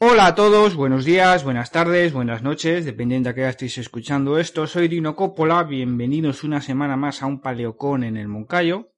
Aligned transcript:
Hola 0.00 0.28
a 0.28 0.34
todos, 0.34 0.74
buenos 0.74 1.04
días, 1.04 1.44
buenas 1.44 1.70
tardes, 1.70 2.14
buenas 2.14 2.42
noches, 2.42 2.86
dependiendo 2.86 3.28
de 3.28 3.34
qué 3.34 3.46
estéis 3.46 3.76
escuchando 3.76 4.38
esto. 4.38 4.66
Soy 4.66 4.88
Dino 4.88 5.14
Coppola, 5.14 5.62
bienvenidos 5.64 6.42
una 6.42 6.62
semana 6.62 6.96
más 6.96 7.22
a 7.22 7.26
un 7.26 7.42
paleocón 7.42 8.02
en 8.02 8.16
el 8.16 8.28
Moncayo. 8.28 8.94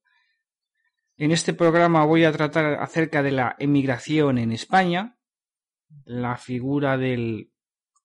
En 1.16 1.32
este 1.32 1.54
programa 1.54 2.04
voy 2.04 2.24
a 2.24 2.30
tratar 2.30 2.74
acerca 2.74 3.20
de 3.24 3.32
la 3.32 3.56
emigración 3.58 4.38
en 4.38 4.52
España, 4.52 5.18
la 6.04 6.36
figura 6.36 6.96
del 6.96 7.50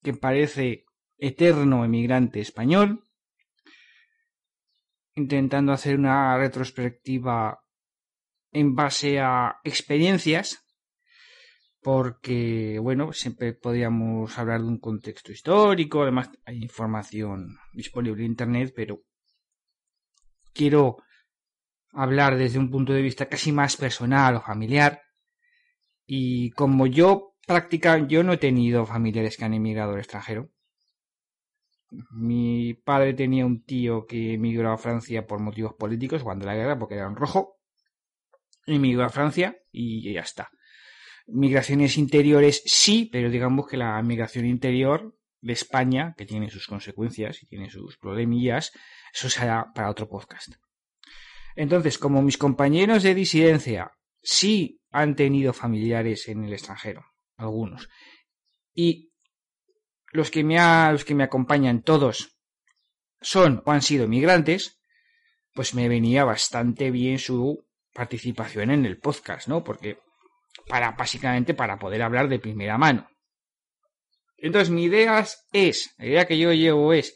que 0.02 0.14
parece 0.14 0.86
eterno 1.20 1.86
emigrante 1.86 2.40
español, 2.40 3.04
intentando 5.14 5.72
hacer 5.72 6.00
una 6.00 6.36
retrospectiva 6.36 7.64
en 8.52 8.74
base 8.74 9.20
a 9.20 9.60
experiencias 9.64 10.65
porque, 11.86 12.80
bueno, 12.82 13.14
siempre 13.14 13.54
podríamos 13.54 14.36
hablar 14.40 14.60
de 14.62 14.68
un 14.70 14.80
contexto 14.80 15.32
histórico, 15.32 16.02
además 16.02 16.32
hay 16.44 16.64
información 16.64 17.60
disponible 17.74 18.24
en 18.24 18.32
Internet, 18.32 18.74
pero 18.76 19.04
quiero 20.52 20.98
hablar 21.92 22.38
desde 22.38 22.58
un 22.58 22.72
punto 22.72 22.92
de 22.92 23.04
vista 23.04 23.28
casi 23.28 23.52
más 23.52 23.78
personal 23.78 24.38
o 24.38 24.42
familiar. 24.42 25.04
Y 26.08 26.50
como 26.54 26.88
yo 26.88 27.36
práctica, 27.46 28.00
yo 28.08 28.24
no 28.24 28.34
he 28.34 28.38
tenido 28.38 28.88
familiares 28.88 29.38
que 29.38 29.46
han 29.46 29.54
emigrado 29.54 29.94
al 29.94 30.00
extranjero. 30.00 30.50
Mi 32.10 32.74
padre 32.74 33.14
tenía 33.14 33.46
un 33.46 33.64
tío 33.64 34.08
que 34.08 34.34
emigró 34.34 34.72
a 34.72 34.80
Francia 34.80 35.28
por 35.28 35.40
motivos 35.40 35.76
políticos 35.76 36.24
cuando 36.24 36.48
la 36.48 36.56
guerra, 36.56 36.80
porque 36.80 36.96
era 36.96 37.08
un 37.08 37.16
rojo. 37.16 37.60
Emigró 38.66 39.04
a 39.04 39.10
Francia 39.10 39.56
y 39.72 40.12
ya 40.12 40.22
está. 40.22 40.50
Migraciones 41.28 41.98
interiores 41.98 42.62
sí, 42.66 43.10
pero 43.12 43.30
digamos 43.30 43.68
que 43.68 43.78
la 43.78 44.02
migración 44.02 44.46
interior 44.46 45.16
de 45.42 45.54
España, 45.54 46.14
que 46.18 46.26
tiene 46.26 46.50
sus 46.50 46.68
consecuencias 46.68 47.42
y 47.42 47.48
tiene 47.48 47.70
sus 47.70 47.98
problemillas, 47.98 48.72
eso 49.14 49.30
será 49.30 49.72
para 49.74 49.90
otro 49.90 50.08
podcast. 50.08 50.56
Entonces, 51.56 51.98
como 51.98 52.22
mis 52.22 52.38
compañeros 52.38 53.04
de 53.04 53.16
disidencia 53.16 53.92
sí 54.22 54.82
han 54.92 55.16
tenido 55.16 55.54
familiares 55.54 56.28
en 56.28 56.44
el 56.44 56.54
extranjero, 56.54 57.06
algunos, 57.38 57.90
y 58.74 59.12
los 60.12 60.32
que 60.32 60.44
me, 60.44 60.58
los 60.92 61.06
que 61.06 61.16
me 61.16 61.24
acompañan 61.24 61.82
todos 61.82 62.38
son 63.22 63.64
o 63.66 63.72
han 63.72 63.82
sido 63.82 64.08
migrantes, 64.08 64.82
pues 65.54 65.74
me 65.74 65.88
venía 65.88 66.24
bastante 66.26 66.92
bien 66.92 67.20
su 67.20 67.66
participación 67.94 68.72
en 68.72 68.86
el 68.86 69.00
podcast, 69.00 69.48
¿no? 69.48 69.64
Porque 69.64 70.00
para 70.68 70.92
básicamente 70.92 71.54
para 71.54 71.80
poder 71.80 72.02
hablar 72.02 72.28
de 72.28 72.40
primera 72.40 72.78
mano. 72.78 73.10
Entonces 74.38 74.70
mi 74.70 74.84
idea 74.84 75.26
es, 75.52 75.96
la 75.98 76.06
idea 76.06 76.28
que 76.28 76.38
yo 76.38 76.54
llevo 76.54 76.94
es 76.94 77.16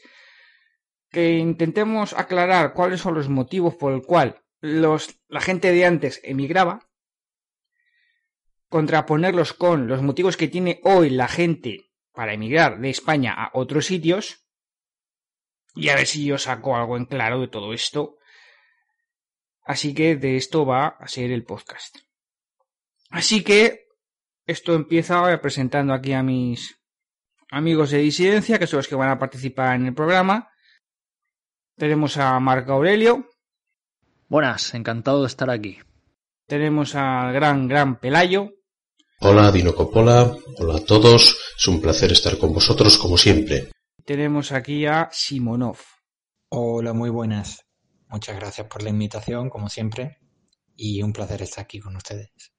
que 1.10 1.38
intentemos 1.38 2.12
aclarar 2.12 2.72
cuáles 2.72 3.00
son 3.00 3.14
los 3.14 3.28
motivos 3.28 3.74
por 3.74 3.92
el 3.92 4.02
cual 4.02 4.42
los, 4.60 5.20
la 5.28 5.40
gente 5.40 5.72
de 5.72 5.84
antes 5.84 6.20
emigraba, 6.22 6.88
contraponerlos 8.68 9.52
con 9.52 9.88
los 9.88 10.02
motivos 10.02 10.36
que 10.36 10.48
tiene 10.48 10.80
hoy 10.84 11.10
la 11.10 11.28
gente 11.28 11.90
para 12.12 12.34
emigrar 12.34 12.80
de 12.80 12.90
España 12.90 13.34
a 13.34 13.50
otros 13.54 13.86
sitios, 13.86 14.46
y 15.74 15.88
a 15.88 15.96
ver 15.96 16.06
si 16.06 16.24
yo 16.24 16.38
saco 16.38 16.76
algo 16.76 16.96
en 16.96 17.06
claro 17.06 17.40
de 17.40 17.48
todo 17.48 17.72
esto. 17.72 18.18
Así 19.62 19.94
que 19.94 20.16
de 20.16 20.36
esto 20.36 20.66
va 20.66 20.88
a 20.88 21.08
ser 21.08 21.30
el 21.30 21.44
podcast. 21.44 21.96
Así 23.10 23.42
que 23.42 23.88
esto 24.46 24.74
empieza 24.74 25.38
presentando 25.40 25.92
aquí 25.92 26.12
a 26.12 26.22
mis 26.22 26.80
amigos 27.50 27.90
de 27.90 27.98
disidencia, 27.98 28.58
que 28.58 28.66
son 28.66 28.78
los 28.78 28.88
que 28.88 28.94
van 28.94 29.10
a 29.10 29.18
participar 29.18 29.74
en 29.76 29.86
el 29.86 29.94
programa. 29.94 30.48
Tenemos 31.76 32.16
a 32.16 32.38
Marco 32.40 32.72
Aurelio. 32.72 33.28
Buenas, 34.28 34.74
encantado 34.74 35.22
de 35.22 35.26
estar 35.26 35.50
aquí. 35.50 35.78
Tenemos 36.46 36.94
al 36.94 37.32
gran, 37.32 37.66
gran 37.66 37.98
Pelayo. 37.98 38.50
Hola, 39.20 39.50
Dino 39.50 39.74
Coppola. 39.74 40.36
Hola 40.58 40.76
a 40.76 40.84
todos. 40.84 41.36
Es 41.56 41.68
un 41.68 41.80
placer 41.80 42.12
estar 42.12 42.38
con 42.38 42.52
vosotros 42.52 42.96
como 42.96 43.18
siempre. 43.18 43.70
Tenemos 44.04 44.52
aquí 44.52 44.86
a 44.86 45.08
Simonov. 45.12 45.78
Hola, 46.48 46.92
muy 46.92 47.10
buenas. 47.10 47.66
Muchas 48.08 48.36
gracias 48.36 48.66
por 48.66 48.82
la 48.82 48.90
invitación, 48.90 49.50
como 49.50 49.68
siempre. 49.68 50.18
Y 50.76 51.02
un 51.02 51.12
placer 51.12 51.42
estar 51.42 51.64
aquí 51.64 51.80
con 51.80 51.96
ustedes. 51.96 52.52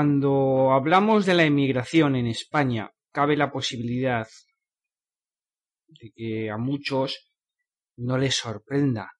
Cuando 0.00 0.72
hablamos 0.72 1.26
de 1.26 1.34
la 1.34 1.44
emigración 1.44 2.16
en 2.16 2.26
España, 2.26 2.90
cabe 3.12 3.36
la 3.36 3.52
posibilidad 3.52 4.26
de 5.88 6.10
que 6.16 6.48
a 6.48 6.56
muchos 6.56 7.30
no 7.98 8.16
les 8.16 8.34
sorprenda. 8.34 9.12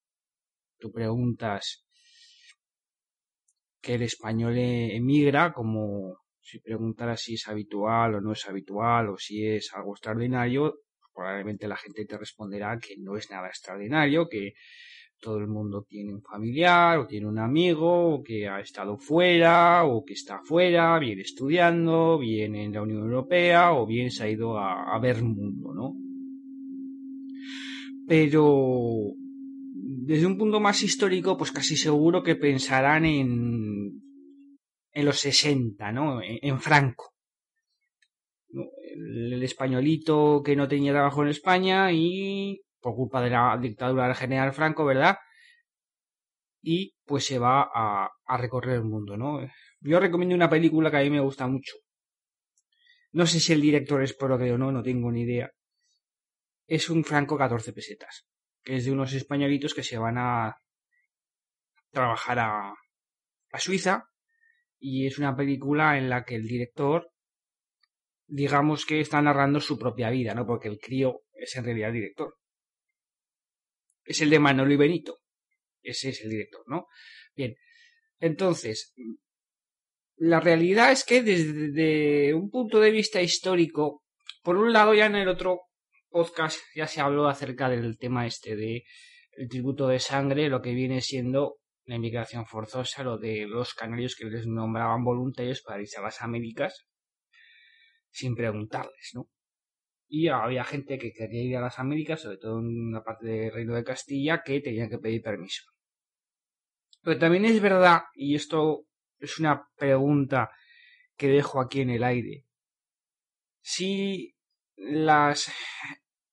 Tú 0.79 0.91
preguntas 0.91 1.85
que 3.83 3.97
el 3.97 4.05
español 4.05 4.57
emigra 4.57 5.53
como 5.53 6.17
si 6.41 6.61
preguntaras 6.61 7.21
si 7.21 7.35
es 7.35 7.47
habitual 7.47 8.15
o 8.15 8.23
no 8.23 8.33
es 8.33 8.49
habitual 8.49 9.11
o 9.11 9.19
si 9.19 9.47
es 9.47 9.75
algo 9.75 9.93
extraordinario, 9.93 10.81
probablemente 11.13 11.69
la 11.69 11.77
gente 11.77 12.07
te 12.07 12.17
responderá 12.17 12.79
que 12.79 12.95
no 12.97 13.19
es 13.19 13.31
nada 13.31 13.49
extraordinario, 13.49 14.31
que 14.31 14.55
todo 15.21 15.39
el 15.39 15.47
mundo 15.47 15.87
tiene 15.89 16.15
un 16.15 16.23
familiar 16.23 16.99
o 16.99 17.07
tiene 17.07 17.27
un 17.27 17.39
amigo 17.39 18.15
o 18.15 18.23
que 18.23 18.49
ha 18.49 18.61
estado 18.61 18.97
fuera 18.97 19.85
o 19.85 20.05
que 20.05 20.15
está 20.15 20.41
fuera, 20.43 20.99
bien 20.99 21.21
estudiando, 21.21 22.19
bien 22.19 22.57
en 22.57 22.73
la 22.73 22.83
Unión 22.83 23.03
Europea 23.03 23.73
o 23.75 23.87
bien 23.87 24.11
se 24.11 24.25
ha 24.25 24.31
ido 24.31 24.59
a, 24.59 24.99
ver 24.99 25.23
mundo, 25.23 25.73
¿no? 25.75 25.95
Pero 28.09 29.13
desde 29.75 30.27
un 30.27 30.39
punto 30.39 30.59
más 30.59 30.83
histórico, 30.83 31.37
pues 31.37 31.53
casi 31.53 31.77
seguro 31.77 32.23
que 32.23 32.35
pensarán 32.35 33.05
en, 33.05 34.03
en 34.93 35.05
los 35.05 35.21
60, 35.21 35.93
¿no? 35.93 36.21
En, 36.23 36.59
Franco. 36.61 37.13
El 38.53 39.43
españolito 39.43 40.43
que 40.45 40.57
no 40.57 40.67
tenía 40.67 40.93
trabajo 40.93 41.23
en 41.23 41.29
España 41.29 41.93
y 41.93 42.61
por 42.81 42.95
culpa 42.95 43.23
de 43.23 43.31
la 43.31 43.59
dictadura 43.61 44.07
del 44.07 44.17
general 44.17 44.53
Franco, 44.53 44.85
¿verdad? 44.85 45.19
Y 46.63 46.95
pues 47.05 47.27
se 47.27 47.39
va 47.39 47.71
a, 47.73 48.11
recorrer 48.39 48.77
el 48.77 48.85
mundo, 48.85 49.17
¿no? 49.17 49.41
Yo 49.81 50.01
recomiendo 50.01 50.35
una 50.35 50.51
película 50.51 50.91
que 50.91 50.99
a 50.99 51.01
mí 51.01 51.11
me 51.11 51.21
gusta 51.21 51.47
mucho. 51.47 51.77
No 53.13 53.27
sé 53.27 53.41
si 53.41 53.53
el 53.53 53.61
director 53.61 54.03
es 54.03 54.15
pro 54.15 54.37
o 54.37 54.59
no, 54.59 54.71
no 54.71 54.83
tengo 54.83 55.11
ni 55.11 55.23
idea. 55.23 55.51
Es 56.67 56.91
un 56.91 57.05
Franco 57.05 57.37
14 57.37 57.73
pesetas. 57.73 58.27
que 58.63 58.77
es 58.77 58.85
de 58.85 58.93
unos 58.93 59.13
españolitos 59.15 59.75
que 59.75 59.83
se 59.83 59.99
van 59.99 60.19
a 60.19 60.55
trabajar 61.91 62.39
a, 62.39 62.75
a 63.53 63.59
Suiza 63.59 64.05
y 64.79 65.07
es 65.07 65.19
una 65.19 65.35
película 65.35 65.99
en 65.99 66.11
la 66.11 66.25
que 66.25 66.37
el 66.37 66.47
director 66.47 67.11
digamos 68.31 68.87
que 68.87 69.01
está 69.01 69.21
narrando 69.21 69.61
su 69.61 69.79
propia 69.79 70.09
vida, 70.11 70.35
¿no? 70.35 70.47
Porque 70.47 70.69
el 70.69 70.79
crío 70.79 71.23
es 71.33 71.57
en 71.57 71.65
realidad 71.65 71.89
el 71.89 71.97
director. 71.97 72.37
Es 74.11 74.21
el 74.23 74.31
de 74.31 74.41
Manolo 74.41 74.73
y 74.73 74.77
Benito. 74.77 75.21
Ese 75.83 76.09
es 76.09 76.23
el 76.23 76.31
director, 76.31 76.65
¿no? 76.67 76.89
Bien. 77.37 77.55
Entonces, 78.19 78.93
la 80.17 80.41
realidad 80.41 80.91
es 80.91 81.05
que 81.05 81.23
desde 81.23 82.35
un 82.35 82.51
punto 82.51 82.81
de 82.81 82.91
vista 82.91 83.23
histórico, 83.23 84.03
por 84.43 84.57
un 84.57 84.73
lado 84.73 84.95
ya 84.95 85.07
en 85.07 85.15
el 85.15 85.29
otro 85.29 85.61
podcast 86.09 86.59
ya 86.75 86.89
se 86.89 87.01
habló 87.01 87.29
acerca 87.29 87.69
del 87.69 87.99
tema 87.99 88.27
este 88.27 88.57
de 88.57 88.83
el 89.37 89.49
tributo 89.49 89.87
de 89.87 90.01
sangre, 90.01 90.49
lo 90.49 90.61
que 90.61 90.75
viene 90.75 91.03
siendo 91.03 91.59
la 91.85 91.95
inmigración 91.95 92.47
forzosa, 92.47 93.05
lo 93.05 93.17
de 93.17 93.47
los 93.47 93.75
canarios 93.75 94.17
que 94.17 94.25
les 94.25 94.45
nombraban 94.45 95.05
voluntarios 95.05 95.63
para 95.63 95.81
irse 95.81 95.99
a 95.99 96.03
las 96.03 96.21
Américas 96.21 96.85
sin 98.11 98.35
preguntarles, 98.35 99.13
¿no? 99.15 99.29
Y 100.13 100.27
había 100.27 100.65
gente 100.65 100.99
que 100.99 101.13
quería 101.13 101.45
ir 101.45 101.57
a 101.57 101.61
las 101.61 101.79
Américas, 101.79 102.21
sobre 102.21 102.39
todo 102.39 102.59
en 102.59 102.91
la 102.93 103.05
parte 103.05 103.29
del 103.29 103.53
Reino 103.53 103.77
de 103.77 103.85
Castilla, 103.85 104.43
que 104.45 104.61
tenía 104.61 104.89
que 104.89 104.99
pedir 104.99 105.23
permiso. 105.23 105.63
Pero 107.01 107.17
también 107.17 107.45
es 107.45 107.63
verdad, 107.63 108.03
y 108.15 108.35
esto 108.35 108.87
es 109.21 109.39
una 109.39 109.69
pregunta 109.77 110.51
que 111.17 111.29
dejo 111.29 111.61
aquí 111.61 111.83
en 111.83 111.91
el 111.91 112.03
aire, 112.03 112.45
si 113.61 114.35
las 114.75 115.53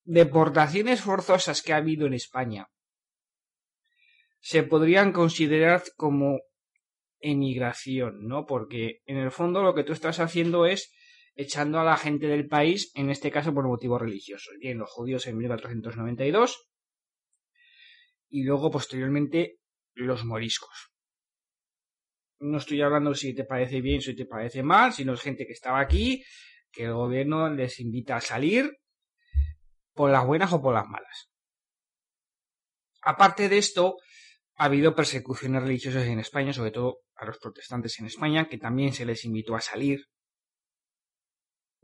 deportaciones 0.02 1.00
forzosas 1.00 1.62
que 1.62 1.72
ha 1.72 1.76
habido 1.76 2.06
en 2.08 2.14
España 2.14 2.66
se 4.40 4.64
podrían 4.64 5.12
considerar 5.12 5.84
como 5.96 6.40
emigración, 7.20 8.26
¿no? 8.26 8.44
Porque 8.44 9.02
en 9.04 9.18
el 9.18 9.30
fondo 9.30 9.62
lo 9.62 9.74
que 9.74 9.84
tú 9.84 9.92
estás 9.92 10.18
haciendo 10.18 10.66
es 10.66 10.92
echando 11.38 11.78
a 11.78 11.84
la 11.84 11.96
gente 11.96 12.26
del 12.26 12.48
país, 12.48 12.90
en 12.96 13.10
este 13.10 13.30
caso 13.30 13.54
por 13.54 13.64
motivos 13.64 14.02
religiosos. 14.02 14.54
Bien, 14.58 14.76
los 14.76 14.90
judíos 14.90 15.24
en 15.28 15.38
1492 15.38 16.68
y 18.28 18.42
luego 18.42 18.72
posteriormente 18.72 19.60
los 19.94 20.24
moriscos. 20.24 20.90
No 22.40 22.58
estoy 22.58 22.82
hablando 22.82 23.14
si 23.14 23.36
te 23.36 23.44
parece 23.44 23.80
bien, 23.80 24.00
si 24.00 24.16
te 24.16 24.26
parece 24.26 24.64
mal, 24.64 24.92
sino 24.92 25.14
es 25.14 25.20
gente 25.20 25.46
que 25.46 25.52
estaba 25.52 25.80
aquí, 25.80 26.24
que 26.72 26.84
el 26.84 26.94
gobierno 26.94 27.48
les 27.54 27.78
invita 27.78 28.16
a 28.16 28.20
salir 28.20 28.76
por 29.94 30.10
las 30.10 30.26
buenas 30.26 30.52
o 30.52 30.60
por 30.60 30.74
las 30.74 30.88
malas. 30.88 31.30
Aparte 33.00 33.48
de 33.48 33.58
esto, 33.58 33.96
ha 34.56 34.64
habido 34.64 34.96
persecuciones 34.96 35.62
religiosas 35.62 36.04
en 36.06 36.18
España, 36.18 36.52
sobre 36.52 36.72
todo 36.72 36.98
a 37.14 37.26
los 37.26 37.38
protestantes 37.38 37.96
en 38.00 38.06
España, 38.06 38.48
que 38.48 38.58
también 38.58 38.92
se 38.92 39.06
les 39.06 39.24
invitó 39.24 39.54
a 39.54 39.60
salir. 39.60 40.04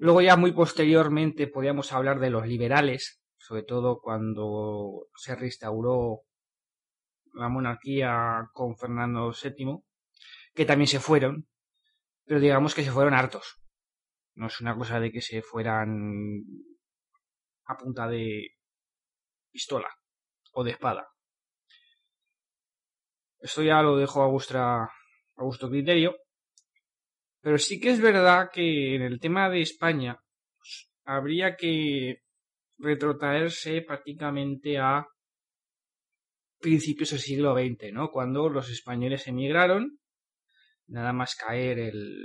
Luego 0.04 0.20
ya 0.20 0.36
muy 0.36 0.52
posteriormente 0.52 1.46
podíamos 1.46 1.90
hablar 1.94 2.20
de 2.20 2.28
los 2.28 2.46
liberales, 2.46 3.22
sobre 3.38 3.62
todo 3.62 4.02
cuando 4.02 5.06
se 5.16 5.34
restauró 5.34 6.24
la 7.32 7.48
monarquía 7.48 8.50
con 8.52 8.76
Fernando 8.76 9.32
VII, 9.32 9.78
que 10.52 10.66
también 10.66 10.88
se 10.88 11.00
fueron, 11.00 11.48
pero 12.26 12.38
digamos 12.38 12.74
que 12.74 12.84
se 12.84 12.90
fueron 12.90 13.14
hartos. 13.14 13.62
No 14.34 14.48
es 14.48 14.60
una 14.60 14.76
cosa 14.76 15.00
de 15.00 15.10
que 15.10 15.22
se 15.22 15.40
fueran 15.40 16.42
a 17.64 17.74
punta 17.78 18.06
de 18.06 18.48
pistola 19.50 19.88
o 20.52 20.64
de 20.64 20.72
espada. 20.72 21.08
Esto 23.38 23.62
ya 23.62 23.80
lo 23.80 23.96
dejo 23.96 24.22
a 24.22 24.28
vuestra 24.28 24.82
a 24.82 25.42
vuestro 25.42 25.70
criterio. 25.70 26.14
Pero 27.44 27.58
sí 27.58 27.78
que 27.78 27.90
es 27.90 28.00
verdad 28.00 28.48
que 28.50 28.94
en 28.94 29.02
el 29.02 29.20
tema 29.20 29.50
de 29.50 29.60
España 29.60 30.18
pues, 30.56 30.88
habría 31.04 31.56
que 31.56 32.22
retrotraerse 32.78 33.82
prácticamente 33.82 34.78
a 34.78 35.06
principios 36.58 37.10
del 37.10 37.18
siglo 37.20 37.54
XX, 37.54 37.92
¿no? 37.92 38.10
Cuando 38.10 38.48
los 38.48 38.70
españoles 38.70 39.26
emigraron, 39.26 39.98
nada 40.86 41.12
más 41.12 41.36
caer 41.36 41.80
el, 41.80 42.16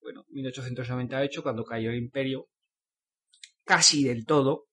bueno, 0.00 0.24
1898, 0.30 1.42
cuando 1.42 1.62
cayó 1.62 1.90
el 1.90 1.98
imperio, 1.98 2.48
casi 3.62 4.04
del 4.04 4.24
todo, 4.24 4.68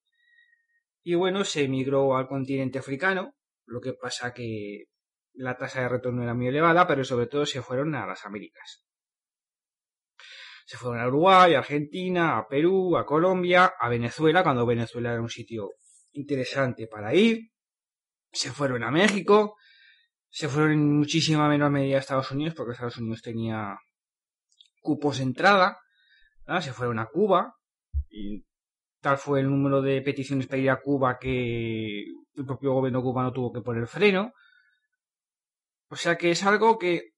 y 1.04 1.16
bueno, 1.16 1.44
se 1.44 1.66
emigró 1.66 2.16
al 2.16 2.30
continente 2.30 2.80
africano, 2.80 3.36
lo 3.66 3.82
que 3.82 3.92
pasa 3.92 4.34
que 4.34 4.86
la 5.34 5.58
tasa 5.58 5.82
de 5.82 5.90
retorno 5.90 6.24
era 6.24 6.34
muy 6.34 6.48
elevada, 6.48 6.88
pero 6.88 7.04
sobre 7.04 7.28
todo 7.28 7.46
se 7.46 7.62
fueron 7.62 7.94
a 7.96 8.08
las 8.08 8.26
Américas. 8.26 8.86
Se 10.66 10.78
fueron 10.78 11.02
a 11.02 11.08
Uruguay, 11.08 11.54
a 11.54 11.60
Argentina, 11.60 12.38
a 12.38 12.48
Perú, 12.48 12.96
a 12.98 13.06
Colombia, 13.06 13.74
a 13.80 13.90
Venezuela, 13.90 14.44
cuando 14.44 14.66
Venezuela 14.66 15.12
era 15.12 15.22
un 15.22 15.30
sitio 15.30 15.72
interesante 16.14 16.88
para 16.88 17.14
ir. 17.14 17.52
Se 18.32 18.52
fueron 18.52 18.84
a 18.84 18.92
México, 18.92 19.56
se 20.30 20.48
fueron 20.48 20.72
en 20.72 20.98
muchísima 20.98 21.48
menor 21.48 21.72
medida 21.72 21.98
a 21.98 22.00
Estados 22.00 22.32
Unidos, 22.32 22.56
porque 22.56 22.72
Estados 22.72 22.98
Unidos 22.98 23.22
tenía 23.22 23.78
cupos 24.82 25.18
de 25.18 25.24
entrada. 25.24 25.78
Se 26.62 26.74
fueron 26.74 27.00
a 27.00 27.06
Cuba, 27.06 27.54
y 28.10 28.46
tal 29.00 29.18
fue 29.18 29.42
el 29.42 29.50
número 29.50 29.82
de 29.82 30.02
peticiones 30.02 30.48
para 30.48 30.62
ir 30.62 30.70
a 30.70 30.82
Cuba 30.82 31.18
que 31.20 32.04
el 32.36 32.46
propio 32.46 32.74
gobierno 32.74 33.02
cubano 33.02 33.32
tuvo 33.32 33.52
que 33.52 33.62
poner 33.62 33.88
freno. 33.88 34.34
O 35.90 35.96
sea 35.96 36.18
que 36.18 36.32
es 36.32 36.44
algo 36.44 36.80
que, 36.80 37.13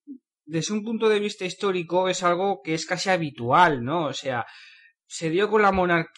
desde 0.45 0.73
un 0.73 0.83
punto 0.83 1.09
de 1.09 1.19
vista 1.19 1.45
histórico, 1.45 2.07
es 2.07 2.23
algo 2.23 2.61
que 2.63 2.73
es 2.73 2.85
casi 2.85 3.09
habitual, 3.09 3.83
¿no? 3.83 4.07
O 4.07 4.13
sea, 4.13 4.45
se 5.07 5.29
dio 5.29 5.49
con 5.49 5.61
la 5.61 5.71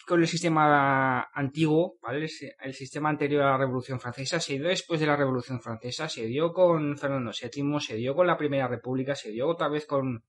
con 0.06 0.20
el 0.20 0.28
sistema 0.28 1.28
antiguo, 1.32 1.98
¿vale? 2.02 2.28
El 2.60 2.74
sistema 2.74 3.10
anterior 3.10 3.42
a 3.42 3.50
la 3.52 3.58
Revolución 3.58 4.00
Francesa, 4.00 4.40
se 4.40 4.54
dio 4.54 4.68
después 4.68 5.00
de 5.00 5.06
la 5.06 5.16
Revolución 5.16 5.60
Francesa, 5.60 6.08
se 6.08 6.26
dio 6.26 6.52
con 6.52 6.96
Fernando 6.96 7.30
VII, 7.30 7.80
se 7.80 7.96
dio 7.96 8.14
con 8.14 8.26
la 8.26 8.36
Primera 8.36 8.68
República, 8.68 9.14
se 9.14 9.30
dio 9.30 9.48
otra 9.48 9.68
vez 9.68 9.86
con 9.86 10.24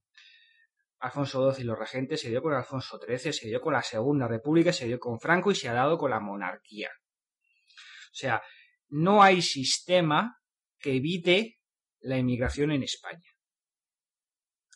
Alfonso 0.99 1.51
XII 1.51 1.63
y 1.63 1.67
los 1.67 1.79
regentes, 1.79 2.21
se 2.21 2.29
dio 2.29 2.41
con 2.41 2.53
Alfonso 2.53 2.99
XIII, 2.99 3.33
se 3.33 3.47
dio 3.47 3.61
con 3.61 3.73
la 3.73 3.81
Segunda 3.81 4.27
República, 4.27 4.73
se 4.73 4.87
dio 4.87 4.99
con 4.99 5.19
Franco 5.19 5.51
y 5.51 5.55
se 5.55 5.69
ha 5.69 5.73
dado 5.73 5.97
con 5.97 6.11
la 6.11 6.19
monarquía. 6.19 6.89
O 6.91 8.15
sea, 8.15 8.41
no 8.89 9.23
hay 9.23 9.41
sistema 9.41 10.37
que 10.79 10.95
evite 10.95 11.59
la 12.01 12.17
inmigración 12.17 12.71
en 12.71 12.83
España. 12.83 13.29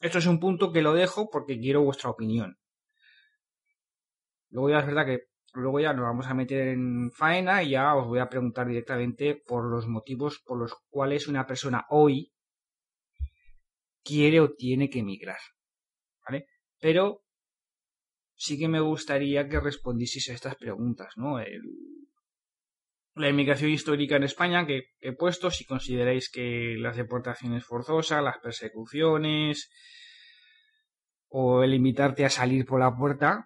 Esto 0.04 0.18
es 0.18 0.26
un 0.26 0.38
punto 0.38 0.74
que 0.74 0.82
lo 0.82 0.94
dejo 0.94 1.30
porque 1.30 1.58
quiero 1.58 1.82
vuestra 1.82 2.10
opinión. 2.10 2.58
Luego 4.50 4.70
ya 4.70 4.80
es 4.80 4.86
verdad 4.86 5.06
que 5.06 5.28
luego 5.54 5.80
ya 5.80 5.94
nos 5.94 6.04
vamos 6.04 6.28
a 6.28 6.34
meter 6.34 6.68
en 6.68 7.10
faena 7.14 7.64
y 7.64 7.70
ya 7.70 7.96
os 7.96 8.06
voy 8.08 8.20
a 8.20 8.28
preguntar 8.28 8.68
directamente 8.68 9.42
por 9.48 9.64
los 9.64 9.88
motivos 9.88 10.42
por 10.46 10.60
los 10.60 10.76
cuales 10.90 11.30
una 11.30 11.48
persona 11.48 11.86
hoy 11.90 12.34
quiere 14.04 14.42
o 14.42 14.54
tiene 14.54 14.90
que 14.90 15.00
emigrar. 15.00 15.40
¿Vale? 16.28 16.48
Pero 16.82 17.24
sí 18.36 18.60
que 18.60 18.68
me 18.68 18.82
gustaría 18.82 19.48
que 19.48 19.62
respondieseis 19.62 20.32
a 20.32 20.34
estas 20.34 20.58
preguntas, 20.58 21.14
¿no? 21.16 21.40
La 23.16 23.30
inmigración 23.30 23.72
histórica 23.72 24.16
en 24.16 24.24
España 24.24 24.66
que 24.66 24.90
he 25.00 25.14
puesto, 25.14 25.52
si 25.52 25.66
consideráis 25.66 26.30
que 26.30 26.76
las 26.78 26.98
deportaciones 26.98 27.64
forzosas, 27.64 28.24
las 28.24 28.40
persecuciones 28.40 29.70
o 31.30 31.64
el 31.64 31.74
invitarte 31.74 32.26
a 32.26 32.30
salir 32.30 32.66
por 32.66 32.80
la 32.80 32.96
puerta, 32.96 33.46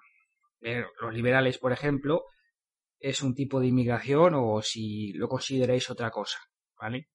eh, 0.62 0.86
los 1.02 1.14
liberales, 1.14 1.58
por 1.58 1.72
ejemplo, 1.72 2.24
es 3.00 3.22
un 3.22 3.36
tipo 3.36 3.60
de 3.60 3.68
inmigración 3.68 4.34
o 4.36 4.62
si 4.62 5.14
lo 5.14 5.28
consideráis 5.28 5.90
otra 5.90 6.12
cosa, 6.12 6.40
¿vale? 6.80 7.10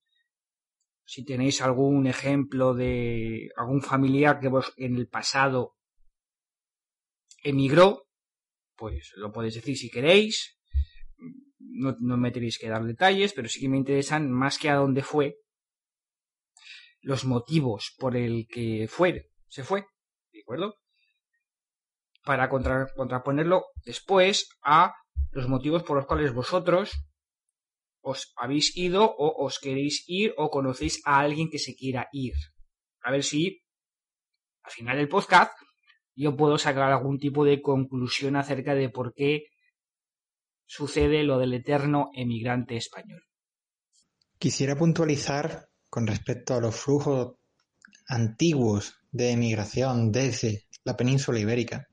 Si 1.04 1.24
tenéis 1.24 1.60
algún 1.62 2.06
ejemplo 2.06 2.74
de 2.74 3.50
algún 3.56 3.82
familiar 3.82 4.40
que 4.40 4.48
vos 4.48 4.72
en 4.76 4.96
el 4.96 5.08
pasado 5.08 5.74
emigró, 7.42 8.06
pues 8.76 9.12
lo 9.16 9.32
podéis 9.32 9.54
decir 9.54 9.76
si 9.76 9.90
queréis, 9.90 10.58
no, 11.74 12.16
me 12.16 12.30
tenéis 12.30 12.58
que 12.58 12.68
dar 12.68 12.84
detalles, 12.84 13.32
pero 13.32 13.48
sí 13.48 13.60
que 13.60 13.68
me 13.68 13.76
interesan 13.76 14.30
más 14.30 14.58
que 14.58 14.70
a 14.70 14.76
dónde 14.76 15.02
fue, 15.02 15.36
los 17.00 17.24
motivos 17.24 17.94
por 17.98 18.16
el 18.16 18.46
que 18.48 18.86
fue, 18.88 19.30
se 19.48 19.64
fue, 19.64 19.86
¿de 20.32 20.40
acuerdo? 20.40 20.76
Para 22.24 22.48
contraponerlo 22.48 23.66
después 23.84 24.48
a 24.62 24.94
los 25.32 25.48
motivos 25.48 25.82
por 25.82 25.96
los 25.96 26.06
cuales 26.06 26.32
vosotros 26.32 26.92
os 28.02 28.32
habéis 28.36 28.76
ido 28.76 29.04
o 29.04 29.44
os 29.44 29.58
queréis 29.58 30.04
ir 30.06 30.34
o 30.36 30.50
conocéis 30.50 31.00
a 31.04 31.20
alguien 31.20 31.50
que 31.50 31.58
se 31.58 31.74
quiera 31.74 32.08
ir. 32.12 32.34
A 33.00 33.10
ver 33.10 33.22
si 33.24 33.62
al 34.62 34.72
final 34.72 34.96
del 34.96 35.08
podcast 35.08 35.52
yo 36.14 36.36
puedo 36.36 36.58
sacar 36.58 36.92
algún 36.92 37.18
tipo 37.18 37.44
de 37.44 37.62
conclusión 37.62 38.36
acerca 38.36 38.74
de 38.74 38.88
por 38.88 39.14
qué 39.14 39.46
sucede 40.74 41.22
lo 41.22 41.38
del 41.38 41.52
eterno 41.52 42.10
emigrante 42.14 42.78
español. 42.78 43.22
Quisiera 44.38 44.74
puntualizar 44.74 45.68
con 45.90 46.06
respecto 46.06 46.54
a 46.54 46.60
los 46.62 46.74
flujos 46.74 47.34
antiguos 48.08 48.94
de 49.10 49.32
emigración 49.32 50.10
desde 50.10 50.64
la 50.84 50.96
península 50.96 51.38
ibérica, 51.40 51.86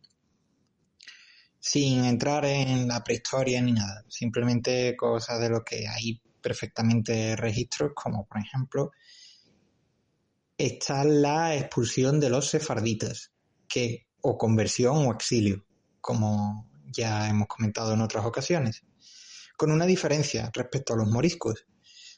sin 1.59 2.05
entrar 2.05 2.45
en 2.45 2.87
la 2.87 3.03
prehistoria 3.03 3.61
ni 3.61 3.73
nada, 3.73 4.05
simplemente 4.07 4.95
cosas 4.95 5.41
de 5.41 5.49
lo 5.49 5.61
que 5.61 5.85
hay 5.85 6.21
perfectamente 6.41 7.35
registros, 7.35 7.91
como 7.93 8.25
por 8.27 8.39
ejemplo 8.39 8.91
está 10.57 11.03
la 11.03 11.53
expulsión 11.53 12.21
de 12.21 12.29
los 12.29 12.47
sefarditas, 12.47 13.33
que 13.67 14.07
o 14.21 14.37
conversión 14.37 15.05
o 15.05 15.11
exilio, 15.11 15.65
como 15.99 16.68
ya 16.91 17.27
hemos 17.29 17.47
comentado 17.47 17.93
en 17.93 18.01
otras 18.01 18.25
ocasiones, 18.25 18.83
con 19.57 19.71
una 19.71 19.85
diferencia 19.85 20.49
respecto 20.53 20.93
a 20.93 20.97
los 20.97 21.07
moriscos. 21.07 21.65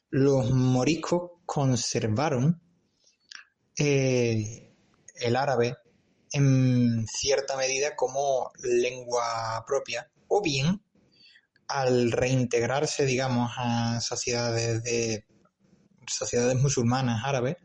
Los 0.09 0.51
moriscos 0.51 1.31
conservaron 1.45 2.61
eh, 3.77 4.73
el 5.15 5.35
árabe 5.35 5.77
en 6.31 7.05
cierta 7.07 7.57
medida 7.57 7.95
como 7.95 8.51
lengua 8.63 9.63
propia, 9.67 10.09
o 10.27 10.41
bien 10.41 10.81
al 11.67 12.11
reintegrarse, 12.11 13.05
digamos, 13.05 13.51
a 13.57 13.99
sociedades 14.01 14.83
de 14.83 15.25
sociedades 16.07 16.57
musulmanas 16.57 17.23
árabes, 17.23 17.57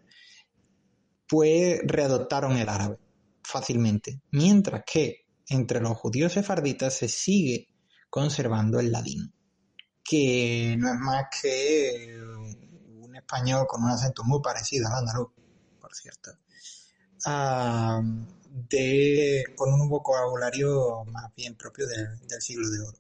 pues 1.27 1.81
readoptaron 1.85 2.57
el 2.57 2.69
árabe 2.69 2.99
fácilmente, 3.43 4.21
mientras 4.31 4.83
que 4.85 5.26
entre 5.49 5.81
los 5.81 5.97
judíos 5.97 6.33
sefarditas 6.33 6.95
se 6.95 7.09
sigue 7.09 7.69
conservando 8.11 8.81
el 8.81 8.93
ladino, 8.93 9.31
que 10.03 10.77
no 10.79 10.89
es 10.93 10.99
más 10.99 11.27
que 11.43 12.19
un 12.99 13.15
español 13.15 13.67
con 13.69 13.83
un 13.85 13.91
acento 13.91 14.25
muy 14.25 14.41
parecido 14.43 14.89
al 14.89 15.01
andaluz, 15.01 15.29
por 15.81 15.95
cierto, 15.95 16.31
ah, 17.27 18.01
de, 18.71 19.45
con 19.55 19.73
un 19.73 19.89
vocabulario 19.89 21.05
más 21.07 21.35
bien 21.35 21.57
propio 21.57 21.87
del 21.87 22.41
siglo 22.41 22.71
de 22.71 22.81
oro. 22.81 22.99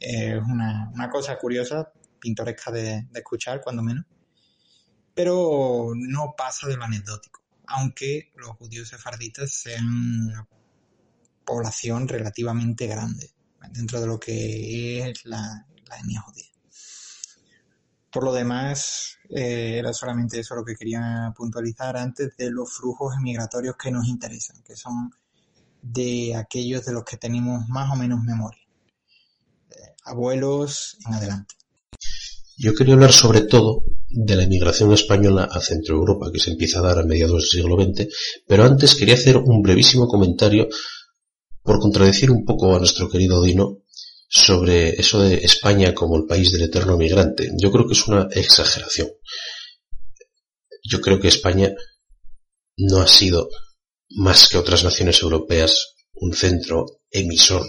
Es 0.00 0.42
una, 0.42 1.08
cosa 1.10 1.38
curiosa, 1.38 1.92
pintoresca 2.18 2.72
de, 2.72 3.06
escuchar, 3.14 3.60
cuando 3.62 3.82
menos, 3.82 4.04
pero 5.14 5.92
no 5.94 6.34
pasa 6.36 6.66
de 6.66 6.76
lo 6.76 6.84
anecdótico, 6.84 7.42
aunque 7.66 8.32
los 8.34 8.56
judíos 8.56 8.88
sefarditas 8.88 9.52
sean 9.52 9.86
una 9.86 10.48
población 11.44 12.08
relativamente 12.08 12.86
grande 12.86 13.30
dentro 13.70 14.00
de 14.00 14.06
lo 14.06 14.18
que 14.18 15.08
es 15.08 15.24
la, 15.24 15.66
judía. 16.24 16.46
Por 18.10 18.24
lo 18.24 18.32
demás, 18.32 19.18
eh, 19.30 19.76
era 19.78 19.92
solamente 19.92 20.40
eso 20.40 20.54
lo 20.54 20.64
que 20.64 20.74
quería 20.74 21.32
puntualizar 21.36 21.96
antes 21.96 22.36
de 22.36 22.50
los 22.50 22.72
flujos 22.72 23.14
emigratorios 23.16 23.76
que 23.76 23.90
nos 23.90 24.06
interesan, 24.06 24.62
que 24.62 24.76
son 24.76 25.10
de 25.80 26.34
aquellos 26.36 26.84
de 26.84 26.92
los 26.92 27.04
que 27.04 27.16
tenemos 27.16 27.68
más 27.68 27.90
o 27.90 27.96
menos 27.96 28.22
memoria 28.22 28.62
abuelos 30.04 30.96
en 31.06 31.14
adelante. 31.14 31.54
Yo 32.56 32.74
quería 32.74 32.94
hablar 32.94 33.12
sobre 33.12 33.42
todo 33.42 33.84
de 34.08 34.36
la 34.36 34.44
emigración 34.44 34.92
española 34.92 35.48
a 35.50 35.60
Centro 35.60 35.96
Europa, 35.96 36.30
que 36.32 36.38
se 36.38 36.50
empieza 36.50 36.78
a 36.78 36.82
dar 36.82 36.98
a 36.98 37.04
mediados 37.04 37.34
del 37.34 37.62
siglo 37.62 37.82
XX, 37.82 38.08
pero 38.46 38.64
antes 38.64 38.94
quería 38.94 39.14
hacer 39.14 39.38
un 39.38 39.62
brevísimo 39.62 40.06
comentario 40.06 40.68
por 41.62 41.78
contradecir 41.78 42.30
un 42.30 42.44
poco 42.44 42.74
a 42.74 42.78
nuestro 42.78 43.08
querido 43.08 43.42
Dino 43.42 43.82
sobre 44.28 44.90
eso 44.90 45.20
de 45.20 45.36
España 45.36 45.94
como 45.94 46.16
el 46.16 46.24
país 46.24 46.52
del 46.52 46.62
eterno 46.62 46.96
migrante. 46.96 47.50
Yo 47.60 47.70
creo 47.70 47.86
que 47.86 47.92
es 47.92 48.06
una 48.08 48.28
exageración. 48.32 49.08
Yo 50.84 51.00
creo 51.00 51.20
que 51.20 51.28
España 51.28 51.72
no 52.76 53.00
ha 53.00 53.06
sido 53.06 53.48
más 54.10 54.48
que 54.48 54.58
otras 54.58 54.84
naciones 54.84 55.22
europeas 55.22 55.94
un 56.14 56.34
centro 56.34 57.02
emisor 57.10 57.66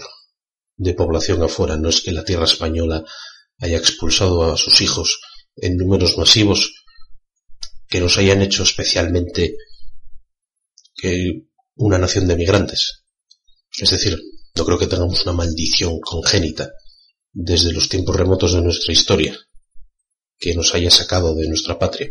de 0.76 0.94
población 0.94 1.42
afuera. 1.42 1.76
No 1.76 1.88
es 1.88 2.00
que 2.00 2.12
la 2.12 2.24
tierra 2.24 2.44
española 2.44 3.04
haya 3.58 3.76
expulsado 3.76 4.52
a 4.52 4.56
sus 4.56 4.80
hijos 4.80 5.20
en 5.56 5.76
números 5.76 6.18
masivos 6.18 6.74
que 7.86 8.00
nos 8.00 8.18
hayan 8.18 8.42
hecho 8.42 8.62
especialmente 8.62 9.56
que 10.94 11.44
una 11.76 11.98
nación 11.98 12.26
de 12.26 12.36
migrantes. 12.36 13.03
Es 13.78 13.90
decir, 13.90 14.20
no 14.54 14.64
creo 14.64 14.78
que 14.78 14.86
tengamos 14.86 15.22
una 15.22 15.32
maldición 15.32 16.00
congénita 16.00 16.72
desde 17.32 17.72
los 17.72 17.88
tiempos 17.88 18.16
remotos 18.16 18.52
de 18.52 18.62
nuestra 18.62 18.92
historia 18.92 19.36
que 20.38 20.54
nos 20.54 20.74
haya 20.74 20.90
sacado 20.90 21.34
de 21.34 21.48
nuestra 21.48 21.78
patria. 21.78 22.10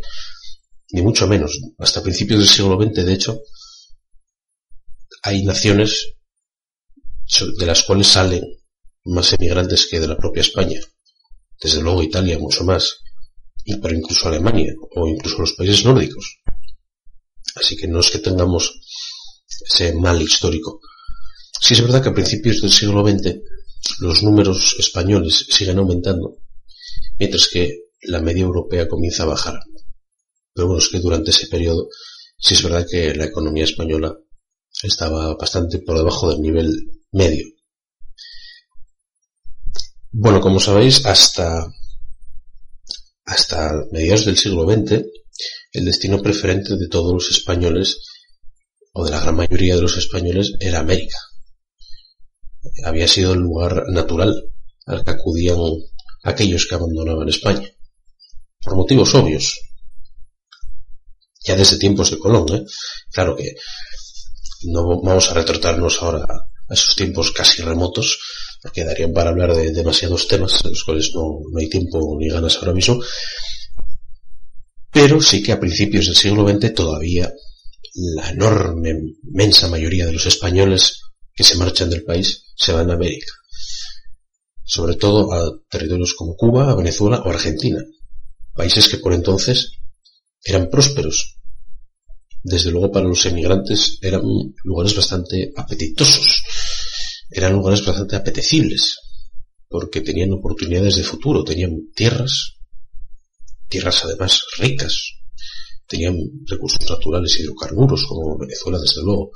Ni 0.90 1.02
mucho 1.02 1.26
menos. 1.26 1.58
Hasta 1.78 2.02
principios 2.02 2.40
del 2.40 2.48
siglo 2.48 2.78
XX, 2.80 3.04
de 3.04 3.12
hecho, 3.12 3.40
hay 5.22 5.42
naciones 5.44 6.14
de 7.58 7.66
las 7.66 7.82
cuales 7.82 8.08
salen 8.08 8.44
más 9.04 9.32
emigrantes 9.32 9.86
que 9.86 10.00
de 10.00 10.08
la 10.08 10.16
propia 10.16 10.42
España. 10.42 10.80
Desde 11.60 11.82
luego 11.82 12.02
Italia 12.02 12.38
mucho 12.38 12.64
más, 12.64 12.98
y 13.64 13.76
pero 13.76 13.94
incluso 13.94 14.28
Alemania 14.28 14.74
o 14.94 15.08
incluso 15.08 15.38
los 15.38 15.52
países 15.52 15.84
nórdicos. 15.84 16.42
Así 17.56 17.76
que 17.76 17.88
no 17.88 18.00
es 18.00 18.10
que 18.10 18.18
tengamos 18.18 18.80
ese 19.66 19.94
mal 19.94 20.20
histórico. 20.20 20.80
Sí 21.64 21.72
es 21.72 21.80
verdad 21.80 22.02
que 22.02 22.10
a 22.10 22.14
principios 22.14 22.60
del 22.60 22.70
siglo 22.70 23.02
XX 23.08 23.36
los 24.00 24.22
números 24.22 24.76
españoles 24.78 25.46
siguen 25.48 25.78
aumentando, 25.78 26.36
mientras 27.18 27.48
que 27.48 27.84
la 28.02 28.20
media 28.20 28.42
europea 28.42 28.86
comienza 28.86 29.22
a 29.22 29.28
bajar. 29.28 29.54
Pero 30.52 30.66
bueno, 30.66 30.82
es 30.82 30.90
que 30.90 31.00
durante 31.00 31.30
ese 31.30 31.46
periodo 31.46 31.88
sí 32.36 32.52
es 32.52 32.62
verdad 32.62 32.86
que 32.86 33.14
la 33.14 33.24
economía 33.24 33.64
española 33.64 34.14
estaba 34.82 35.34
bastante 35.36 35.78
por 35.78 35.96
debajo 35.96 36.28
del 36.28 36.42
nivel 36.42 36.68
medio. 37.12 37.46
Bueno, 40.12 40.42
como 40.42 40.60
sabéis, 40.60 41.06
hasta, 41.06 41.66
hasta 43.24 43.86
mediados 43.90 44.26
del 44.26 44.36
siglo 44.36 44.70
XX, 44.70 45.02
el 45.72 45.84
destino 45.86 46.20
preferente 46.20 46.76
de 46.76 46.88
todos 46.88 47.14
los 47.14 47.30
españoles, 47.30 48.02
o 48.92 49.02
de 49.02 49.12
la 49.12 49.20
gran 49.20 49.36
mayoría 49.36 49.76
de 49.76 49.80
los 49.80 49.96
españoles, 49.96 50.52
era 50.60 50.80
América. 50.80 51.16
Había 52.84 53.08
sido 53.08 53.32
el 53.32 53.40
lugar 53.40 53.84
natural 53.88 54.52
al 54.86 55.04
que 55.04 55.10
acudían 55.10 55.58
aquellos 56.22 56.66
que 56.66 56.74
abandonaban 56.74 57.28
España. 57.28 57.68
Por 58.62 58.76
motivos 58.76 59.14
obvios. 59.14 59.60
Ya 61.44 61.56
desde 61.56 61.78
tiempos 61.78 62.10
de 62.10 62.18
Colón, 62.18 62.46
¿eh? 62.54 62.64
Claro 63.12 63.36
que 63.36 63.54
no 64.64 65.00
vamos 65.02 65.30
a 65.30 65.34
retratarnos 65.34 66.02
ahora 66.02 66.24
a 66.24 66.74
esos 66.74 66.96
tiempos 66.96 67.32
casi 67.32 67.62
remotos, 67.62 68.18
porque 68.62 68.84
darían 68.84 69.12
para 69.12 69.30
hablar 69.30 69.54
de 69.54 69.72
demasiados 69.72 70.26
temas, 70.26 70.62
de 70.62 70.70
los 70.70 70.84
cuales 70.84 71.10
no, 71.14 71.40
hay 71.58 71.68
tiempo 71.68 72.16
ni 72.18 72.30
ganas 72.30 72.56
ahora 72.56 72.72
mismo, 72.72 72.98
pero 74.90 75.20
sí 75.20 75.42
que 75.42 75.52
a 75.52 75.60
principios 75.60 76.06
del 76.06 76.16
siglo 76.16 76.48
XX 76.48 76.72
todavía 76.72 77.30
la 78.16 78.30
enorme, 78.30 78.94
inmensa 79.22 79.68
mayoría 79.68 80.06
de 80.06 80.12
los 80.12 80.26
españoles 80.26 81.00
que 81.34 81.44
se 81.44 81.56
marchan 81.56 81.90
del 81.90 82.04
país 82.04 82.43
se 82.54 82.72
van 82.72 82.90
a 82.90 82.94
América, 82.94 83.32
sobre 84.64 84.96
todo 84.96 85.32
a 85.32 85.50
territorios 85.68 86.14
como 86.14 86.36
Cuba, 86.36 86.70
a 86.70 86.74
Venezuela 86.74 87.22
o 87.24 87.30
Argentina, 87.30 87.80
países 88.54 88.88
que 88.88 88.98
por 88.98 89.12
entonces 89.12 89.78
eran 90.44 90.70
prósperos, 90.70 91.36
desde 92.42 92.70
luego 92.70 92.92
para 92.92 93.08
los 93.08 93.24
emigrantes 93.26 93.98
eran 94.02 94.22
lugares 94.64 94.94
bastante 94.94 95.52
apetitosos, 95.56 96.42
eran 97.30 97.54
lugares 97.54 97.84
bastante 97.84 98.16
apetecibles, 98.16 98.98
porque 99.68 100.02
tenían 100.02 100.32
oportunidades 100.32 100.96
de 100.96 101.02
futuro, 101.02 101.42
tenían 101.42 101.90
tierras, 101.94 102.58
tierras 103.68 104.04
además 104.04 104.40
ricas, 104.58 105.14
tenían 105.86 106.16
recursos 106.46 106.88
naturales 106.88 107.38
hidrocarburos, 107.40 108.04
como 108.06 108.38
Venezuela 108.38 108.78
desde 108.78 109.02
luego, 109.02 109.30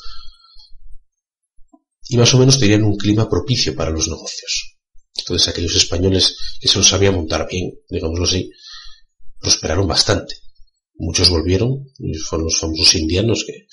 y 2.08 2.16
más 2.16 2.32
o 2.34 2.38
menos 2.38 2.58
tenían 2.58 2.84
un 2.84 2.96
clima 2.96 3.28
propicio 3.28 3.74
para 3.74 3.90
los 3.90 4.08
negocios. 4.08 4.76
Entonces 5.16 5.48
aquellos 5.48 5.74
españoles 5.74 6.36
que 6.60 6.68
se 6.68 6.78
los 6.78 6.88
sabían 6.88 7.14
montar 7.14 7.46
bien, 7.50 7.70
digámoslo 7.88 8.24
así, 8.24 8.50
prosperaron 9.40 9.86
bastante. 9.86 10.36
Muchos 10.94 11.28
volvieron, 11.28 11.92
y 11.98 12.14
fueron 12.14 12.46
los 12.46 12.58
famosos 12.58 12.94
indianos 12.94 13.44
que 13.46 13.66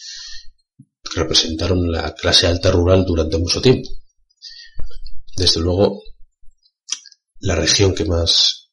representaron 1.15 1.91
la 1.91 2.13
clase 2.13 2.47
alta 2.47 2.71
rural 2.71 3.05
durante 3.05 3.37
mucho 3.37 3.61
tiempo. 3.61 3.89
Desde 5.37 5.61
luego, 5.61 6.01
la 7.39 7.55
región 7.55 7.95
que 7.95 8.05
más, 8.05 8.69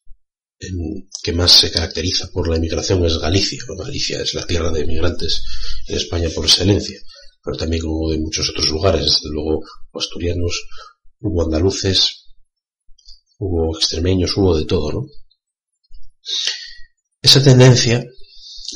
que 1.23 1.33
más 1.33 1.53
se 1.53 1.71
caracteriza 1.71 2.31
por 2.31 2.49
la 2.49 2.57
inmigración 2.57 3.05
es 3.05 3.19
Galicia. 3.19 3.59
Galicia 3.79 4.23
es 4.23 4.35
la 4.35 4.47
tierra 4.47 4.71
de 4.71 4.81
inmigrantes 4.81 5.43
en 5.87 5.97
España 5.97 6.29
por 6.35 6.45
excelencia, 6.45 6.99
pero 7.43 7.57
también 7.57 7.85
hubo 7.85 8.11
de 8.11 8.19
muchos 8.19 8.49
otros 8.51 8.71
lugares, 8.71 9.05
desde 9.05 9.31
luego 9.31 9.65
asturianos, 9.95 10.65
hubo 11.21 11.43
andaluces, 11.43 12.27
hubo 13.39 13.77
extremeños, 13.77 14.37
hubo 14.37 14.57
de 14.57 14.65
todo, 14.65 14.93
¿no? 14.93 15.07
esa 17.21 17.43
tendencia 17.43 18.05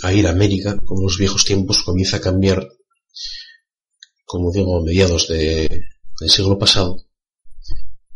a 0.03 0.13
ir 0.13 0.27
a 0.27 0.31
América, 0.31 0.79
como 0.85 1.03
los 1.03 1.19
viejos 1.19 1.45
tiempos, 1.45 1.83
comienza 1.83 2.19
a 2.19 2.21
cambiar, 2.21 2.69
como 4.25 4.53
digo, 4.53 4.79
a 4.79 4.85
mediados 4.85 5.29
de, 5.29 5.69
del 6.21 6.31
siglo 6.31 6.59
pasado, 6.59 7.07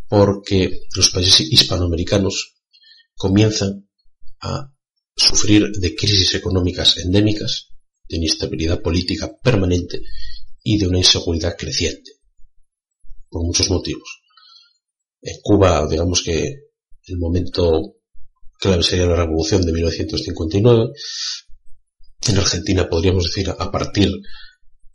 porque 0.08 0.82
los 0.94 1.10
países 1.10 1.40
hispanoamericanos 1.52 2.56
comienzan 3.16 3.88
a 4.40 4.72
sufrir 5.16 5.70
de 5.72 5.94
crisis 5.94 6.34
económicas 6.34 6.96
endémicas, 6.98 7.68
de 8.08 8.16
inestabilidad 8.16 8.80
política 8.82 9.30
permanente 9.42 10.02
y 10.62 10.78
de 10.78 10.88
una 10.88 10.98
inseguridad 10.98 11.56
creciente, 11.56 12.12
por 13.28 13.42
muchos 13.42 13.70
motivos. 13.70 14.22
En 15.22 15.36
Cuba, 15.42 15.86
digamos 15.88 16.22
que 16.22 16.54
el 17.04 17.18
momento 17.18 17.96
clave 18.58 18.82
sería 18.82 19.06
la 19.06 19.16
revolución 19.16 19.62
de 19.64 19.72
1959. 19.72 20.90
En 22.28 22.38
Argentina 22.38 22.88
podríamos 22.88 23.24
decir 23.24 23.50
a 23.50 23.70
partir 23.70 24.12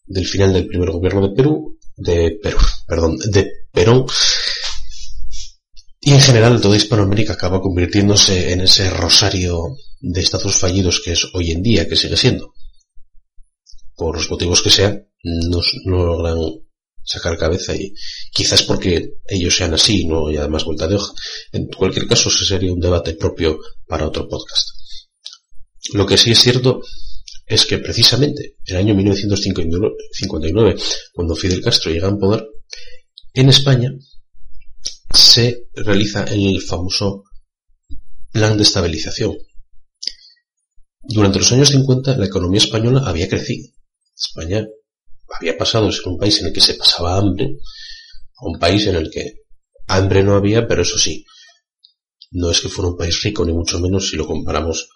del 0.05 0.25
final 0.25 0.53
del 0.53 0.67
primer 0.67 0.91
gobierno 0.91 1.27
de 1.27 1.35
Perú, 1.35 1.79
de 1.95 2.39
Perú, 2.41 2.57
perdón, 2.87 3.17
de 3.17 3.51
Perón, 3.71 4.05
y 6.07 6.11
en 6.11 6.21
general 6.21 6.61
toda 6.61 6.77
Hispanoamérica 6.77 7.33
acaba 7.33 7.59
convirtiéndose 7.59 8.53
en 8.53 8.61
ese 8.61 8.91
rosario 8.91 9.75
de 9.99 10.21
estados 10.21 10.55
fallidos 10.55 11.01
que 11.03 11.13
es 11.13 11.25
hoy 11.33 11.49
en 11.49 11.63
día, 11.63 11.89
que 11.89 11.95
sigue 11.95 12.15
siendo. 12.15 12.53
Por 13.95 14.15
los 14.15 14.29
motivos 14.29 14.61
que 14.61 14.69
sean, 14.69 15.07
no, 15.25 15.61
logran 15.85 16.37
sacar 17.03 17.37
cabeza 17.37 17.75
y 17.75 17.93
quizás 18.31 18.63
porque 18.63 19.17
ellos 19.27 19.55
sean 19.55 19.73
así, 19.73 20.05
no 20.05 20.31
y 20.31 20.37
además 20.37 20.65
vuelta 20.65 20.87
de 20.87 20.95
hoja. 20.95 21.13
En 21.51 21.67
cualquier 21.67 22.07
caso, 22.07 22.29
ese 22.29 22.45
sería 22.45 22.71
un 22.71 22.79
debate 22.79 23.13
propio 23.13 23.59
para 23.87 24.07
otro 24.07 24.27
podcast. 24.27 24.69
Lo 25.93 26.05
que 26.05 26.17
sí 26.17 26.31
es 26.31 26.39
cierto 26.39 26.81
es 27.45 27.65
que 27.65 27.77
precisamente 27.77 28.57
el 28.65 28.77
año 28.77 28.95
1959, 28.95 30.75
cuando 31.13 31.35
Fidel 31.35 31.61
Castro 31.61 31.91
llega 31.91 32.07
al 32.07 32.17
poder, 32.17 32.47
en 33.33 33.49
España 33.49 33.91
se 35.13 35.67
realiza 35.73 36.23
el 36.25 36.61
famoso 36.61 37.23
plan 38.31 38.57
de 38.57 38.63
estabilización. 38.63 39.37
Durante 41.01 41.39
los 41.39 41.51
años 41.51 41.69
50 41.69 42.17
la 42.17 42.25
economía 42.25 42.59
española 42.59 43.03
había 43.05 43.29
crecido. 43.29 43.69
España 44.15 44.65
había 45.39 45.57
pasado 45.57 45.87
de 45.87 45.93
ser 45.93 46.07
un 46.07 46.17
país 46.17 46.39
en 46.39 46.47
el 46.47 46.53
que 46.53 46.61
se 46.61 46.75
pasaba 46.75 47.17
hambre 47.17 47.57
a 48.37 48.47
un 48.47 48.59
país 48.59 48.87
en 48.87 48.95
el 48.95 49.09
que 49.09 49.43
hambre 49.87 50.23
no 50.23 50.35
había, 50.35 50.67
pero 50.67 50.81
eso 50.81 50.97
sí, 50.97 51.25
no 52.31 52.49
es 52.51 52.59
que 52.59 52.69
fuera 52.69 52.89
un 52.89 52.97
país 52.97 53.21
rico, 53.21 53.45
ni 53.45 53.53
mucho 53.53 53.79
menos 53.79 54.09
si 54.09 54.17
lo 54.17 54.25
comparamos 54.25 54.89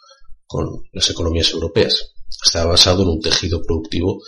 con 0.45 0.67
las 0.91 1.09
economías 1.09 1.51
europeas. 1.51 2.13
Estaba 2.43 2.71
basado 2.71 3.03
en 3.03 3.09
un 3.09 3.21
tejido 3.21 3.61
productivo 3.63 4.21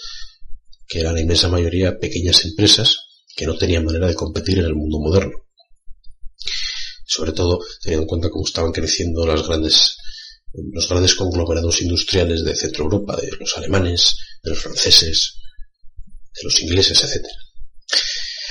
que 0.88 1.00
era 1.00 1.14
la 1.14 1.22
inmensa 1.22 1.48
mayoría 1.48 1.98
pequeñas 2.00 2.44
empresas 2.46 2.98
que 3.36 3.46
no 3.46 3.58
tenían 3.58 3.86
manera 3.86 4.08
de 4.08 4.16
competir 4.16 4.60
en 4.60 4.66
el 4.66 4.76
mundo 4.76 5.00
moderno 5.00 5.42
sobre 7.12 7.34
todo 7.34 7.60
teniendo 7.82 8.04
en 8.04 8.08
cuenta 8.08 8.30
cómo 8.30 8.46
estaban 8.46 8.72
creciendo 8.72 9.26
las 9.26 9.46
grandes, 9.46 9.98
los 10.54 10.88
grandes 10.88 11.14
conglomerados 11.16 11.82
industriales 11.82 12.46
de 12.46 12.56
Centro 12.56 12.86
Europa, 12.86 13.18
de 13.18 13.32
los 13.38 13.58
alemanes, 13.58 14.16
de 14.42 14.52
los 14.52 14.60
franceses, 14.60 15.41
de 16.34 16.44
los 16.44 16.62
ingleses, 16.62 17.04
etc. 17.04 17.26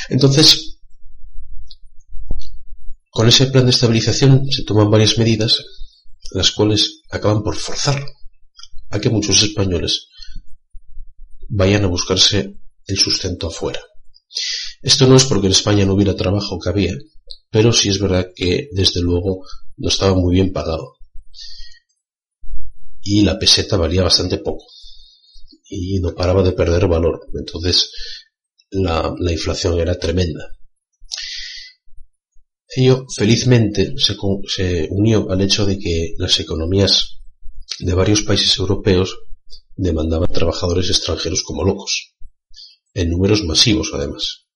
Entonces, 0.09 0.79
con 3.11 3.29
ese 3.29 3.47
plan 3.47 3.65
de 3.65 3.71
estabilización 3.71 4.51
se 4.51 4.65
toman 4.65 4.91
varias 4.91 5.19
medidas, 5.19 5.65
las 6.33 6.51
cuales 6.53 7.03
acaban 7.11 7.43
por 7.43 7.57
forzar 7.57 8.05
a 8.91 9.01
que 9.01 9.11
muchos 9.11 9.43
españoles 9.43 10.09
vayan 11.49 11.85
a 11.85 11.89
buscarse 11.89 12.57
el 12.87 12.99
sustento 12.99 13.49
afuera. 13.49 13.81
Esto 14.83 15.07
no 15.07 15.17
es 15.17 15.25
porque 15.25 15.47
en 15.47 15.53
España 15.53 15.85
no 15.85 15.95
hubiera 15.95 16.17
trabajo 16.17 16.59
que 16.59 16.71
había, 16.71 16.95
pero 17.51 17.73
sí 17.73 17.89
es 17.89 17.99
verdad 17.99 18.29
que 18.35 18.69
desde 18.73 19.01
luego 19.01 19.45
no 19.77 19.89
estaba 19.89 20.15
muy 20.15 20.35
bien 20.35 20.53
pagado. 20.53 20.97
Y 23.03 23.23
la 23.23 23.39
peseta 23.39 23.77
valía 23.77 24.03
bastante 24.03 24.39
poco. 24.39 24.65
Y 25.73 26.01
no 26.01 26.15
paraba 26.15 26.43
de 26.43 26.53
perder 26.53 26.89
valor. 26.89 27.21
Entonces 27.33 27.93
la, 28.71 29.15
inflación 29.31 29.79
era 29.81 29.99
tremenda. 29.99 30.53
Ello 32.77 33.07
felizmente 33.17 33.95
se, 33.97 34.17
se 34.47 34.89
unió 34.91 35.31
al 35.31 35.41
hecho 35.41 35.65
de 35.65 35.79
que 35.79 36.15
las 36.19 36.39
economías 36.41 37.21
de 37.79 37.95
varios 37.95 38.23
países 38.23 38.59
europeos 38.59 39.17
demandaban 39.77 40.33
trabajadores 40.33 40.91
extranjeros 40.91 41.43
como 41.43 41.65
locos, 41.65 42.15
en 42.95 43.11
números 43.11 43.45
masivos 43.45 43.91
además. 43.95 44.47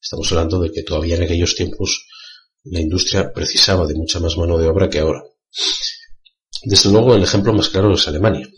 Estamos 0.00 0.30
hablando 0.32 0.60
de 0.60 0.70
que 0.72 0.82
todavía 0.82 1.16
en 1.16 1.22
aquellos 1.24 1.54
tiempos 1.54 2.06
la 2.64 2.80
industria 2.80 3.32
precisaba 3.32 3.86
de 3.86 3.94
mucha 3.94 4.20
más 4.20 4.36
mano 4.36 4.58
de 4.58 4.68
obra 4.68 4.88
que 4.88 5.00
ahora. 5.00 5.22
Desde 6.64 6.90
luego, 6.90 7.14
el 7.14 7.22
ejemplo 7.22 7.52
más 7.52 7.68
claro 7.68 7.94
es 7.94 8.08
Alemania. 8.08 8.48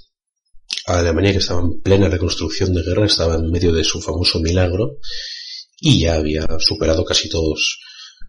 Alemania, 0.98 1.32
que 1.32 1.38
estaba 1.38 1.60
en 1.60 1.80
plena 1.80 2.08
reconstrucción 2.08 2.74
de 2.74 2.82
guerra, 2.82 3.06
estaba 3.06 3.36
en 3.36 3.50
medio 3.50 3.72
de 3.72 3.84
su 3.84 4.00
famoso 4.00 4.40
milagro 4.40 4.98
y 5.80 6.00
ya 6.00 6.16
había 6.16 6.46
superado 6.58 7.04
casi 7.04 7.28
todos, 7.28 7.78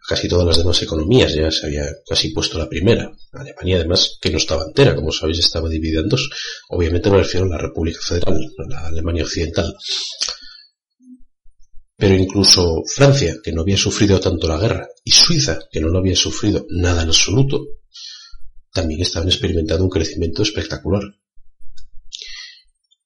casi 0.08 0.28
todas 0.28 0.48
las 0.48 0.58
demás 0.58 0.82
economías, 0.82 1.34
ya 1.34 1.52
se 1.52 1.66
había 1.66 1.86
casi 2.08 2.30
puesto 2.30 2.58
la 2.58 2.70
primera. 2.70 3.12
Alemania, 3.34 3.78
además, 3.78 4.18
que 4.22 4.30
no 4.30 4.38
estaba 4.38 4.64
entera, 4.64 4.96
como 4.96 5.12
sabéis, 5.12 5.40
estaba 5.40 5.70
dividida 5.70 6.02
en 6.02 6.10
dos. 6.10 6.30
Obviamente 6.70 7.10
me 7.10 7.18
refiero 7.18 7.46
a 7.46 7.50
la 7.50 7.58
República 7.58 8.00
Federal, 8.02 8.38
a 8.58 8.70
la 8.70 8.88
Alemania 8.88 9.24
Occidental. 9.24 9.76
Pero 11.98 12.16
incluso 12.16 12.82
Francia, 12.88 13.36
que 13.44 13.52
no 13.52 13.62
había 13.62 13.78
sufrido 13.78 14.20
tanto 14.20 14.48
la 14.48 14.58
guerra, 14.58 14.88
y 15.04 15.12
Suiza, 15.12 15.60
que 15.72 15.80
no 15.80 15.96
había 15.98 16.16
sufrido 16.16 16.66
nada 16.70 17.04
en 17.04 17.10
absoluto, 17.10 17.64
también 18.74 19.02
estaban 19.02 19.28
experimentando 19.28 19.84
un 19.84 19.90
crecimiento 19.90 20.42
espectacular. 20.44 21.04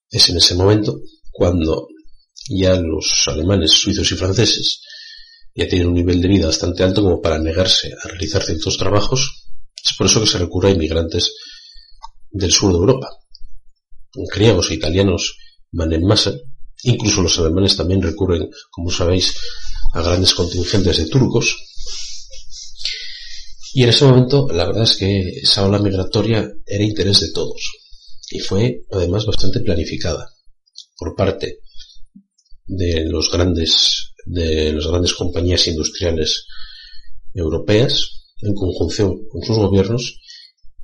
Es 0.10 0.30
en 0.30 0.38
ese 0.38 0.56
momento 0.56 1.00
cuando 1.32 1.88
ya 2.50 2.76
los 2.76 3.24
alemanes, 3.28 3.72
suizos 3.72 4.12
y 4.12 4.15
franceses 4.15 4.82
ya 5.54 5.68
tienen 5.68 5.88
un 5.88 5.94
nivel 5.96 6.22
de 6.22 6.28
vida 6.28 6.48
bastante 6.48 6.84
alto 6.84 7.02
como 7.02 7.22
para 7.22 7.39
negarse 7.39 7.91
a 8.04 8.08
realizar 8.08 8.44
ciertos 8.44 8.78
trabajos. 8.78 9.48
Es 9.84 9.96
por 9.98 10.08
eso 10.08 10.20
que 10.20 10.28
se 10.28 10.38
recurre 10.38 10.70
a 10.70 10.74
inmigrantes 10.74 11.34
del 12.30 12.52
sur 12.52 12.72
de 12.72 12.78
Europa. 12.78 13.10
Griegos 14.34 14.72
e 14.72 14.76
italianos 14.76 15.38
van 15.72 15.94
en 15.94 16.06
masa 16.06 16.34
Incluso 16.84 17.24
los 17.24 17.39
alemanes 17.39 17.76
también 17.76 18.02
recurren, 18.02 18.50
como 18.70 18.91
sabéis, 18.91 19.34
a 19.94 20.02
grandes 20.02 20.36
contingentes 20.36 20.98
de 20.98 21.06
turcos. 21.08 21.58
Y 23.74 23.84
en 23.84 23.89
ese 23.89 24.06
momento, 24.06 24.48
la 24.52 24.65
verdad 24.65 24.84
es 24.84 24.96
que 24.96 25.39
esa 25.41 25.65
ola 25.65 25.80
migratoria 25.80 26.48
era 26.65 26.84
interés 26.84 27.22
de 27.22 27.32
todos. 27.32 27.72
Y 28.32 28.40
fue, 28.40 28.86
además, 28.92 29.26
bastante 29.26 29.60
planificada 29.60 30.30
por 30.98 31.16
parte 31.16 31.60
de 32.66 33.06
los 33.06 33.32
grandes, 33.32 34.14
de 34.26 34.74
las 34.74 34.88
grandes 34.88 35.14
compañías 35.14 35.68
industriales 35.68 36.46
europeas, 37.34 38.26
en 38.42 38.54
conjunción 38.54 39.28
con 39.30 39.44
sus 39.44 39.58
gobiernos, 39.58 40.20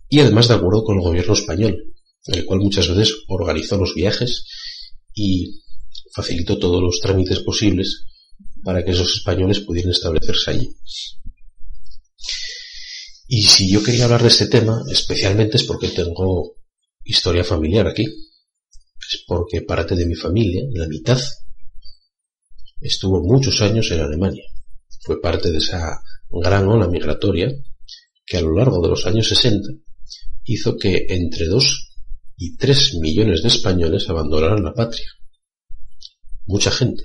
y 0.10 0.20
además 0.20 0.48
de 0.48 0.56
acuerdo 0.56 0.84
con 0.84 0.98
el 0.98 1.04
gobierno 1.04 1.34
español, 1.34 1.94
el 2.28 2.46
cual 2.46 2.60
muchas 2.60 2.88
veces 2.90 3.16
organizó 3.28 3.78
los 3.78 3.96
viajes 3.96 4.46
y 5.14 5.62
facilitó 6.14 6.60
todos 6.60 6.82
los 6.82 7.00
trámites 7.02 7.40
posibles 7.40 8.06
para 8.64 8.84
que 8.84 8.92
esos 8.92 9.16
españoles 9.16 9.62
pudieran 9.62 9.92
establecerse 9.92 10.52
allí. 10.52 10.76
Y 13.28 13.44
si 13.44 13.72
yo 13.72 13.82
quería 13.82 14.06
hablar 14.06 14.22
de 14.22 14.28
este 14.28 14.48
tema, 14.48 14.84
especialmente 14.92 15.58
es 15.58 15.64
porque 15.64 15.88
tengo 15.88 16.58
historia 17.04 17.44
familiar 17.44 17.88
aquí. 17.88 18.04
Es 18.04 19.24
porque 19.28 19.62
parte 19.62 19.96
de 19.96 20.06
mi 20.06 20.16
familia, 20.16 20.64
la 20.74 20.88
mitad, 20.88 21.20
estuvo 22.80 23.22
muchos 23.22 23.62
años 23.62 23.90
en 23.92 24.02
Alemania. 24.02 24.44
Fue 25.02 25.20
parte 25.20 25.52
de 25.52 25.58
esa 25.58 26.02
gran 26.30 26.68
ola 26.68 26.88
migratoria 26.88 27.52
que 28.26 28.38
a 28.38 28.42
lo 28.42 28.56
largo 28.56 28.82
de 28.82 28.90
los 28.90 29.06
años 29.06 29.28
60 29.28 29.70
hizo 30.46 30.78
que 30.78 31.08
entre 31.10 31.48
2 31.48 31.90
y 32.38 32.56
3 32.56 32.96
millones 33.02 33.42
de 33.42 33.50
españoles 33.50 34.10
abandonaran 34.10 34.64
la 34.64 34.74
patria 34.74 35.08
mucha 36.46 36.72
gente. 36.72 37.04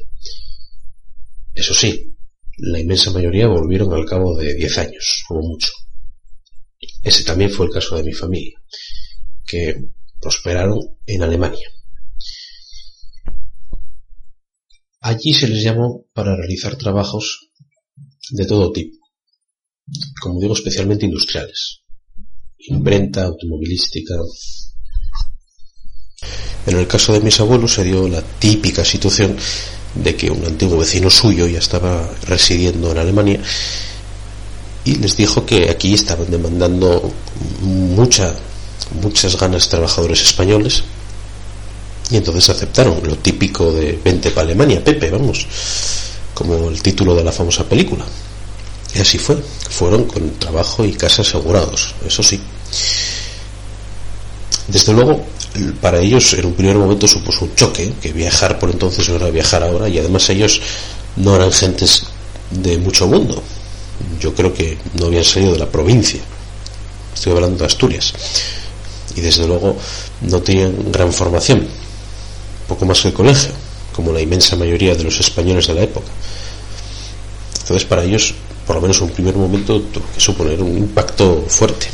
Eso 1.54 1.74
sí, 1.74 2.16
la 2.58 2.78
inmensa 2.78 3.10
mayoría 3.10 3.46
volvieron 3.46 3.92
al 3.92 4.04
cabo 4.04 4.36
de 4.36 4.54
10 4.54 4.78
años, 4.78 5.24
como 5.26 5.42
mucho. 5.42 5.72
Ese 7.02 7.24
también 7.24 7.50
fue 7.50 7.66
el 7.66 7.72
caso 7.72 7.96
de 7.96 8.02
mi 8.02 8.12
familia, 8.12 8.58
que 9.46 9.90
prosperaron 10.20 10.78
en 11.06 11.22
Alemania. 11.22 11.68
Allí 15.00 15.32
se 15.32 15.48
les 15.48 15.62
llamó 15.62 16.04
para 16.12 16.36
realizar 16.36 16.76
trabajos 16.76 17.50
de 18.30 18.44
todo 18.44 18.72
tipo, 18.72 18.98
como 20.20 20.40
digo, 20.40 20.54
especialmente 20.54 21.06
industriales. 21.06 21.82
imprenta, 22.58 23.24
automovilística. 23.24 24.14
En 26.66 26.76
el 26.76 26.88
caso 26.88 27.12
de 27.12 27.20
mis 27.20 27.38
abuelos 27.38 27.74
se 27.74 27.84
dio 27.84 28.08
la 28.08 28.22
típica 28.22 28.84
situación 28.84 29.36
de 29.94 30.16
que 30.16 30.30
un 30.30 30.44
antiguo 30.44 30.78
vecino 30.78 31.08
suyo 31.08 31.46
ya 31.46 31.58
estaba 31.60 32.12
residiendo 32.24 32.90
en 32.90 32.98
Alemania 32.98 33.40
y 34.84 34.96
les 34.96 35.16
dijo 35.16 35.44
que 35.46 35.70
aquí 35.70 35.94
estaban 35.94 36.30
demandando 36.30 37.12
mucha, 37.60 38.34
muchas 39.02 39.36
ganas 39.36 39.68
trabajadores 39.68 40.22
españoles 40.22 40.84
y 42.10 42.16
entonces 42.16 42.48
aceptaron 42.50 43.00
lo 43.02 43.16
típico 43.16 43.72
de 43.72 43.98
vente 44.04 44.30
para 44.30 44.46
Alemania, 44.46 44.82
Pepe, 44.82 45.10
vamos, 45.10 45.46
como 46.34 46.68
el 46.68 46.80
título 46.80 47.14
de 47.14 47.24
la 47.24 47.32
famosa 47.32 47.64
película. 47.64 48.04
Y 48.94 49.00
así 49.00 49.18
fue, 49.18 49.36
fueron 49.70 50.04
con 50.04 50.38
trabajo 50.38 50.84
y 50.84 50.92
casa 50.92 51.22
asegurados, 51.22 51.94
eso 52.06 52.22
sí. 52.22 52.40
Desde 54.68 54.92
luego, 54.92 55.24
para 55.80 55.98
ellos 55.98 56.32
en 56.34 56.46
un 56.46 56.54
primer 56.54 56.76
momento 56.76 57.06
supuso 57.08 57.44
un 57.44 57.54
choque, 57.54 57.92
que 58.00 58.12
viajar 58.12 58.58
por 58.58 58.70
entonces 58.70 59.08
no 59.08 59.16
era 59.16 59.30
viajar 59.30 59.62
ahora, 59.62 59.88
y 59.88 59.98
además 59.98 60.28
ellos 60.30 60.60
no 61.16 61.34
eran 61.34 61.52
gentes 61.52 62.04
de 62.50 62.78
mucho 62.78 63.06
mundo. 63.06 63.42
Yo 64.20 64.34
creo 64.34 64.52
que 64.52 64.78
no 64.98 65.06
habían 65.06 65.24
salido 65.24 65.52
de 65.52 65.58
la 65.58 65.70
provincia. 65.70 66.20
Estoy 67.14 67.32
hablando 67.32 67.58
de 67.58 67.66
Asturias. 67.66 68.12
Y 69.16 69.20
desde 69.20 69.46
luego 69.46 69.76
no 70.22 70.40
tenían 70.42 70.92
gran 70.92 71.12
formación 71.12 71.66
poco 72.68 72.84
más 72.84 73.00
que 73.00 73.08
el 73.08 73.14
colegio, 73.14 73.50
como 73.94 74.12
la 74.12 74.20
inmensa 74.20 74.56
mayoría 74.56 74.94
de 74.94 75.04
los 75.04 75.18
españoles 75.20 75.66
de 75.66 75.74
la 75.74 75.82
época. 75.82 76.08
Entonces 77.60 77.84
para 77.84 78.04
ellos, 78.04 78.34
por 78.66 78.76
lo 78.76 78.82
menos 78.82 78.98
en 78.98 79.04
un 79.04 79.10
primer 79.10 79.34
momento, 79.34 79.80
tuvo 79.80 80.04
que 80.14 80.20
suponer 80.20 80.60
un 80.62 80.76
impacto 80.76 81.44
fuerte. 81.48 81.88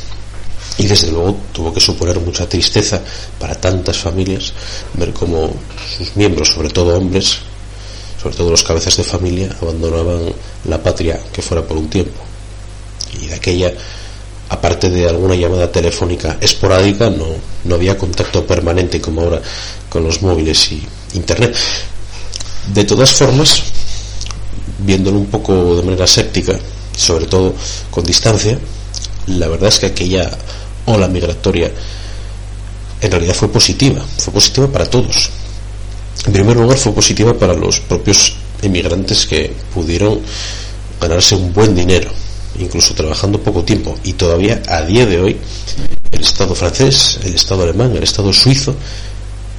Y 0.78 0.86
desde 0.86 1.10
luego 1.10 1.36
tuvo 1.52 1.72
que 1.72 1.80
suponer 1.80 2.18
mucha 2.20 2.48
tristeza 2.48 3.00
para 3.38 3.54
tantas 3.54 3.98
familias 3.98 4.54
ver 4.94 5.12
cómo 5.12 5.54
sus 5.98 6.16
miembros, 6.16 6.48
sobre 6.48 6.70
todo 6.70 6.96
hombres, 6.96 7.38
sobre 8.20 8.36
todo 8.36 8.50
los 8.50 8.62
cabezas 8.62 8.96
de 8.96 9.04
familia, 9.04 9.54
abandonaban 9.60 10.32
la 10.64 10.82
patria 10.82 11.20
que 11.32 11.42
fuera 11.42 11.62
por 11.62 11.76
un 11.76 11.90
tiempo. 11.90 12.20
Y 13.20 13.26
de 13.26 13.34
aquella 13.34 13.72
aparte 14.52 14.90
de 14.90 15.08
alguna 15.08 15.34
llamada 15.34 15.72
telefónica 15.72 16.36
esporádica, 16.38 17.08
no, 17.08 17.24
no 17.64 17.74
había 17.74 17.96
contacto 17.96 18.46
permanente 18.46 19.00
como 19.00 19.22
ahora 19.22 19.40
con 19.88 20.04
los 20.04 20.20
móviles 20.20 20.72
y 20.72 20.82
internet. 21.14 21.56
De 22.74 22.84
todas 22.84 23.12
formas, 23.12 23.62
viéndolo 24.78 25.16
un 25.18 25.26
poco 25.26 25.76
de 25.76 25.82
manera 25.82 26.06
séptica, 26.06 26.52
sobre 26.94 27.26
todo 27.26 27.54
con 27.90 28.04
distancia, 28.04 28.58
la 29.28 29.48
verdad 29.48 29.70
es 29.70 29.78
que 29.78 29.86
aquella 29.86 30.30
ola 30.84 31.08
migratoria 31.08 31.72
en 33.00 33.10
realidad 33.10 33.34
fue 33.34 33.48
positiva, 33.48 34.04
fue 34.18 34.34
positiva 34.34 34.68
para 34.68 34.84
todos. 34.84 35.30
En 36.26 36.32
primer 36.34 36.56
lugar 36.56 36.76
fue 36.76 36.92
positiva 36.92 37.32
para 37.32 37.54
los 37.54 37.80
propios 37.80 38.36
emigrantes 38.60 39.24
que 39.24 39.50
pudieron 39.72 40.20
ganarse 41.00 41.34
un 41.34 41.54
buen 41.54 41.74
dinero 41.74 42.10
incluso 42.58 42.94
trabajando 42.94 43.40
poco 43.40 43.64
tiempo, 43.64 43.96
y 44.04 44.12
todavía 44.14 44.62
a 44.68 44.82
día 44.82 45.06
de 45.06 45.20
hoy 45.20 45.36
el 46.10 46.20
Estado 46.20 46.54
francés, 46.54 47.18
el 47.24 47.34
Estado 47.34 47.62
alemán, 47.62 47.96
el 47.96 48.02
Estado 48.02 48.32
suizo, 48.32 48.74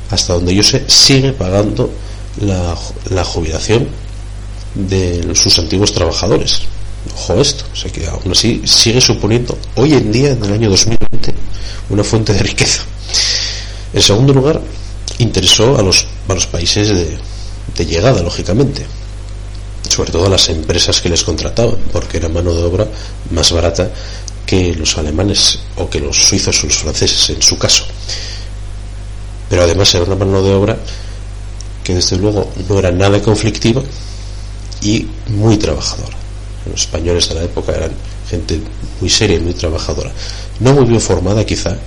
hasta 0.10 0.34
donde 0.34 0.53
yo 0.53 0.63
sé, 0.63 0.84
sigue 0.88 1.34
pagando 1.34 1.91
la, 2.41 2.75
la 3.10 3.23
jubilación 3.23 3.88
de 4.75 5.36
sus 5.36 5.58
antiguos 5.60 5.93
trabajadores. 5.93 6.62
Ojo 7.15 7.41
esto, 7.41 7.65
o 7.71 7.75
sea 7.75 7.91
que 7.91 8.08
aún 8.08 8.32
así 8.32 8.62
sigue 8.65 9.01
suponiendo 9.01 9.58
hoy 9.75 9.93
en 9.93 10.12
día, 10.12 10.32
en 10.32 10.43
el 10.43 10.53
año 10.53 10.69
2020, 10.69 11.34
una 11.89 12.03
fuente 12.03 12.34
de 12.34 12.39
riqueza. 12.39 12.84
En 13.93 14.01
segundo 14.01 14.34
lugar, 14.34 14.62
interesó 15.19 15.77
a 15.77 15.82
los, 15.82 16.06
a 16.27 16.34
los 16.34 16.47
países 16.47 16.89
de 17.75 17.86
llegada, 17.86 18.21
lógicamente 18.21 18.86
sobre 19.93 20.12
todo 20.12 20.25
a 20.25 20.29
las 20.29 20.49
empresas 20.49 20.99
que 21.01 21.10
les 21.10 21.23
contrataban, 21.23 21.77
porque 21.91 22.17
era 22.17 22.27
mano 22.27 22.51
de 22.53 22.63
obra 22.63 22.88
más 23.29 23.51
barata 23.51 23.91
que 24.43 24.73
los 24.73 24.97
alemanes 24.97 25.60
o 25.77 25.88
que 25.88 25.99
los 25.99 26.17
suizos 26.17 26.63
o 26.63 26.67
los 26.67 26.77
franceses 26.77 27.29
en 27.29 27.41
su 27.41 27.58
caso. 27.60 27.86
Pero 29.49 29.63
además 29.63 29.93
era 29.93 30.06
una 30.06 30.15
mano 30.15 30.41
de 30.41 30.51
obra 30.51 30.77
que 31.84 31.93
desde 31.93 32.17
luego 32.17 32.49
no 32.67 32.79
era 32.79 32.91
nada 32.91 33.21
conflictiva 33.21 33.84
y 34.82 35.06
muy 35.27 35.58
trabajadora. 35.58 36.17
Los 36.65 36.82
españoles 36.82 37.29
de 37.29 37.36
la 37.36 37.43
época 37.43 37.73
eran 37.73 37.91
gente 38.27 38.60
muy 38.99 39.12
seria 39.12 39.38
y 39.38 39.41
muy 39.41 39.53
trabajadora. 39.53 40.12
No 40.60 40.73
muy 40.73 40.86
bien 40.86 41.01
formada 41.01 41.45
quizá, 41.45 41.77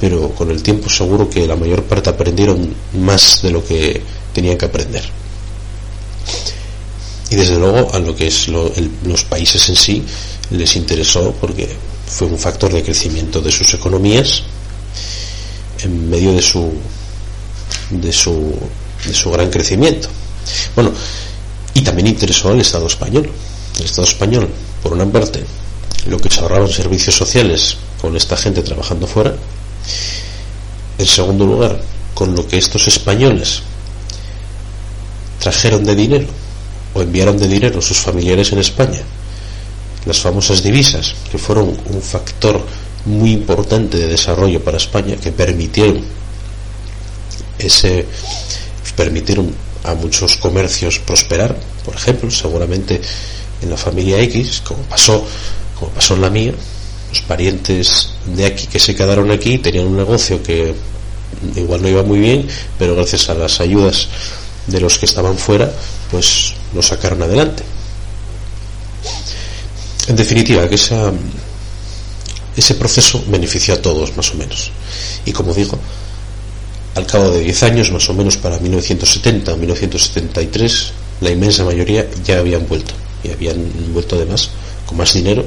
pero 0.00 0.30
con 0.30 0.50
el 0.50 0.62
tiempo 0.62 0.88
seguro 0.88 1.28
que 1.28 1.46
la 1.46 1.56
mayor 1.56 1.82
parte 1.82 2.08
aprendieron 2.08 2.74
más 2.94 3.42
de 3.42 3.50
lo 3.50 3.62
que 3.62 4.00
tenían 4.32 4.56
que 4.56 4.64
aprender 4.64 5.18
y 7.30 7.36
desde 7.36 7.58
luego 7.58 7.94
a 7.94 7.98
lo 7.98 8.14
que 8.14 8.26
es 8.26 8.48
los 8.48 9.24
países 9.28 9.68
en 9.68 9.76
sí 9.76 10.04
les 10.50 10.76
interesó 10.76 11.34
porque 11.40 11.68
fue 12.06 12.26
un 12.26 12.38
factor 12.38 12.72
de 12.72 12.82
crecimiento 12.82 13.40
de 13.40 13.52
sus 13.52 13.74
economías 13.74 14.42
en 15.82 16.08
medio 16.08 16.32
de 16.32 16.42
su 16.42 16.72
de 17.90 18.12
su 18.12 18.54
de 19.06 19.14
su 19.14 19.30
gran 19.30 19.50
crecimiento. 19.50 20.08
Bueno 20.74 20.92
y 21.74 21.82
también 21.82 22.08
interesó 22.08 22.48
al 22.50 22.60
Estado 22.60 22.86
español. 22.86 23.30
El 23.78 23.84
Estado 23.84 24.08
español 24.08 24.48
por 24.82 24.92
una 24.92 25.06
parte 25.06 25.44
lo 26.06 26.18
que 26.18 26.30
se 26.30 26.40
ahorraban 26.40 26.70
servicios 26.70 27.14
sociales 27.14 27.76
con 28.00 28.16
esta 28.16 28.36
gente 28.36 28.62
trabajando 28.62 29.06
fuera. 29.06 29.34
En 30.96 31.06
segundo 31.06 31.44
lugar 31.44 31.80
con 32.14 32.34
lo 32.34 32.46
que 32.46 32.56
estos 32.56 32.88
españoles 32.88 33.62
trajeron 35.38 35.84
de 35.84 35.94
dinero 35.94 36.26
o 36.98 37.02
enviaron 37.02 37.38
de 37.38 37.46
dinero 37.46 37.80
sus 37.80 37.98
familiares 37.98 38.50
en 38.52 38.58
España. 38.58 39.00
Las 40.04 40.18
famosas 40.18 40.62
divisas, 40.62 41.14
que 41.30 41.38
fueron 41.38 41.68
un 41.68 42.02
factor 42.02 42.60
muy 43.04 43.32
importante 43.32 43.98
de 43.98 44.08
desarrollo 44.08 44.62
para 44.62 44.76
España, 44.76 45.16
que 45.16 45.30
permitieron 45.30 46.02
ese 47.58 48.06
permitieron 48.96 49.54
a 49.84 49.94
muchos 49.94 50.36
comercios 50.36 50.98
prosperar, 50.98 51.56
por 51.84 51.94
ejemplo, 51.94 52.30
seguramente 52.32 53.00
en 53.62 53.70
la 53.70 53.76
familia 53.76 54.20
X, 54.22 54.60
como 54.64 54.82
pasó, 54.82 55.24
como 55.78 55.92
pasó 55.92 56.14
en 56.14 56.22
la 56.22 56.30
mía, 56.30 56.52
los 57.10 57.20
parientes 57.22 58.10
de 58.26 58.46
aquí 58.46 58.66
que 58.66 58.80
se 58.80 58.96
quedaron 58.96 59.30
aquí 59.30 59.58
tenían 59.58 59.86
un 59.86 59.96
negocio 59.96 60.42
que 60.42 60.74
igual 61.54 61.80
no 61.80 61.88
iba 61.88 62.02
muy 62.02 62.18
bien, 62.18 62.48
pero 62.76 62.96
gracias 62.96 63.30
a 63.30 63.34
las 63.34 63.60
ayudas 63.60 64.08
de 64.68 64.80
los 64.80 64.98
que 64.98 65.06
estaban 65.06 65.36
fuera, 65.36 65.72
pues 66.10 66.54
lo 66.74 66.82
sacaron 66.82 67.22
adelante. 67.22 67.62
En 70.06 70.16
definitiva, 70.16 70.68
que 70.68 70.76
ese 72.56 72.74
proceso 72.74 73.22
benefició 73.28 73.74
a 73.74 73.82
todos, 73.82 74.16
más 74.16 74.30
o 74.32 74.34
menos. 74.36 74.70
Y 75.24 75.32
como 75.32 75.52
digo, 75.52 75.78
al 76.94 77.06
cabo 77.06 77.30
de 77.30 77.40
10 77.40 77.62
años, 77.64 77.90
más 77.92 78.08
o 78.08 78.14
menos 78.14 78.36
para 78.36 78.58
1970 78.58 79.52
o 79.52 79.56
1973, 79.56 80.92
la 81.20 81.30
inmensa 81.30 81.64
mayoría 81.64 82.06
ya 82.24 82.38
habían 82.38 82.66
vuelto. 82.66 82.94
Y 83.22 83.30
habían 83.30 83.92
vuelto 83.92 84.16
además 84.16 84.50
con 84.86 84.96
más 84.96 85.12
dinero 85.12 85.44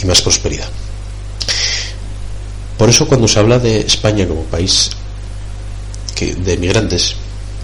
y 0.00 0.06
más 0.06 0.22
prosperidad. 0.22 0.68
Por 2.78 2.88
eso 2.90 3.08
cuando 3.08 3.26
se 3.26 3.38
habla 3.38 3.58
de 3.58 3.80
España 3.80 4.28
como 4.28 4.42
país 4.44 4.90
que, 6.14 6.34
de 6.34 6.52
emigrantes, 6.54 7.16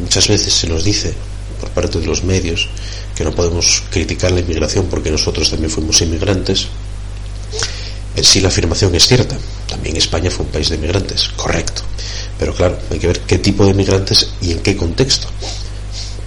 muchas 0.02 0.28
veces 0.28 0.52
se 0.52 0.66
nos 0.66 0.84
dice 0.84 1.14
por 1.60 1.70
parte 1.70 2.00
de 2.00 2.06
los 2.06 2.24
medios 2.24 2.68
que 3.14 3.24
no 3.24 3.32
podemos 3.32 3.84
criticar 3.90 4.32
la 4.32 4.40
inmigración 4.40 4.86
porque 4.90 5.10
nosotros 5.10 5.48
también 5.48 5.70
fuimos 5.70 6.00
inmigrantes. 6.02 6.66
En 8.16 8.24
sí 8.24 8.40
la 8.40 8.48
afirmación 8.48 8.94
es 8.94 9.06
cierta. 9.06 9.36
También 9.68 9.96
España 9.96 10.30
fue 10.30 10.44
un 10.44 10.52
país 10.52 10.68
de 10.68 10.76
inmigrantes, 10.76 11.28
correcto. 11.36 11.82
Pero 12.38 12.54
claro, 12.54 12.76
hay 12.90 12.98
que 12.98 13.06
ver 13.06 13.20
qué 13.20 13.38
tipo 13.38 13.64
de 13.64 13.70
inmigrantes 13.70 14.28
y 14.40 14.52
en 14.52 14.58
qué 14.60 14.76
contexto. 14.76 15.28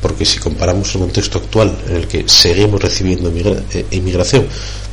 Porque 0.01 0.25
si 0.25 0.39
comparamos 0.39 0.93
el 0.95 1.01
contexto 1.01 1.39
actual 1.39 1.77
en 1.87 1.95
el 1.97 2.07
que 2.07 2.29
seguimos 2.29 2.81
recibiendo 2.81 3.29
eh, 3.29 3.85
inmigración, 3.91 4.47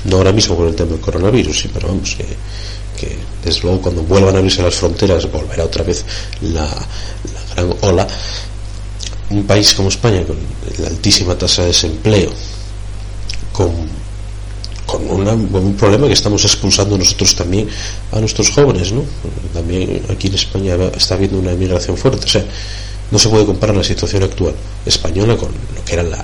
no 0.05 0.16
ahora 0.16 0.33
mismo 0.33 0.57
con 0.57 0.68
el 0.68 0.75
tema 0.75 0.92
del 0.92 1.01
coronavirus, 1.01 1.61
sí, 1.61 1.71
pero 1.73 1.88
vamos, 1.88 2.16
que, 2.16 3.16
desde 3.45 3.61
luego 3.62 3.81
cuando 3.81 4.03
vuelvan 4.03 4.37
a 4.37 4.38
abrirse 4.38 4.62
las 4.62 4.75
fronteras 4.75 5.31
volverá 5.31 5.64
otra 5.64 5.83
vez 5.83 6.05
la 6.40 6.68
gran 7.55 7.75
ola 7.81 8.07
un 9.33 9.45
país 9.45 9.75
como 9.75 9.88
España, 9.88 10.23
con 10.25 10.37
la 10.79 10.88
altísima 10.88 11.37
tasa 11.37 11.62
de 11.62 11.68
desempleo, 11.68 12.31
con, 13.53 14.03
un 14.92 15.75
problema 15.79 16.07
que 16.07 16.12
estamos 16.12 16.45
expulsando 16.45 16.99
nosotros 16.99 17.35
también 17.35 17.66
a 18.12 18.21
nuestros 18.21 18.51
jóvenes, 18.51 18.92
¿no? 18.92 19.05
También 19.55 20.03
aquí 20.11 20.29
en 20.29 20.35
España 20.35 20.77
está 20.95 21.14
habiendo 21.14 21.38
una 21.38 21.53
emigración 21.53 21.97
fuerte, 21.97 22.27
o 22.27 22.29
sea, 22.29 22.45
no 23.11 23.18
se 23.18 23.29
puede 23.29 23.47
comparar 23.47 23.77
la 23.77 23.85
situación 23.85 24.23
actual 24.23 24.55
española 24.85 25.37
con 25.37 25.49
lo 25.49 25.85
que 25.85 25.95
era 25.95 26.03
la, 26.03 26.23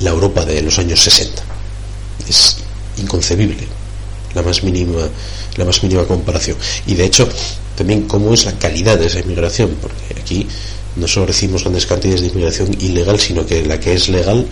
la 0.00 0.10
Europa 0.10 0.44
de 0.44 0.62
los 0.62 0.78
años 0.78 1.00
60. 1.00 1.42
Es 2.28 2.56
inconcebible 2.98 3.66
la 4.34 4.42
más 4.42 4.62
mínima, 4.62 5.08
la 5.56 5.64
más 5.64 5.82
mínima 5.82 6.04
comparación. 6.04 6.56
Y 6.86 6.94
de 6.94 7.04
hecho, 7.04 7.28
también 7.76 8.02
cómo 8.02 8.32
es 8.34 8.44
la 8.44 8.52
calidad 8.52 8.98
de 8.98 9.06
esa 9.06 9.20
inmigración, 9.20 9.76
porque 9.80 10.20
aquí 10.20 10.46
no 10.96 11.08
solo 11.08 11.26
recibimos 11.26 11.62
grandes 11.62 11.86
cantidades 11.86 12.20
de 12.20 12.28
inmigración 12.28 12.76
ilegal, 12.80 13.18
sino 13.18 13.46
que 13.46 13.64
la 13.64 13.80
que 13.80 13.94
es 13.94 14.08
legal 14.08 14.46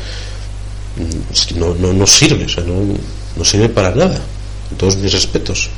mm, 0.97 1.59
no, 1.59 1.75
no, 1.93 2.07
sirve, 2.07 2.45
o 2.45 2.49
sea, 2.49 2.65
no, 2.65 2.95
no 3.37 3.45
sirve 3.45 3.69
para 3.69 3.95
nada, 3.95 4.21
todos 4.77 4.97
mis 4.97 5.13
respetos. 5.13 5.69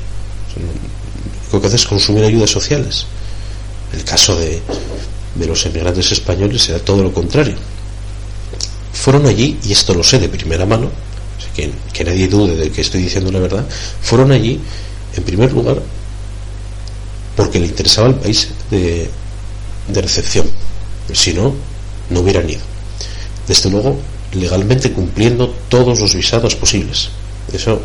lo 1.52 1.60
que 1.60 1.66
hace 1.66 1.76
es 1.76 1.86
consumir 1.86 2.24
ayudas 2.24 2.50
sociales. 2.50 3.06
El 3.92 4.04
caso 4.04 4.38
de, 4.38 4.60
de 5.34 5.46
los 5.46 5.66
emigrantes 5.66 6.12
españoles 6.12 6.68
era 6.68 6.78
todo 6.78 7.02
lo 7.02 7.12
contrario. 7.12 7.56
Fueron 8.92 9.26
allí, 9.26 9.58
y 9.64 9.72
esto 9.72 9.94
lo 9.94 10.02
sé 10.02 10.18
de 10.18 10.28
primera 10.28 10.64
mano, 10.64 10.90
que, 11.54 11.70
que 11.92 12.04
nadie 12.04 12.28
dude 12.28 12.56
de 12.56 12.70
que 12.70 12.80
estoy 12.80 13.02
diciendo 13.02 13.30
la 13.32 13.40
verdad, 13.40 13.66
fueron 14.00 14.32
allí, 14.32 14.60
en 15.16 15.22
primer 15.24 15.52
lugar, 15.52 15.82
porque 17.36 17.58
le 17.58 17.66
interesaba 17.66 18.08
el 18.08 18.14
país 18.14 18.48
de, 18.70 19.10
de 19.88 20.02
recepción. 20.02 20.46
Si 21.12 21.32
no, 21.32 21.54
no 22.10 22.20
hubieran 22.20 22.48
ido. 22.48 22.60
Desde 23.46 23.70
luego, 23.70 23.98
legalmente 24.32 24.92
cumpliendo 24.92 25.48
todos 25.68 26.00
los 26.00 26.14
visados 26.14 26.54
posibles. 26.54 27.10
Eso, 27.52 27.80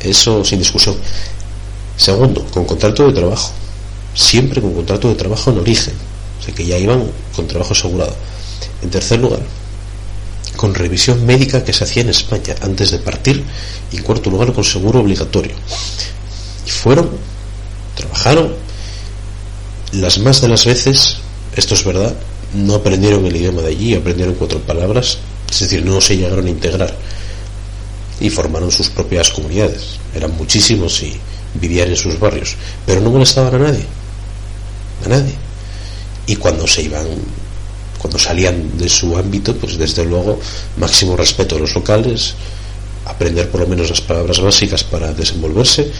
eso 0.00 0.44
sin 0.44 0.58
discusión. 0.58 0.96
Segundo, 1.96 2.44
con 2.46 2.64
contrato 2.64 3.06
de 3.06 3.12
trabajo. 3.12 3.52
Siempre 4.14 4.60
con 4.60 4.74
contrato 4.74 5.08
de 5.08 5.14
trabajo 5.14 5.50
en 5.50 5.58
origen. 5.58 5.94
O 6.40 6.42
sea 6.42 6.54
que 6.54 6.64
ya 6.64 6.78
iban 6.78 7.04
con 7.36 7.46
trabajo 7.46 7.72
asegurado. 7.72 8.14
En 8.82 8.90
tercer 8.90 9.20
lugar, 9.20 9.40
con 10.56 10.74
revisión 10.74 11.24
médica 11.24 11.62
que 11.62 11.72
se 11.72 11.84
hacía 11.84 12.02
en 12.02 12.08
España 12.08 12.56
antes 12.62 12.90
de 12.90 12.98
partir. 12.98 13.44
Y 13.92 13.98
en 13.98 14.02
cuarto 14.02 14.30
lugar, 14.30 14.52
con 14.52 14.64
seguro 14.64 15.00
obligatorio. 15.00 15.54
Y 16.66 16.70
fueron, 16.70 17.10
trabajaron, 17.94 18.54
las 19.92 20.18
más 20.18 20.40
de 20.40 20.48
las 20.48 20.64
veces, 20.64 21.16
esto 21.56 21.74
es 21.74 21.84
verdad, 21.84 22.14
no 22.54 22.76
aprendieron 22.76 23.24
el 23.26 23.36
idioma 23.36 23.62
de 23.62 23.68
allí, 23.68 23.94
aprendieron 23.94 24.34
cuatro 24.34 24.60
palabras, 24.60 25.18
es 25.50 25.60
decir, 25.60 25.84
no 25.84 26.00
se 26.00 26.16
llegaron 26.16 26.46
a 26.46 26.50
integrar 26.50 26.94
y 28.20 28.30
formaron 28.30 28.70
sus 28.70 28.90
propias 28.90 29.30
comunidades. 29.30 29.98
Eran 30.14 30.36
muchísimos 30.36 31.02
y 31.02 31.16
vivían 31.54 31.88
en 31.88 31.96
sus 31.96 32.18
barrios, 32.18 32.56
pero 32.86 33.00
no 33.00 33.10
molestaban 33.10 33.54
a 33.54 33.58
nadie, 33.58 33.84
a 35.04 35.08
nadie. 35.08 35.34
Y 36.26 36.36
cuando 36.36 36.66
se 36.66 36.82
iban, 36.82 37.06
cuando 37.98 38.18
salían 38.18 38.78
de 38.78 38.88
su 38.88 39.16
ámbito, 39.16 39.56
pues 39.56 39.76
desde 39.76 40.04
luego 40.04 40.38
máximo 40.76 41.16
respeto 41.16 41.56
a 41.56 41.58
los 41.58 41.74
locales, 41.74 42.34
aprender 43.06 43.48
por 43.50 43.62
lo 43.62 43.66
menos 43.66 43.90
las 43.90 44.00
palabras 44.00 44.40
básicas 44.40 44.84
para 44.84 45.12
desenvolverse 45.12 45.90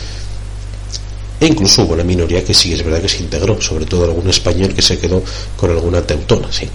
e 1.41 1.47
incluso 1.47 1.83
hubo 1.83 1.95
una 1.95 2.05
minoría 2.05 2.45
que 2.45 2.53
sí 2.53 2.73
es 2.73 2.85
verdad 2.85 3.01
que 3.01 3.09
se 3.09 3.23
integró, 3.23 3.61
sobre 3.61 3.87
todo 3.87 4.05
algún 4.05 4.29
español 4.29 4.75
que 4.75 4.83
se 4.83 4.99
quedó 4.99 5.23
con 5.57 5.71
alguna 5.71 6.03
teutona, 6.03 6.53
sí. 6.53 6.69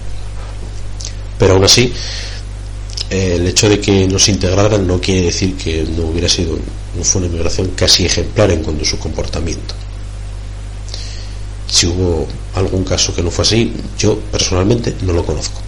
Pero 1.38 1.54
aún 1.54 1.64
así, 1.64 1.92
el 3.08 3.46
hecho 3.46 3.68
de 3.68 3.78
que 3.80 4.08
no 4.08 4.18
se 4.18 4.32
integraran 4.32 4.84
no 4.86 5.00
quiere 5.00 5.26
decir 5.26 5.56
que 5.56 5.84
no 5.96 6.06
hubiera 6.06 6.28
sido, 6.28 6.58
no 6.96 7.04
fue 7.04 7.20
una 7.20 7.28
inmigración 7.28 7.70
casi 7.76 8.06
ejemplar 8.06 8.50
en 8.50 8.64
cuanto 8.64 8.82
a 8.82 8.86
su 8.86 8.98
comportamiento. 8.98 9.74
Si 11.68 11.86
hubo 11.86 12.26
algún 12.54 12.84
caso 12.84 13.14
que 13.14 13.22
no 13.22 13.30
fue 13.30 13.42
así, 13.42 13.72
yo 13.98 14.18
personalmente 14.32 14.94
no 15.02 15.12
lo 15.12 15.24
conozco. 15.24 15.60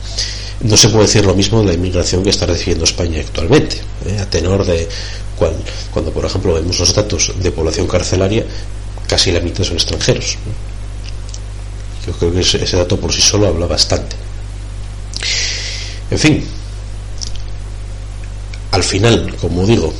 No 0.61 0.77
se 0.77 0.89
puede 0.89 1.07
decir 1.07 1.25
lo 1.25 1.35
mismo 1.35 1.61
de 1.61 1.67
la 1.67 1.75
inmigración 1.75 2.25
que 2.25 2.31
está 2.31 2.47
recibiendo 2.47 2.85
España 2.85 3.21
actualmente, 3.21 3.77
¿eh? 4.07 4.19
a 4.19 4.29
tenor 4.29 4.65
de 4.65 4.89
cuando, 5.93 6.11
por 6.11 6.25
ejemplo, 6.25 6.55
vemos 6.55 6.81
los 6.81 6.93
datos 6.93 7.33
de 7.41 7.53
población 7.53 7.87
carcelaria, 7.87 8.45
casi 9.09 9.33
la 9.33 9.41
mitad 9.41 9.65
son 9.65 9.77
extranjeros. 9.77 10.37
Yo 12.07 12.13
creo 12.13 12.33
que 12.33 12.41
ese, 12.41 12.77
dato 12.77 12.99
por 13.01 13.13
sí 13.13 13.21
solo 13.21 13.49
habla 13.49 13.67
bastante. 13.67 14.17
En 16.11 16.19
fin, 16.19 16.45
al 18.71 18.83
final, 18.83 19.35
como 19.41 19.67
digo, 19.67 19.93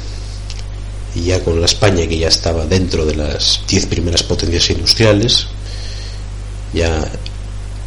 y 1.15 1.25
ya 1.25 1.43
con 1.43 1.59
la 1.61 1.67
España 1.67 2.07
que 2.07 2.19
ya 2.19 2.29
estaba 2.29 2.65
dentro 2.67 3.05
de 3.05 3.17
las 3.17 3.63
diez 3.67 3.87
primeras 3.87 4.23
potencias 4.23 4.71
industriales, 4.71 5.47
ya 6.73 7.11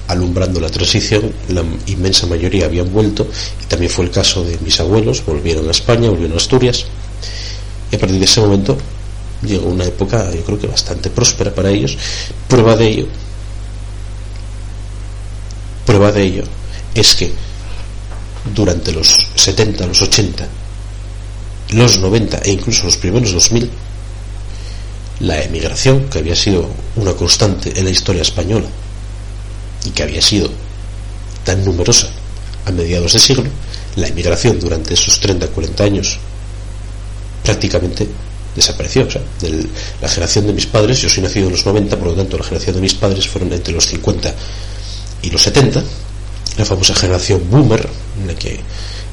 alumbrando 0.08 0.60
la 0.60 0.70
transición, 0.70 1.34
la 1.50 1.64
inmensa 1.88 2.28
mayoría 2.28 2.66
habían 2.66 2.92
vuelto, 2.92 3.28
y 3.64 3.66
también 3.66 3.92
fue 3.92 4.06
el 4.06 4.12
caso 4.12 4.44
de 4.44 4.58
mis 4.60 4.80
abuelos, 4.80 5.26
volvieron 5.26 5.68
a 5.68 5.72
España, 5.72 6.10
volvieron 6.10 6.34
a 6.34 6.38
Asturias, 6.38 6.86
y 7.92 7.96
a 7.96 8.00
partir 8.00 8.20
de 8.20 8.26
ese 8.26 8.42
momento 8.42 8.78
llegó 9.44 9.68
una 9.68 9.86
época 9.86 10.32
yo 10.34 10.44
creo 10.44 10.60
que 10.60 10.68
bastante 10.68 11.10
próspera 11.10 11.54
para 11.54 11.70
ellos. 11.70 11.98
Prueba 12.48 12.76
de 12.76 12.88
ello. 12.88 13.08
Prueba 15.86 16.12
de 16.12 16.24
ello 16.24 16.44
es 16.94 17.16
que 17.16 17.32
durante 18.54 18.92
los 18.92 19.16
70, 19.36 19.88
los 19.88 20.02
80 20.02 20.48
los 21.72 22.00
90 22.00 22.40
e 22.44 22.52
incluso 22.52 22.84
los 22.84 22.98
primeros 22.98 23.32
2000 23.32 23.70
la 25.22 25.42
emigración 25.42 26.10
que 26.10 26.20
había 26.20 26.36
sido 26.36 26.68
una 26.96 27.14
constante 27.14 27.78
en 27.78 27.86
la 27.86 27.92
historia 27.92 28.24
española 28.24 28.68
y 29.86 29.92
que 29.92 30.04
había 30.04 30.22
sido 30.22 30.50
tan 31.46 31.64
numerosa 31.64 32.10
a 32.66 32.72
mediados 32.72 33.14
de 33.14 33.20
siglo 33.20 33.50
la 33.96 34.08
emigración 34.08 34.60
durante 34.60 34.96
esos 34.96 35.22
30-40 35.22 35.80
años 35.82 36.18
prácticamente 37.44 38.08
desapareció. 38.56 39.06
O 39.08 39.12
sea, 39.12 39.22
de 39.40 39.66
la 40.02 40.10
generación 40.10 40.48
de 40.48 40.54
mis 40.54 40.66
padres, 40.66 41.02
yo 41.02 41.10
soy 41.10 41.24
nacido 41.24 41.48
en 41.48 41.54
los 41.54 41.66
90, 41.66 41.98
por 41.98 42.08
lo 42.08 42.14
tanto 42.14 42.38
la 42.38 42.44
generación 42.44 42.76
de 42.76 42.82
mis 42.82 42.94
padres 42.94 43.28
fueron 43.28 43.52
entre 43.54 43.74
los 43.74 43.86
50 43.88 44.34
y 45.24 45.30
los 45.30 45.42
70, 45.42 45.84
la 46.58 46.66
famosa 46.66 46.96
generación 46.96 47.42
boomer, 47.50 47.88
en 48.20 48.28
la 48.28 48.36
que 48.36 48.60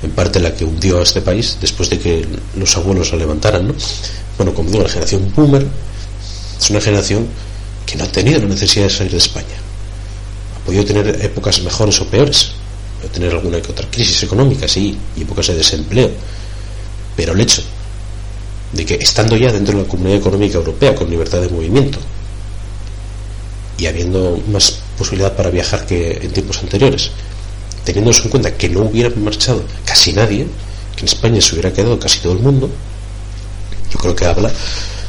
en 0.02 0.10
parte 0.12 0.38
la 0.38 0.54
que 0.54 0.64
hundió 0.64 1.00
a 1.00 1.02
este 1.02 1.20
país 1.20 1.58
después 1.60 1.90
de 1.90 1.98
que 1.98 2.24
los 2.56 2.76
abuelos 2.76 3.10
la 3.10 3.18
levantaran, 3.18 3.66
¿no? 3.66 3.74
Bueno, 4.36 4.54
como 4.54 4.70
digo, 4.70 4.84
la 4.84 4.88
generación 4.88 5.32
boomer 5.34 5.66
es 6.60 6.70
una 6.70 6.80
generación 6.80 7.26
que 7.84 7.96
no 7.96 8.04
ha 8.04 8.08
tenido 8.08 8.40
la 8.40 8.46
necesidad 8.46 8.84
de 8.84 8.90
salir 8.90 9.12
de 9.12 9.18
España. 9.18 9.56
Ha 10.56 10.64
podido 10.64 10.84
tener 10.84 11.24
épocas 11.24 11.60
mejores 11.62 12.00
o 12.00 12.06
peores, 12.06 12.50
ha 13.04 13.12
tener 13.12 13.32
alguna 13.32 13.60
que 13.60 13.72
otra 13.72 13.88
crisis 13.90 14.22
económica, 14.22 14.68
sí, 14.68 14.96
y 15.16 15.22
épocas 15.22 15.48
de 15.48 15.56
desempleo, 15.56 16.10
pero 17.16 17.32
el 17.32 17.40
hecho 17.40 17.62
de 18.72 18.84
que 18.84 18.94
estando 18.94 19.36
ya 19.36 19.52
dentro 19.52 19.76
de 19.76 19.84
la 19.84 19.88
Comunidad 19.88 20.18
Económica 20.18 20.58
Europea 20.58 20.94
con 20.94 21.08
libertad 21.08 21.40
de 21.40 21.48
movimiento 21.48 21.98
y 23.78 23.86
habiendo 23.86 24.40
más 24.48 24.80
posibilidad 24.98 25.34
para 25.34 25.50
viajar 25.50 25.86
que 25.86 26.18
en 26.22 26.32
tiempos 26.32 26.58
anteriores, 26.58 27.10
teniéndose 27.84 28.24
en 28.24 28.30
cuenta 28.30 28.56
que 28.56 28.68
no 28.68 28.82
hubiera 28.82 29.10
marchado 29.16 29.62
casi 29.84 30.12
nadie, 30.12 30.46
que 30.96 31.02
en 31.02 31.06
España 31.06 31.40
se 31.40 31.54
hubiera 31.54 31.72
quedado 31.72 31.98
casi 31.98 32.18
todo 32.18 32.32
el 32.32 32.40
mundo, 32.40 32.68
yo 33.90 33.98
creo 33.98 34.16
que 34.16 34.26
habla 34.26 34.52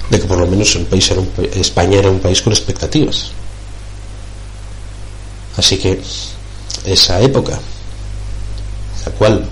de 0.10 0.20
que 0.20 0.28
por 0.28 0.38
lo 0.38 0.48
menos 0.48 0.76
el 0.76 0.86
país 0.86 1.10
era 1.12 1.22
España 1.56 2.00
era 2.00 2.10
un 2.10 2.20
país 2.20 2.42
con 2.42 2.54
expectativas. 2.54 3.32
Así 5.58 5.78
que 5.78 6.00
esa 6.86 7.20
época, 7.22 7.60
la 9.06 9.12
cual 9.14 9.46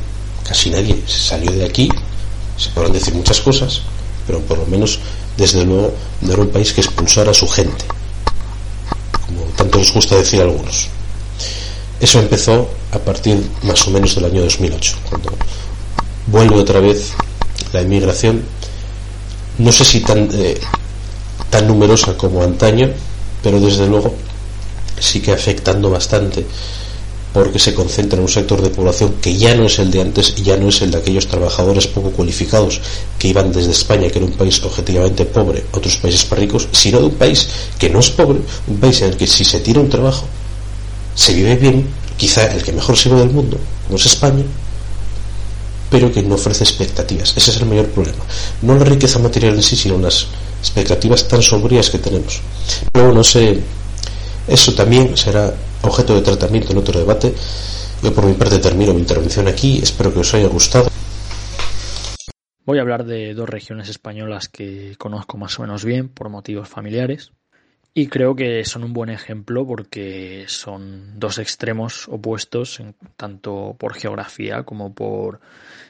casi 0.48 0.70
nadie 0.70 1.04
salió 1.06 1.52
de 1.52 1.66
aquí, 1.66 1.90
se 2.58 2.70
podrán 2.70 2.94
decir 2.94 3.14
muchas 3.14 3.42
cosas, 3.42 3.82
pero 4.28 4.42
por 4.42 4.60
lo 4.60 4.66
menos, 4.68 5.00
desde 5.38 5.64
luego, 5.66 5.94
no 6.22 6.34
era 6.34 6.42
un 6.42 6.50
país 6.50 6.74
que 6.74 6.82
expulsara 6.82 7.32
a 7.32 7.34
su 7.34 7.48
gente, 7.48 7.86
como 9.26 9.44
tanto 9.56 9.80
les 9.80 9.94
gusta 9.94 10.16
decir 10.16 10.42
a 10.42 10.44
algunos. 10.44 10.90
Eso 12.00 12.20
empezó 12.20 12.70
a 12.92 13.00
partir 13.00 13.42
más 13.64 13.88
o 13.88 13.92
menos 13.92 14.14
del 14.14 14.26
año 14.26 14.44
2008, 14.44 14.98
cuando 15.10 15.32
vuelve 16.28 16.58
otra 16.58 16.82
vez 16.82 17.14
la 17.72 17.82
inmigración, 17.82 18.44
no 19.58 19.72
sé 19.72 19.86
si 19.86 20.02
tan, 20.02 20.30
eh, 20.34 20.60
tan 21.50 21.68
numerosa 21.68 22.16
como 22.16 22.44
antaño, 22.44 22.92
pero 23.42 23.60
desde 23.60 23.88
luego 23.88 24.14
sí 25.00 25.22
que 25.22 25.32
afectando 25.32 25.90
bastante 25.90 26.46
porque 27.38 27.60
se 27.60 27.76
concentra 27.76 28.18
en 28.18 28.24
un 28.24 28.30
sector 28.30 28.60
de 28.64 28.72
población 28.72 29.14
que 29.22 29.38
ya 29.38 29.54
no 29.54 29.68
es 29.68 29.78
el 29.78 29.92
de 29.92 30.02
antes 30.02 30.34
y 30.38 30.42
ya 30.42 30.58
no 30.58 30.70
es 30.70 30.82
el 30.82 30.90
de 30.90 30.98
aquellos 30.98 31.28
trabajadores 31.28 31.86
poco 31.86 32.10
cualificados 32.10 32.82
que 33.20 33.28
iban 33.28 33.52
desde 33.52 33.70
España, 33.70 34.10
que 34.10 34.18
era 34.18 34.26
un 34.26 34.32
país 34.32 34.60
objetivamente 34.64 35.24
pobre, 35.24 35.64
a 35.72 35.78
otros 35.78 35.98
países 35.98 36.28
más 36.32 36.40
ricos, 36.40 36.68
sino 36.72 36.98
de 36.98 37.06
un 37.06 37.14
país 37.14 37.48
que 37.78 37.92
no 37.92 38.00
es 38.00 38.10
pobre, 38.10 38.40
un 38.66 38.78
país 38.78 39.04
en 39.04 39.10
el 39.10 39.18
que 39.18 39.28
si 39.28 39.46
se 39.46 39.60
tira 39.60 39.80
un 39.80 39.88
trabajo 39.88 40.26
se 41.14 41.36
vive 41.36 41.56
bien, 41.58 41.88
quizá 42.18 42.52
el 42.52 42.64
que 42.64 42.72
mejor 42.72 42.98
se 42.98 43.10
ve 43.10 43.20
del 43.20 43.30
mundo, 43.30 43.60
no 43.88 43.98
es 43.98 44.06
España, 44.08 44.44
pero 45.92 46.12
que 46.12 46.24
no 46.24 46.34
ofrece 46.34 46.64
expectativas. 46.64 47.36
Ese 47.38 47.52
es 47.52 47.58
el 47.58 47.68
mayor 47.68 47.86
problema. 47.90 48.24
No 48.64 48.74
la 48.74 48.84
riqueza 48.84 49.20
material 49.20 49.54
en 49.54 49.62
sí, 49.62 49.76
sino 49.76 50.00
las 50.00 50.26
expectativas 50.60 51.28
tan 51.28 51.44
sombrías 51.44 51.92
que 51.92 52.00
tenemos. 52.00 52.42
Pero 52.92 53.14
no 53.14 53.24
sé, 53.24 53.60
eso 54.48 54.74
también 54.74 55.16
será 55.16 55.54
objeto 55.82 56.16
de 56.16 56.22
tratamiento 56.22 56.72
en 56.72 56.78
otro 56.78 57.00
debate. 57.00 57.34
Yo 58.02 58.14
por 58.14 58.26
mi 58.26 58.34
parte 58.34 58.60
termino 58.60 58.94
mi 58.94 59.02
intervención 59.02 59.48
aquí, 59.48 59.80
espero 59.82 60.14
que 60.14 60.20
os 60.20 60.34
haya 60.34 60.48
gustado. 60.48 60.88
Voy 62.66 62.80
a 62.80 62.82
hablar 62.82 63.06
de 63.06 63.34
dos 63.34 63.48
regiones 63.48 63.90
españolas 63.90 64.50
que 64.50 64.96
conozco 64.98 65.38
más 65.38 65.58
o 65.58 65.62
menos 65.62 65.86
bien 65.86 66.10
por 66.10 66.30
motivos 66.30 66.68
familiares 66.68 67.32
y 67.94 68.10
creo 68.10 68.36
que 68.36 68.64
son 68.64 68.84
un 68.84 68.94
buen 68.94 69.10
ejemplo 69.10 69.66
porque 69.66 70.46
son 70.48 71.20
dos 71.20 71.40
extremos 71.40 72.08
opuestos 72.08 72.80
tanto 73.16 73.76
por 73.80 73.96
geografía 73.96 74.62
como 74.62 74.94
por 74.94 75.40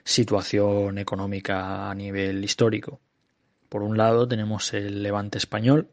situación 0.06 1.00
económica 1.00 1.90
a 1.90 1.96
nivel 1.96 2.42
histórico. 2.46 3.02
Por 3.68 3.82
un 3.82 3.98
lado 3.98 4.26
tenemos 4.26 4.74
el 4.74 5.04
Levante 5.04 5.38
español, 5.38 5.90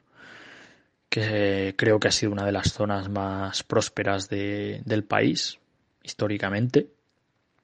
que 1.09 1.75
creo 1.77 2.01
que 2.01 2.09
ha 2.09 2.13
sido 2.13 2.33
una 2.33 2.45
de 2.45 2.53
las 2.53 2.73
zonas 2.73 3.09
más 3.09 3.63
prósperas 3.63 4.29
del 4.29 5.05
país 5.05 5.59
históricamente 6.03 6.89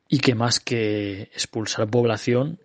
y 0.09 0.19
que 0.19 0.35
más 0.35 0.61
que 0.61 1.23
expulsar 1.23 1.89
población 1.89 2.59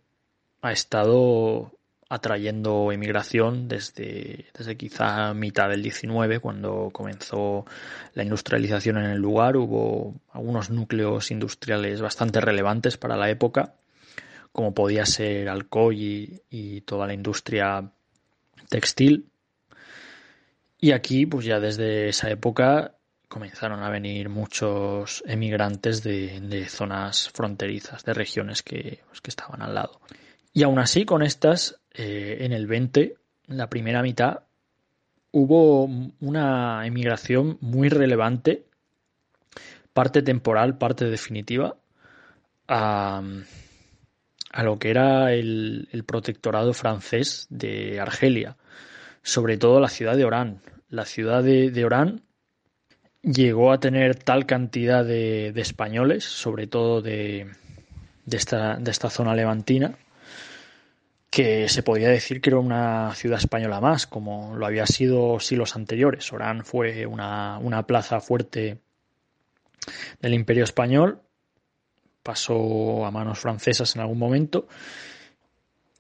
ha 0.62 0.72
estado 0.72 1.72
atrayendo 2.10 2.92
inmigración 2.92 3.68
desde, 3.68 4.46
desde 4.58 4.78
quizá 4.78 5.34
mitad 5.34 5.70
del 5.70 5.82
19, 5.82 6.40
cuando 6.40 6.90
comenzó 6.92 7.66
la 8.14 8.24
industrialización 8.24 8.98
en 8.98 9.06
el 9.06 9.18
lugar. 9.20 9.58
Hubo 9.58 10.16
algunos 10.32 10.70
núcleos 10.70 11.32
industriales 11.32 12.02
bastante 12.02 12.42
relevantes 12.42 12.98
para 12.98 13.18
la 13.18 13.30
época, 13.30 13.74
como 14.52 14.74
podía 14.74 15.06
ser 15.06 15.50
Alcoy 15.50 16.42
y, 16.50 16.82
toda 16.82 17.08
la 17.08 17.14
industria 17.14 17.92
textil. 18.70 19.26
Y 20.86 20.92
aquí, 20.92 21.26
pues 21.26 21.44
ya 21.44 21.60
desde 21.60 22.10
esa 22.10 22.30
época 22.30 22.94
comenzaron 23.28 23.82
a 23.82 23.90
venir 23.90 24.30
muchos 24.30 25.24
emigrantes 25.26 26.04
de, 26.04 26.68
zonas 26.70 27.32
fronterizas, 27.34 28.06
de 28.06 28.14
regiones 28.14 28.62
que, 28.62 29.00
pues, 29.08 29.20
que 29.20 29.32
estaban 29.32 29.64
al 29.64 29.74
lado. 29.74 30.00
Y 30.54 30.62
aún 30.62 30.78
así, 30.78 31.04
con 31.04 31.24
estas, 31.24 31.80
eh, 31.92 32.38
en 32.42 32.54
el 32.54 32.68
20, 32.68 33.16
la 33.48 33.68
primera 33.68 34.04
mitad, 34.04 34.42
hubo 35.32 35.86
una 35.86 36.86
emigración 36.86 37.58
muy 37.62 37.90
relevante, 37.90 38.68
parte 39.92 40.22
temporal, 40.22 40.78
parte 40.78 41.06
definitiva, 41.06 41.78
a, 42.68 43.24
lo 44.64 44.78
que 44.78 44.92
era 44.92 45.34
el, 45.34 46.04
protectorado 46.06 46.74
francés 46.74 47.48
de 47.50 48.00
Argelia, 48.00 48.56
sobre 49.24 49.58
todo 49.58 49.80
la 49.80 49.90
ciudad 49.90 50.16
de 50.16 50.26
Orán. 50.26 50.62
La 50.90 51.06
ciudad 51.06 51.44
de, 51.44 51.86
Orán 51.86 52.22
llegó 53.22 53.72
a 53.72 53.80
tener 53.80 54.16
tal 54.16 54.46
cantidad 54.46 55.04
de, 55.04 55.50
españoles, 55.56 56.24
sobre 56.24 56.68
todo 56.68 57.02
de, 57.02 57.48
esta, 58.30 58.78
de 58.78 58.92
esta 58.92 59.10
zona 59.10 59.36
levantina, 59.36 59.98
que 61.36 61.68
se 61.68 61.84
podía 61.84 62.08
decir 62.08 62.40
que 62.40 62.50
era 62.50 62.60
una 62.60 63.14
ciudad 63.14 63.40
española 63.40 63.82
más, 63.82 64.08
como 64.08 64.56
lo 64.56 64.66
había 64.66 64.86
sido 64.86 65.38
siglos 65.42 65.76
anteriores. 65.76 66.32
Orán 66.32 66.64
fue 66.64 67.06
una, 67.06 67.84
plaza 67.86 68.22
fuerte 68.22 68.80
del 70.22 70.34
Imperio 70.34 70.64
Español, 70.64 71.20
pasó 72.24 73.06
a 73.06 73.12
manos 73.12 73.40
francesas 73.40 73.96
en 73.96 74.02
algún 74.02 74.18
momento 74.18 74.68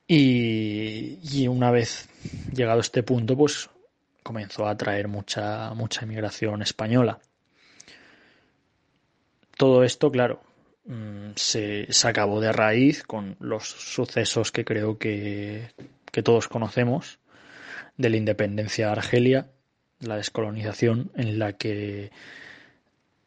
y, 0.08 1.48
una 1.50 1.70
vez 1.70 2.08
llegado 2.54 2.78
a 2.78 2.82
este 2.82 3.04
punto, 3.04 3.36
pues 3.36 3.70
comenzó 4.26 4.68
a 4.68 4.72
atraer 4.72 5.08
mucha, 5.08 5.74
mucha 5.74 6.04
inmigración 6.04 6.62
española. 6.62 7.20
Todo 9.58 9.86
esto, 9.86 10.12
claro, 10.12 10.42
Mm, 10.86 11.32
se, 11.36 11.88
se, 11.92 12.08
acabó 12.08 12.40
de 12.40 12.52
raíz 12.52 13.04
con 13.04 13.38
los 13.40 13.68
sucesos 13.68 14.52
que 14.52 14.64
creo 14.64 15.00
que, 15.00 15.70
que 16.12 16.22
todos 16.22 16.48
conocemos 16.48 17.18
de 17.98 18.10
la 18.12 18.18
independencia 18.18 18.88
de 18.88 18.92
Argelia, 18.92 19.48
la 20.00 20.18
descolonización, 20.18 21.12
en 21.16 21.40
la 21.40 21.54
que 21.54 22.12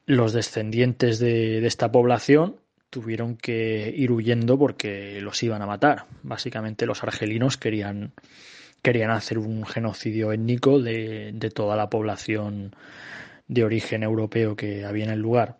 los 0.06 0.32
descendientes 0.32 1.18
de, 1.18 1.60
de, 1.60 1.66
esta 1.66 1.90
población 1.90 2.60
tuvieron 2.90 3.36
que 3.36 3.92
ir 3.94 4.12
huyendo 4.12 4.56
porque 4.56 5.20
los 5.20 5.42
iban 5.42 5.60
a 5.62 5.66
matar. 5.66 6.06
Básicamente 6.22 6.86
los 6.86 7.02
argelinos 7.02 7.56
querían, 7.56 8.12
querían 8.82 9.10
hacer 9.10 9.38
un 9.38 9.66
genocidio 9.66 10.32
étnico 10.32 10.80
de, 10.80 11.32
de 11.34 11.50
toda 11.50 11.76
la 11.76 11.90
población 11.90 12.74
de 13.46 13.64
origen 13.64 14.02
europeo 14.02 14.56
que 14.56 14.84
había 14.84 15.04
en 15.04 15.10
el 15.10 15.20
lugar. 15.20 15.58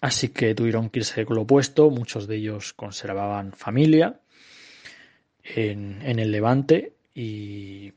Así 0.00 0.28
que 0.28 0.54
tuvieron 0.54 0.88
que 0.88 1.00
irse 1.00 1.26
con 1.26 1.36
lo 1.36 1.42
opuesto, 1.42 1.90
muchos 1.90 2.26
de 2.26 2.36
ellos 2.36 2.72
conservaban 2.72 3.52
familia 3.52 4.20
en, 5.42 6.18
el 6.18 6.30
Levante 6.30 6.94
y 7.14 7.92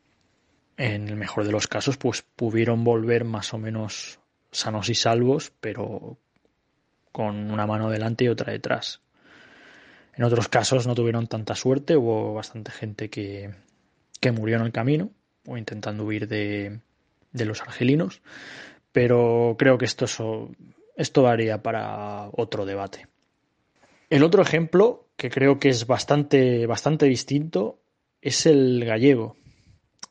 en 0.77 1.07
el 1.07 1.15
mejor 1.15 1.45
de 1.45 1.51
los 1.51 1.67
casos 1.67 1.97
pues 1.97 2.21
pudieron 2.21 2.83
volver 2.83 3.25
más 3.25 3.53
o 3.53 3.57
menos 3.57 4.19
sanos 4.51 4.89
y 4.89 4.95
salvos, 4.95 5.51
pero 5.59 6.17
con 7.11 7.51
una 7.51 7.67
mano 7.67 7.89
delante 7.89 8.25
y 8.25 8.29
otra 8.29 8.51
detrás. 8.51 9.01
En 10.15 10.23
otros 10.23 10.47
casos 10.47 10.85
no 10.85 10.95
tuvieron 10.95 11.27
tanta 11.27 11.55
suerte, 11.55 11.95
hubo 11.95 12.33
bastante 12.33 12.71
gente 12.71 13.09
que, 13.09 13.51
que 14.23 14.31
murió 14.31 14.55
en 14.55 14.61
el 14.61 14.71
camino 14.71 15.11
o 15.45 15.57
intentando 15.57 16.05
huir 16.05 16.29
de, 16.29 16.79
los 17.33 17.61
argelinos, 17.61 18.21
pero 18.93 19.57
creo 19.59 19.77
que 19.77 19.83
esto 19.83 20.05
es 20.05 20.17
esto 20.95 21.23
daría 21.23 21.61
para 21.61 22.29
otro 22.31 22.65
debate. 22.65 23.07
El 24.09 24.23
otro 24.23 24.41
ejemplo, 24.41 25.09
que 25.17 25.29
creo 25.29 25.59
que 25.59 25.67
es 25.67 25.87
bastante, 25.87 26.65
bastante 26.67 27.05
distinto, 27.05 27.79
es 28.21 28.45
el 28.45 28.85
gallego. 28.85 29.35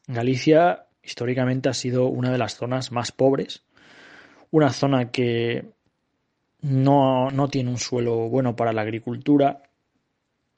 Galicia 0.06 0.88
históricamente 1.02 1.70
ha 1.70 1.74
sido 1.74 2.06
una 2.06 2.30
de 2.30 2.38
las 2.38 2.56
zonas 2.56 2.92
más 2.92 3.12
pobres, 3.12 3.64
una 4.50 4.74
zona 4.74 5.10
que 5.10 5.70
no, 6.60 7.48
tiene 7.50 7.70
un 7.70 7.78
suelo 7.78 8.28
bueno 8.28 8.54
para 8.56 8.74
la 8.74 8.82
agricultura 8.82 9.62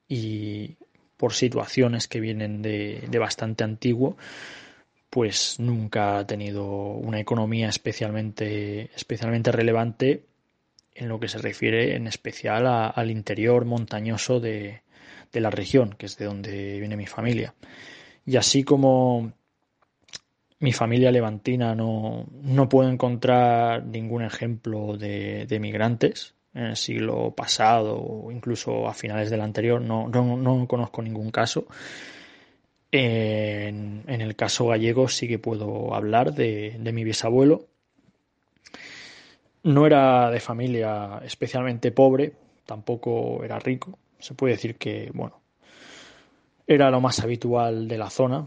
y 0.09 0.77
por 1.17 1.33
situaciones 1.33 2.09
que 2.09 2.21
vienen 2.21 2.63
de, 2.63 3.05
de 3.09 3.19
bastante 3.19 3.65
antiguo, 3.65 4.17
pues 5.15 5.61
nunca 5.61 6.19
ha 6.19 6.27
tenido 6.27 6.67
una 6.67 7.21
economía 7.21 7.69
especialmente, 7.69 8.91
especialmente 8.97 9.53
relevante 9.53 10.25
en 10.95 11.09
lo 11.09 11.21
que 11.21 11.29
se 11.29 11.39
refiere 11.39 11.97
en 11.97 12.07
especial 12.07 12.67
al 12.67 13.11
interior 13.11 13.65
montañoso 13.65 14.41
de, 14.41 14.83
la 15.33 15.51
región, 15.51 15.95
que 15.99 16.07
es 16.07 16.17
de 16.17 16.25
donde 16.27 16.79
viene 16.79 16.97
mi 16.97 17.07
familia. 17.07 17.55
Y 18.25 18.37
así 18.37 18.63
como 18.63 19.33
mi 20.61 20.73
familia 20.73 21.11
levantina 21.11 21.75
no, 21.75 22.27
no 22.43 22.69
puede 22.69 22.91
encontrar 22.91 23.85
ningún 23.85 24.23
ejemplo 24.23 24.97
de, 24.97 25.47
de, 25.47 25.61
migrantes 25.61 26.34
en 26.55 26.65
el 26.65 26.77
siglo 26.77 27.33
pasado 27.33 27.99
o 27.99 28.31
incluso 28.31 28.89
a 28.89 28.95
finales 28.95 29.31
del 29.31 29.41
anterior, 29.41 29.81
no, 29.81 30.09
no, 30.09 30.37
no 30.37 30.67
conozco 30.67 31.03
ningún 31.03 31.31
caso. 31.31 31.67
En, 32.97 34.05
el 34.07 34.37
caso 34.37 34.69
gallego 34.69 35.09
sí 35.09 35.27
que 35.27 35.41
puedo 35.41 35.95
hablar 35.95 36.33
de, 36.33 36.79
mi 36.93 37.03
bisabuelo. 37.03 37.67
No 39.65 39.85
era 39.85 40.31
de 40.31 40.39
familia 40.39 41.21
especialmente 41.25 41.91
pobre, 41.91 42.35
tampoco 42.65 43.43
era 43.43 43.59
rico. 43.59 43.99
Se 44.21 44.35
puede 44.35 44.55
decir 44.55 44.77
que, 44.77 45.11
bueno, 45.13 45.41
era 46.69 46.89
lo 46.93 47.01
más 47.01 47.19
habitual 47.19 47.89
de 47.89 47.99
la 47.99 48.11
zona. 48.11 48.47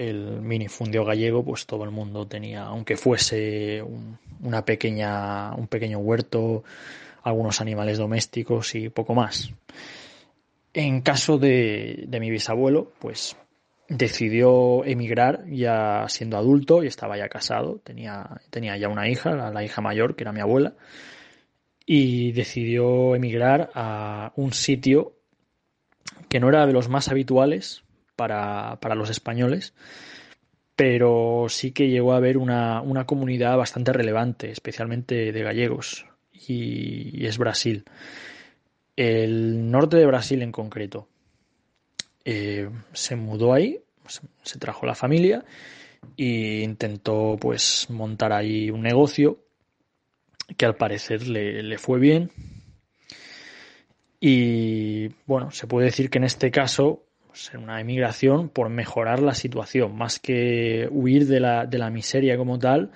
El 0.00 0.40
minifundio 0.40 1.04
gallego, 1.04 1.44
pues 1.44 1.66
todo 1.66 1.84
el 1.84 1.90
mundo 1.90 2.26
tenía, 2.26 2.62
aunque 2.62 2.96
fuese 2.96 3.84
una 4.40 4.64
pequeña, 4.64 5.52
un 5.54 5.66
pequeño 5.66 5.98
huerto, 5.98 6.64
algunos 7.22 7.60
animales 7.60 7.98
domésticos 7.98 8.74
y 8.74 8.88
poco 8.88 9.14
más. 9.14 9.52
En 10.72 11.02
caso 11.02 11.36
de, 11.36 12.08
mi 12.18 12.30
bisabuelo, 12.30 12.92
pues 12.98 13.36
decidió 13.88 14.86
emigrar 14.86 15.44
ya 15.50 16.06
siendo 16.08 16.38
adulto 16.38 16.82
y 16.82 16.86
estaba 16.86 17.18
ya 17.18 17.28
casado, 17.28 17.78
tenía, 17.84 18.40
tenía 18.48 18.78
ya 18.78 18.88
una 18.88 19.06
hija, 19.06 19.50
la, 19.50 19.64
hija 19.64 19.82
mayor, 19.82 20.16
que 20.16 20.24
era 20.24 20.32
mi 20.32 20.40
abuela, 20.40 20.72
y 21.84 22.32
decidió 22.32 23.14
emigrar 23.14 23.70
a 23.74 24.32
un 24.36 24.54
sitio 24.54 25.12
que 26.30 26.40
no 26.40 26.48
era 26.48 26.66
de 26.66 26.72
los 26.72 26.88
más 26.88 27.08
habituales 27.08 27.82
para, 28.28 28.94
los 28.94 29.10
españoles, 29.10 29.74
pero 30.76 31.46
sí 31.48 31.72
que 31.72 31.88
llegó 31.88 32.12
a 32.12 32.16
haber 32.16 32.38
una, 32.38 32.80
una 32.80 33.06
comunidad 33.06 33.56
bastante 33.56 33.92
relevante, 33.92 34.50
especialmente 34.50 35.32
de 35.32 35.42
gallegos, 35.42 36.06
y 36.32 37.26
es 37.26 37.38
Brasil 37.38 37.84
el 39.00 39.70
norte 39.70 39.96
de 39.96 40.04
Brasil 40.04 40.42
en 40.42 40.52
concreto. 40.52 41.08
Eh, 42.22 42.68
se 42.92 43.16
mudó 43.16 43.54
ahí, 43.54 43.80
se 44.42 44.58
trajo 44.58 44.84
la 44.84 44.94
familia 44.94 45.42
e 46.18 46.60
intentó 46.62 47.38
pues 47.40 47.88
montar 47.88 48.34
ahí 48.34 48.70
un 48.70 48.82
negocio 48.82 49.38
que 50.54 50.66
al 50.66 50.76
parecer 50.76 51.26
le, 51.28 51.78
fue 51.78 51.98
bien 51.98 52.30
Y 54.20 55.08
bueno, 55.24 55.50
se 55.50 55.66
puede 55.66 55.86
decir 55.86 56.10
que 56.10 56.18
en 56.18 56.24
este 56.24 56.50
caso 56.50 57.06
pues, 57.30 57.52
una 57.54 57.80
emigración 57.80 58.48
por 58.48 58.70
mejorar 58.70 59.20
la 59.20 59.34
situación, 59.34 59.96
más 59.96 60.18
que 60.18 60.88
huir 60.90 61.26
de 61.28 61.38
la, 61.38 61.64
de 61.64 61.78
la 61.78 61.88
miseria 61.88 62.36
como 62.36 62.58
tal, 62.58 62.90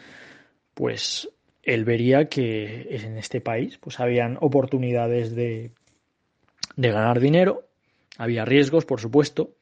pues 0.75 1.29
él 1.63 1.85
vería 1.85 2.29
que 2.29 2.89
en 2.91 3.17
este 3.17 3.41
país 3.41 3.79
pues 3.79 4.01
habían 4.01 4.37
oportunidades 4.41 5.37
de, 5.37 5.71
de 6.75 6.91
ganar 6.91 7.21
dinero, 7.21 7.69
había 8.19 8.45
riesgos, 8.45 8.85
por 8.85 9.01
supuesto, 9.01 9.55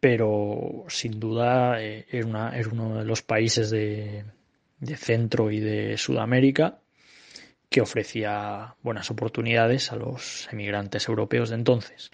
pero 0.00 0.84
sin 0.88 1.20
duda 1.20 1.80
eh, 1.80 2.06
era, 2.10 2.26
una, 2.26 2.52
uno 2.72 2.98
de 2.98 3.04
los 3.04 3.22
países 3.22 3.70
de, 3.70 4.24
de 4.80 4.96
Centro 4.96 5.52
y 5.52 5.60
de 5.60 5.96
Sudamérica 5.96 6.80
que 7.70 7.80
ofrecía 7.80 8.74
buenas 8.82 9.12
oportunidades 9.12 9.92
a 9.92 9.96
los 9.96 10.48
emigrantes 10.52 11.06
europeos 11.06 11.50
de 11.50 11.54
entonces. 11.54 12.10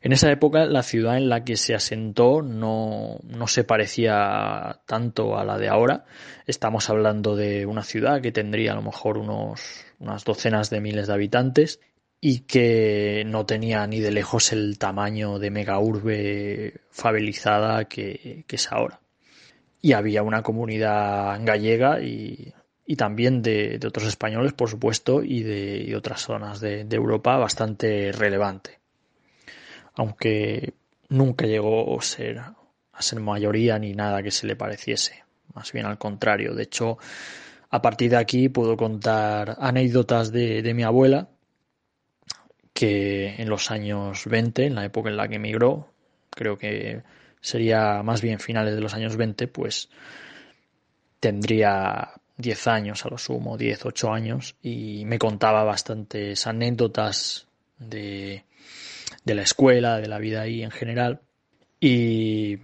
En 0.00 0.12
esa 0.12 0.30
época 0.30 0.64
la 0.66 0.82
ciudad 0.82 1.16
en 1.16 1.28
la 1.28 1.44
que 1.44 1.56
se 1.56 1.74
asentó 1.74 2.42
no, 2.42 3.18
no, 3.24 3.46
se 3.48 3.64
parecía 3.64 4.80
tanto 4.86 5.38
a 5.38 5.44
la 5.44 5.58
de 5.58 5.68
ahora. 5.68 6.04
Estamos 6.46 6.88
hablando 6.88 7.34
de 7.34 7.66
una 7.66 7.82
ciudad 7.82 8.20
que 8.20 8.32
tendría 8.32 8.72
a 8.72 8.76
lo 8.76 8.82
mejor 8.82 9.18
unos, 9.18 9.84
unas 9.98 10.24
docenas 10.24 10.70
de 10.70 10.80
miles 10.80 11.08
de 11.08 11.14
habitantes 11.14 11.80
y 12.20 12.40
que 12.40 13.24
no 13.26 13.46
tenía 13.46 13.86
ni 13.86 14.00
de 14.00 14.12
lejos 14.12 14.52
el 14.52 14.78
tamaño 14.78 15.38
de 15.38 15.50
mega 15.50 15.78
urbe 15.78 16.80
fabelizada 16.90 17.86
que, 17.86 18.44
que 18.46 18.56
es 18.56 18.70
ahora. 18.70 19.00
Y 19.80 19.92
había 19.92 20.22
una 20.22 20.42
comunidad 20.42 21.40
gallega 21.44 22.00
y, 22.00 22.52
y 22.86 22.96
también 22.96 23.42
de, 23.42 23.78
de, 23.78 23.86
otros 23.86 24.06
españoles, 24.06 24.52
por 24.52 24.68
supuesto, 24.68 25.22
y 25.22 25.42
de 25.42 25.94
otras 25.96 26.22
zonas 26.22 26.60
de 26.60 26.86
Europa 26.90 27.36
bastante 27.36 28.10
relevante 28.12 28.77
aunque 29.98 30.74
nunca 31.08 31.44
llegó 31.46 31.98
a 31.98 32.02
ser, 32.02 32.38
a 32.38 33.02
ser 33.02 33.20
mayoría 33.20 33.78
ni 33.80 33.94
nada 33.94 34.22
que 34.22 34.30
se 34.30 34.46
le 34.46 34.54
pareciese, 34.54 35.24
más 35.54 35.72
bien 35.72 35.86
al 35.86 35.98
contrario. 35.98 36.54
De 36.54 36.62
hecho, 36.62 36.98
a 37.68 37.82
partir 37.82 38.10
de 38.10 38.16
aquí 38.16 38.48
puedo 38.48 38.76
contar 38.76 39.56
anécdotas 39.58 40.30
de, 40.30 40.62
de 40.62 40.74
mi 40.74 40.84
abuela, 40.84 41.28
que 42.72 43.34
en 43.38 43.50
los 43.50 43.72
años 43.72 44.24
20, 44.26 44.66
en 44.66 44.76
la 44.76 44.84
época 44.84 45.10
en 45.10 45.16
la 45.16 45.26
que 45.26 45.34
emigró, 45.34 45.90
creo 46.30 46.56
que 46.56 47.02
sería 47.40 48.04
más 48.04 48.22
bien 48.22 48.38
finales 48.38 48.76
de 48.76 48.80
los 48.80 48.94
años 48.94 49.16
20, 49.16 49.48
pues 49.48 49.88
tendría 51.18 52.12
10 52.36 52.66
años 52.68 53.04
a 53.04 53.08
lo 53.08 53.18
sumo, 53.18 53.58
10, 53.58 53.84
8 53.84 54.12
años, 54.12 54.54
y 54.62 55.04
me 55.06 55.18
contaba 55.18 55.64
bastantes 55.64 56.46
anécdotas 56.46 57.48
de, 57.80 58.44
de 59.28 59.34
la 59.34 59.42
escuela, 59.42 60.00
de 60.00 60.08
la 60.08 60.18
vida 60.18 60.40
ahí 60.40 60.62
en 60.62 60.70
general. 60.70 61.20
Y 61.78 62.58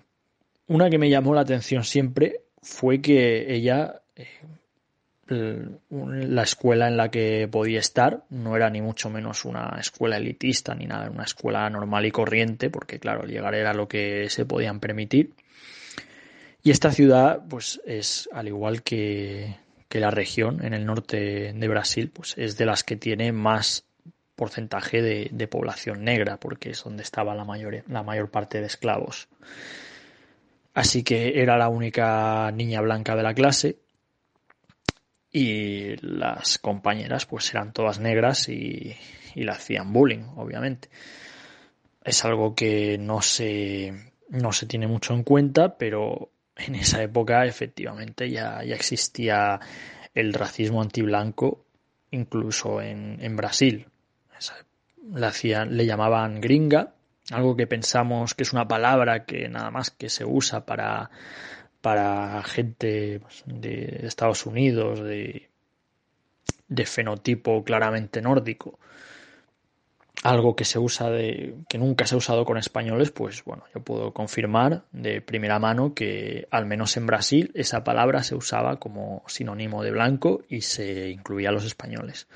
una 0.67 0.89
que 0.89 0.99
me 0.99 1.11
llamó 1.11 1.35
la 1.35 1.43
atención 1.43 1.85
siempre 1.85 2.41
fue 2.62 3.03
que 3.03 3.55
ella, 3.55 4.01
eh, 4.17 4.29
la 5.29 6.43
escuela 6.43 6.89
en 6.89 6.97
la 6.97 7.11
que 7.11 7.47
podía 7.51 7.79
estar, 7.79 8.25
no 8.31 8.57
era 8.57 8.71
ni 8.71 8.81
mucho 8.81 9.11
menos 9.11 9.45
una 9.45 9.77
escuela 9.79 10.17
elitista 10.17 10.75
ni 10.75 10.87
nada, 10.87 11.11
una 11.11 11.25
escuela 11.25 11.69
normal 11.69 12.07
y 12.07 12.11
corriente, 12.11 12.71
porque 12.71 12.99
claro, 12.99 13.25
llegar 13.25 13.55
era 13.55 13.75
lo 13.75 13.87
que 13.87 14.31
se 14.31 14.47
podían 14.47 14.81
permitir. 14.81 15.35
Y 16.62 16.71
esta 16.71 16.93
ciudad, 16.93 17.43
pues 17.49 17.83
es 17.85 18.27
al 18.33 18.49
igual 18.49 18.83
que, 18.83 19.59
que 19.91 20.01
la 20.01 20.11
región 20.11 20.65
en 20.65 20.73
el 20.73 20.87
norte 20.87 21.53
de 21.53 21.69
Brasil, 21.69 22.11
pues 22.11 22.35
es 22.39 22.57
de 22.57 22.65
las 22.65 22.85
que 22.85 22.97
tiene 22.97 23.33
más 23.33 23.85
porcentaje 24.37 25.03
de, 25.03 25.49
población 25.49 26.05
negra, 26.05 26.39
porque 26.39 26.70
es 26.70 26.82
donde 26.82 27.03
estaba 27.03 27.35
la 27.35 27.45
mayor, 27.45 27.85
la 27.89 28.03
mayor 28.03 28.30
parte 28.30 28.61
de 28.61 28.66
esclavos. 28.66 29.28
Así 30.72 31.05
que 31.05 31.41
era 31.41 31.57
la 31.57 31.68
única 31.68 32.51
niña 32.53 32.80
blanca 32.80 33.14
de 33.14 33.22
la 33.22 33.35
clase 33.35 33.78
y 35.30 35.97
las 35.97 36.59
compañeras 36.59 37.26
pues 37.26 37.51
eran 37.51 37.72
todas 37.72 38.01
negras 38.01 38.49
y, 38.49 38.97
y 39.35 39.45
la 39.45 39.53
hacían 39.53 39.93
bullying, 39.93 40.24
obviamente. 40.37 40.89
Es 42.03 42.24
algo 42.24 42.55
que 42.55 42.99
no 42.99 43.22
se, 43.22 44.12
no 44.30 44.53
se 44.53 44.66
tiene 44.66 44.89
mucho 44.89 45.14
en 45.14 45.22
cuenta, 45.22 45.78
pero 45.78 46.30
en 46.57 46.74
esa 46.74 47.03
época 47.03 47.45
efectivamente 47.47 48.30
ya, 48.30 48.64
ya 48.64 48.74
existía 48.74 49.61
el 50.12 50.32
racismo 50.32 50.82
antiblanco 50.82 51.64
incluso 52.11 52.80
en, 52.80 53.18
en 53.20 53.37
Brasil 53.37 53.87
le, 55.12 55.26
hacían, 55.26 55.76
le 55.76 55.87
llamaban 55.87 56.41
gringa, 56.41 56.95
algo 57.30 57.57
que 57.57 57.66
pensamos 57.66 58.35
que 58.35 58.43
es 58.43 58.53
una 58.53 58.68
palabra 58.68 59.24
que 59.24 59.49
nada 59.49 59.70
más 59.70 59.91
que 59.91 60.09
se 60.09 60.24
usa 60.24 60.66
para, 60.66 61.11
para 61.80 62.43
gente 62.43 63.20
pues, 63.20 63.45
de 63.47 64.01
Estados 64.07 64.45
Unidos, 64.47 65.01
de, 65.01 65.49
de 66.68 66.87
fenotipo 66.87 67.64
claramente 67.64 68.20
nórdico. 68.20 68.78
Algo 70.22 70.57
que 70.57 70.64
se 70.64 70.78
usa 70.78 71.11
de 71.11 71.55
que 71.68 71.76
nunca 71.76 72.07
se 72.07 72.14
ha 72.14 72.18
usado 72.18 72.47
con 72.47 72.57
españoles, 72.57 73.11
pues 73.11 73.45
bueno, 73.45 73.64
yo 73.74 73.82
puedo 73.82 74.14
confirmar 74.14 74.85
de 74.93 75.20
primera 75.20 75.59
mano 75.59 75.93
que 75.93 76.47
al 76.51 76.64
menos 76.64 76.97
en 76.97 77.07
Brasil 77.07 77.51
esa 77.55 77.85
palabra 77.85 78.22
se 78.22 78.35
usaba 78.35 78.78
como 78.78 79.22
sinónimo 79.26 79.82
de 79.82 79.91
blanco 79.91 80.43
y 80.49 80.62
se 80.62 81.11
incluía 81.11 81.51
a 81.51 81.53
los 81.53 81.66
españoles 81.66 82.26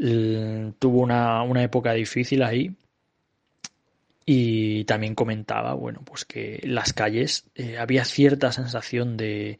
tuvo 0.00 1.00
una, 1.00 1.42
una 1.42 1.62
época 1.62 1.92
difícil 1.92 2.42
ahí 2.42 2.74
y 4.24 4.84
también 4.84 5.14
comentaba, 5.14 5.74
bueno, 5.74 6.00
pues 6.04 6.24
que 6.24 6.60
en 6.62 6.74
las 6.74 6.92
calles 6.92 7.44
eh, 7.54 7.78
había 7.78 8.04
cierta 8.04 8.52
sensación 8.52 9.16
de, 9.16 9.58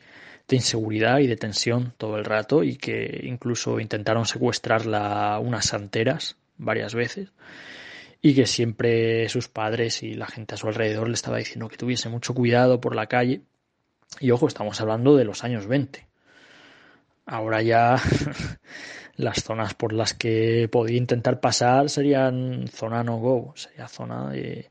de, 0.48 0.56
inseguridad 0.56 1.18
y 1.18 1.26
de 1.26 1.36
tensión 1.36 1.92
todo 1.98 2.16
el 2.16 2.24
rato 2.24 2.62
y 2.62 2.76
que 2.76 3.20
incluso 3.24 3.80
intentaron 3.80 4.24
secuestrarla 4.26 5.38
unas 5.40 5.66
santeras 5.66 6.36
varias 6.56 6.94
veces 6.94 7.32
y 8.22 8.34
que 8.34 8.46
siempre 8.46 9.28
sus 9.28 9.48
padres 9.48 10.02
y 10.02 10.14
la 10.14 10.26
gente 10.26 10.54
a 10.54 10.58
su 10.58 10.68
alrededor 10.68 11.08
le 11.08 11.14
estaba 11.14 11.38
diciendo 11.38 11.68
que 11.68 11.76
tuviese 11.76 12.08
mucho 12.08 12.34
cuidado 12.34 12.80
por 12.80 12.94
la 12.94 13.06
calle. 13.06 13.42
Y 14.20 14.30
ojo, 14.30 14.46
estamos 14.46 14.80
hablando 14.80 15.16
de 15.16 15.24
los 15.24 15.42
años 15.44 15.66
20. 15.66 16.06
Ahora 17.26 17.62
ya 17.62 17.96
las 19.20 19.42
zonas 19.42 19.74
por 19.74 19.92
las 19.92 20.14
que 20.14 20.68
podía 20.70 20.96
intentar 20.96 21.40
pasar 21.40 21.88
serían 21.90 22.66
zona 22.68 23.04
no 23.04 23.18
go, 23.18 23.52
sería 23.56 23.86
zona 23.88 24.30
de, 24.30 24.68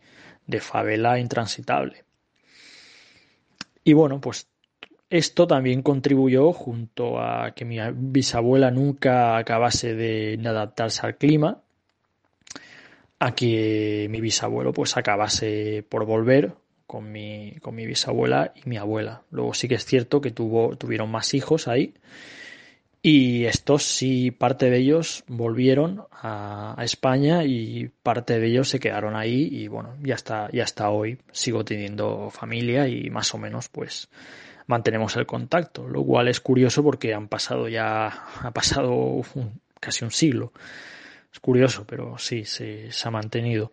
de 0.48 0.60
favela 0.60 1.20
intransitable. 1.20 2.04
Y 3.84 3.94
bueno, 3.94 4.20
pues 4.20 4.48
esto 5.10 5.48
también 5.48 5.82
contribuyó, 5.82 6.52
junto 6.54 7.20
a 7.20 7.52
que 7.56 7.66
mi 7.66 7.78
bisabuela 7.94 8.72
nunca 8.72 9.38
acabase 9.38 9.96
de 9.96 10.40
adaptarse 10.46 11.06
al 11.06 11.18
clima, 11.18 11.62
a 13.20 13.36
que 13.36 14.08
mi 14.10 14.22
bisabuelo 14.22 14.74
pues 14.74 14.98
acabase 14.98 15.84
por 15.88 16.06
volver 16.06 16.54
con 16.88 17.12
mi, 17.12 17.56
con 17.62 17.76
mi 17.76 17.86
bisabuela 17.86 18.54
y 18.56 18.68
mi 18.68 18.78
abuela. 18.78 19.24
Luego 19.30 19.54
sí 19.54 19.68
que 19.68 19.76
es 19.76 19.86
cierto 19.86 20.22
que 20.22 20.32
tuvo, 20.32 20.76
tuvieron 20.76 21.12
más 21.12 21.34
hijos 21.34 21.68
ahí 21.68 21.94
y 23.02 23.46
estos 23.46 23.84
sí, 23.84 24.32
parte 24.32 24.70
de 24.70 24.78
ellos 24.78 25.24
volvieron 25.28 26.04
a, 26.12 26.76
España 26.80 27.46
y 27.46 27.90
parte 28.04 28.40
de 28.40 28.48
ellos 28.48 28.70
se 28.70 28.80
quedaron 28.80 29.16
ahí 29.16 29.48
y 29.52 29.68
bueno, 29.70 29.96
ya 30.02 30.16
hasta, 30.16 30.50
ya 30.52 30.64
hasta 30.64 30.90
hoy 30.90 31.18
sigo 31.32 31.64
teniendo 31.64 32.30
familia 32.30 32.88
y 32.88 33.10
más 33.10 33.34
o 33.34 33.38
menos 33.38 33.70
pues 33.70 34.10
mantenemos 34.68 35.16
el 35.16 35.26
contacto, 35.26 35.88
lo 35.88 36.04
cual 36.04 36.28
es 36.28 36.42
curioso 36.42 36.84
porque 36.84 37.14
han 37.14 37.30
pasado 37.30 37.70
ya, 37.70 38.08
ha 38.08 38.52
pasado 38.52 39.22
casi 39.80 40.04
un 40.04 40.12
siglo. 40.12 40.52
Es 41.32 41.40
curioso, 41.40 41.86
pero 41.88 42.18
sí, 42.18 42.44
se, 42.44 42.92
se 42.92 43.08
ha 43.08 43.12
mantenido. 43.12 43.72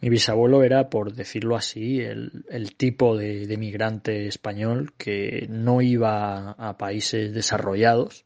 Mi 0.00 0.10
bisabuelo 0.10 0.62
era, 0.62 0.88
por 0.90 1.14
decirlo 1.14 1.56
así, 1.56 2.00
el, 2.00 2.44
el 2.48 2.76
tipo 2.76 3.16
de, 3.16 3.46
de 3.46 3.56
migrante 3.56 4.26
español 4.26 4.92
que 4.96 5.46
no 5.50 5.82
iba 5.82 6.52
a 6.52 6.78
países 6.78 7.32
desarrollados, 7.32 8.24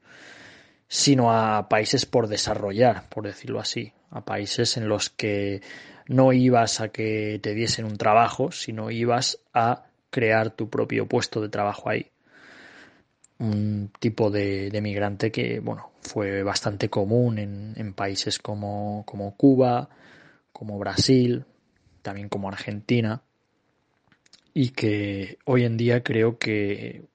sino 0.93 1.33
a 1.33 1.71
países 1.71 2.05
por 2.05 2.29
desarrollar, 2.29 3.09
por 3.09 3.25
decirlo 3.25 3.61
así, 3.61 3.95
a 4.11 4.27
países 4.27 4.77
en 4.77 4.91
los 4.91 5.09
que 5.09 5.63
no 6.07 6.35
ibas 6.35 6.83
a 6.83 6.89
que 6.89 7.41
te 7.43 7.55
diesen 7.55 7.87
un 7.87 7.97
trabajo, 7.97 8.53
sino 8.53 8.91
ibas 8.91 9.39
a 9.55 9.87
crear 10.11 10.51
tu 10.51 10.69
propio 10.69 11.09
puesto 11.09 11.41
de 11.41 11.49
trabajo 11.49 11.89
ahí. 11.89 12.11
Un 13.39 13.91
tipo 14.01 14.31
de, 14.31 14.69
de 14.69 14.83
migrante 14.83 15.33
que, 15.33 15.61
bueno, 15.61 15.93
fue 16.03 16.43
bastante 16.43 16.91
común 16.91 17.39
en, 17.39 17.73
en 17.77 17.95
países 17.95 18.39
como, 18.39 19.03
como 19.07 19.35
Cuba, 19.35 19.89
como 20.53 20.79
Brasil, 20.79 21.47
también 22.03 22.29
como 22.29 22.49
Argentina, 22.49 23.23
y 24.53 24.73
que 24.73 25.39
hoy 25.47 25.65
en 25.65 25.79
día 25.79 26.03
creo 26.03 26.37
que 26.39 27.07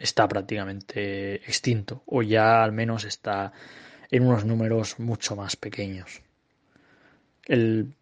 está 0.00 0.26
prácticamente 0.26 1.36
extinto 1.36 2.02
o 2.06 2.22
ya 2.22 2.64
al 2.64 2.72
menos 2.72 3.04
está 3.04 3.52
en 4.10 4.26
unos 4.26 4.44
números 4.44 4.98
mucho 4.98 5.36
más 5.36 5.56
pequeños. 5.56 6.22
El, 7.44 7.94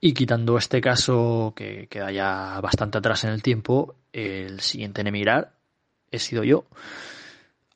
y 0.00 0.14
quitando 0.14 0.56
este 0.56 0.80
caso 0.80 1.52
que 1.56 1.88
queda 1.88 2.10
ya 2.12 2.60
bastante 2.60 2.98
atrás 2.98 3.24
en 3.24 3.30
el 3.30 3.42
tiempo, 3.42 3.96
el 4.12 4.60
siguiente 4.60 5.00
en 5.00 5.08
emigrar 5.08 5.52
he 6.10 6.18
sido 6.18 6.44
yo. 6.44 6.64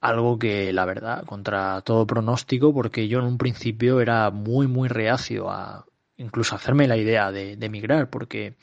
Algo 0.01 0.38
que, 0.38 0.72
la 0.72 0.86
verdad, 0.86 1.24
contra 1.26 1.82
todo 1.82 2.07
pronóstico, 2.07 2.72
porque 2.72 3.09
yo 3.09 3.18
en 3.18 3.26
un 3.26 3.36
principio 3.36 4.01
era 4.01 4.30
muy, 4.30 4.66
muy 4.66 4.88
reacio 4.88 5.51
a 5.51 5.84
incluso 6.16 6.55
hacerme 6.55 6.88
la 6.88 6.96
idea 6.96 7.30
de, 7.32 7.57
de 7.57 7.66
emigrar, 7.66 8.09
porque 8.09 8.55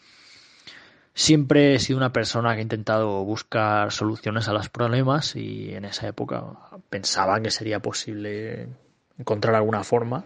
siempre 1.18 1.74
he 1.74 1.80
sido 1.80 1.98
una 1.98 2.14
persona 2.14 2.54
que 2.54 2.60
ha 2.60 2.62
intentado 2.62 3.24
buscar 3.26 3.92
soluciones 3.92 4.48
a 4.48 4.54
los 4.54 4.70
problemas 4.70 5.36
y 5.36 5.74
en 5.74 5.86
esa 5.86 6.08
época 6.08 6.46
pensaba 6.92 7.42
que 7.42 7.50
sería 7.50 7.82
posible 7.82 8.68
encontrar 9.18 9.56
alguna 9.56 9.84
forma. 9.84 10.26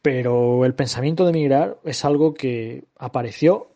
Pero 0.00 0.64
el 0.64 0.74
pensamiento 0.74 1.24
de 1.24 1.30
emigrar 1.32 1.76
es 1.84 2.02
algo 2.06 2.32
que 2.32 2.84
apareció 2.96 3.68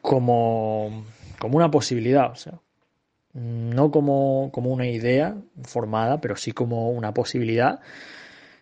como, 0.00 1.04
como 1.38 1.58
una 1.58 1.70
posibilidad, 1.70 2.32
o 2.32 2.36
sea, 2.36 2.60
no 3.34 3.90
como, 3.90 4.50
como 4.52 4.70
una 4.70 4.86
idea 4.86 5.36
formada, 5.64 6.22
pero 6.22 6.34
sí 6.36 6.52
como 6.52 6.90
una 6.90 7.12
posibilidad 7.12 7.80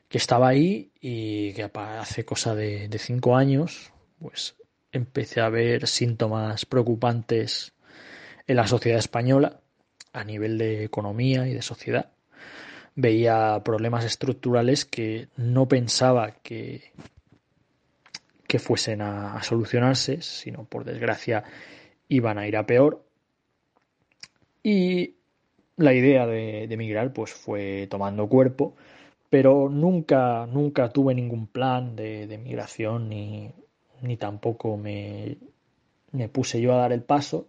que 0.08 0.18
estaba 0.18 0.48
ahí 0.48 0.90
y 1.00 1.52
que 1.52 1.70
hace 1.72 2.24
cosa 2.24 2.56
de, 2.56 2.88
de 2.88 2.98
cinco 2.98 3.36
años, 3.36 3.92
pues 4.18 4.56
empecé 4.92 5.40
a 5.40 5.48
ver 5.48 5.86
síntomas 5.86 6.66
preocupantes 6.66 7.72
en 8.46 8.56
la 8.56 8.66
sociedad 8.66 8.98
española 8.98 9.60
a 10.12 10.24
nivel 10.24 10.58
de 10.58 10.84
economía 10.84 11.46
y 11.46 11.54
de 11.54 11.62
sociedad. 11.62 12.10
Veía 12.94 13.62
problemas 13.64 14.04
estructurales 14.04 14.84
que 14.84 15.28
no 15.36 15.68
pensaba 15.68 16.32
que, 16.42 16.92
que 18.46 18.58
fuesen 18.58 19.02
a, 19.02 19.40
solucionarse, 19.42 20.22
sino 20.22 20.64
por 20.64 20.84
desgracia 20.84 21.44
iban 22.08 22.38
a 22.38 22.48
ir 22.48 22.56
a 22.56 22.66
peor. 22.66 23.04
Y 24.62 25.14
la 25.76 25.94
idea 25.94 26.26
de, 26.26 26.64
emigrar 26.64 27.12
pues 27.12 27.32
fue 27.32 27.86
tomando 27.88 28.28
cuerpo, 28.28 28.74
pero 29.30 29.68
nunca, 29.68 30.46
nunca 30.46 30.88
tuve 30.88 31.14
ningún 31.14 31.46
plan 31.46 31.94
de, 31.94 32.26
de 32.26 32.38
migración 32.38 33.10
ni, 33.10 33.52
ni 34.02 34.16
tampoco 34.16 34.76
me, 34.76 35.38
me 36.12 36.28
puse 36.28 36.60
yo 36.60 36.74
a 36.74 36.78
dar 36.78 36.92
el 36.92 37.02
paso, 37.02 37.48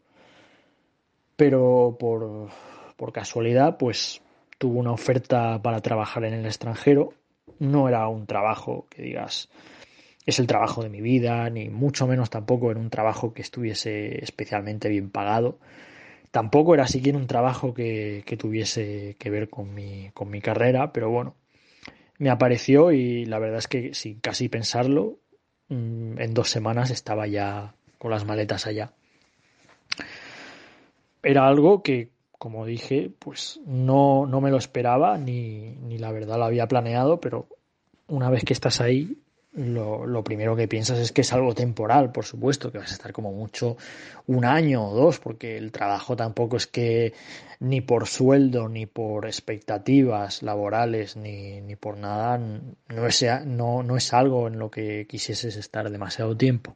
pero 1.36 1.98
por, 2.00 2.50
por 2.96 3.12
casualidad 3.12 3.78
pues 3.78 4.22
tuve 4.58 4.78
una 4.78 4.92
oferta 4.92 5.62
para 5.62 5.80
trabajar 5.80 6.26
en 6.26 6.34
el 6.34 6.46
extranjero. 6.46 7.14
No 7.60 7.88
era 7.88 8.08
un 8.08 8.26
trabajo 8.26 8.88
que 8.90 9.02
digas 9.02 9.50
es 10.26 10.40
el 10.40 10.48
trabajo 10.48 10.84
de 10.84 10.90
mi 10.90 11.02
vida, 11.02 11.50
ni 11.50 11.70
mucho 11.70 12.06
menos 12.08 12.30
tampoco 12.30 12.72
era 12.72 12.80
un 12.80 12.90
trabajo 12.90 13.34
que 13.34 13.42
estuviese 13.42 14.24
especialmente 14.24 14.88
bien 14.88 15.10
pagado. 15.10 15.60
Tampoco 16.32 16.76
era 16.76 16.88
siquiera 16.88 17.18
un 17.18 17.26
trabajo 17.26 17.74
que, 17.74 18.24
que 18.26 18.38
tuviese 18.38 19.16
que 19.18 19.30
ver 19.32 19.50
con 19.50 19.74
mi, 19.74 20.12
con 20.14 20.30
mi 20.30 20.42
carrera, 20.42 20.94
pero 20.94 21.10
bueno, 21.10 21.36
me 22.20 22.30
apareció 22.30 22.92
y 22.92 23.26
la 23.26 23.40
verdad 23.40 23.58
es 23.58 23.68
que 23.68 23.94
sin 23.96 24.20
casi 24.20 24.50
pensarlo 24.50 25.18
en 25.70 26.34
dos 26.34 26.50
semanas 26.50 26.90
estaba 26.90 27.28
ya 27.28 27.74
con 27.98 28.12
las 28.12 28.26
maletas 28.26 28.66
allá. 28.66 28.92
Era 31.22 31.48
algo 31.48 31.84
que, 31.84 32.10
como 32.38 32.66
dije, 32.66 33.12
pues 33.20 33.60
no, 33.66 34.26
no 34.26 34.42
me 34.42 34.52
lo 34.52 34.58
esperaba, 34.58 35.18
ni, 35.18 35.76
ni 35.76 35.98
la 35.98 36.12
verdad 36.12 36.38
lo 36.38 36.46
había 36.46 36.68
planeado, 36.68 37.20
pero 37.20 37.48
una 38.08 38.30
vez 38.30 38.44
que 38.44 38.54
estás 38.54 38.82
ahí, 38.82 39.18
lo, 39.54 40.06
lo, 40.06 40.24
primero 40.24 40.56
que 40.56 40.68
piensas 40.68 41.00
es 41.00 41.12
que 41.12 41.22
es 41.22 41.34
algo 41.34 41.56
temporal, 41.56 42.12
por 42.12 42.26
supuesto, 42.26 42.72
que 42.72 42.78
vas 42.78 42.92
a 42.92 42.94
estar 42.94 43.12
como 43.12 43.32
mucho 43.32 43.78
un 44.28 44.46
año 44.46 44.90
o 44.90 44.96
dos, 44.96 45.20
porque 45.20 45.58
el 45.58 45.72
trabajo 45.72 46.16
tampoco 46.16 46.58
es 46.58 46.68
que 46.68 47.14
ni 47.60 47.82
por 47.82 48.08
sueldo, 48.08 48.70
ni 48.70 48.86
por 48.86 49.26
expectativas 49.26 50.44
laborales, 50.44 51.18
ni, 51.18 51.62
ni 51.62 51.76
por 51.76 51.98
nada, 51.98 52.38
no 52.38 53.08
es, 53.08 53.26
no, 53.46 53.84
no 53.84 53.98
es 53.98 54.14
algo 54.14 54.48
en 54.48 54.60
lo 54.60 54.70
que 54.70 55.08
quisieses 55.08 55.56
estar 55.56 55.90
demasiado 55.90 56.38
tiempo. 56.38 56.76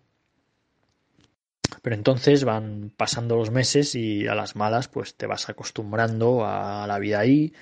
Pero 1.81 1.95
entonces 1.95 2.43
van 2.43 2.91
pasando 2.95 3.35
los 3.35 3.51
meses 3.51 3.95
y 3.95 4.27
a 4.27 4.35
las 4.35 4.55
malas 4.55 4.87
pues 4.87 5.15
te 5.15 5.27
vas 5.27 5.49
acostumbrando 5.49 6.45
a 6.45 6.85
la 6.87 6.99
vida 6.99 7.19
ahí, 7.19 7.53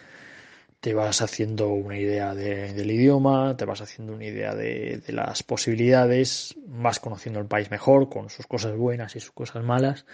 te 0.81 0.95
vas 0.95 1.21
haciendo 1.21 1.69
una 1.69 1.97
idea 1.97 2.33
del 2.33 2.91
idioma, 2.91 3.55
te 3.55 3.65
vas 3.65 3.81
haciendo 3.81 4.13
una 4.13 4.25
idea 4.25 4.55
de, 4.55 4.97
de, 4.97 5.13
las 5.13 5.43
posibilidades, 5.43 6.55
vas 6.65 6.99
conociendo 6.99 7.39
el 7.39 7.45
país 7.45 7.69
mejor, 7.69 8.09
con 8.09 8.29
sus 8.29 8.47
cosas 8.47 8.75
buenas 8.75 9.15
y 9.15 9.19
sus 9.19 9.31
cosas 9.31 9.63
malas. 9.63 10.05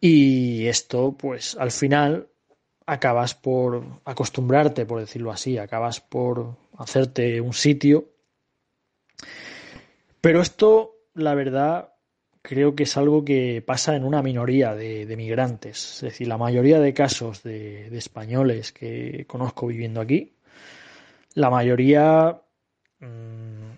Y 0.00 0.66
esto, 0.66 1.16
pues 1.16 1.56
al 1.56 1.70
final, 1.70 2.28
acabas 2.86 3.34
por 3.34 3.84
acostumbrarte, 4.04 4.84
por 4.84 5.00
decirlo 5.00 5.30
así, 5.30 5.58
acabas 5.58 6.00
por 6.00 6.56
hacerte 6.76 7.40
un 7.40 7.54
sitio. 7.54 8.08
Pero 10.20 10.40
esto, 10.40 10.96
la 11.14 11.34
verdad, 11.34 11.93
creo 12.44 12.74
que 12.76 12.82
es 12.82 12.98
algo 12.98 13.24
que 13.24 13.62
pasa 13.66 13.96
en 13.96 14.04
una 14.04 14.22
minoría 14.22 14.74
de, 14.74 15.06
de 15.06 15.16
migrantes. 15.16 15.94
Es 15.94 16.00
decir, 16.02 16.28
la 16.28 16.36
mayoría 16.36 16.78
de 16.78 16.92
casos 16.92 17.42
de, 17.42 17.88
de, 17.88 17.96
españoles 17.96 18.70
que 18.70 19.24
conozco 19.26 19.66
viviendo 19.66 20.02
aquí, 20.02 20.34
la 21.32 21.48
mayoría, 21.48 22.38
mmm, 23.00 23.72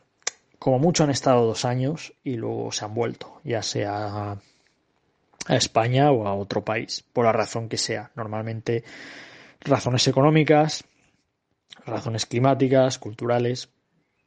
como 0.59 0.81
mucho, 0.81 1.05
han 1.05 1.11
estado 1.11 1.47
dos 1.47 1.65
años 1.65 2.13
y 2.25 2.35
luego 2.35 2.73
se 2.73 2.85
han 2.85 2.93
vuelto, 2.93 3.41
ya 3.45 3.63
sea 3.63 4.33
a 4.33 5.57
España 5.57 6.11
o 6.11 6.27
a 6.27 6.35
otro 6.35 6.65
país, 6.65 7.05
por 7.13 7.25
la 7.25 7.33
razón 7.33 7.69
que 7.69 7.79
sea. 7.79 8.11
Normalmente 8.17 8.83
razones 9.61 10.09
económicas, 10.09 10.83
razones 11.85 12.27
climáticas, 12.27 12.99
culturales, 12.99 13.69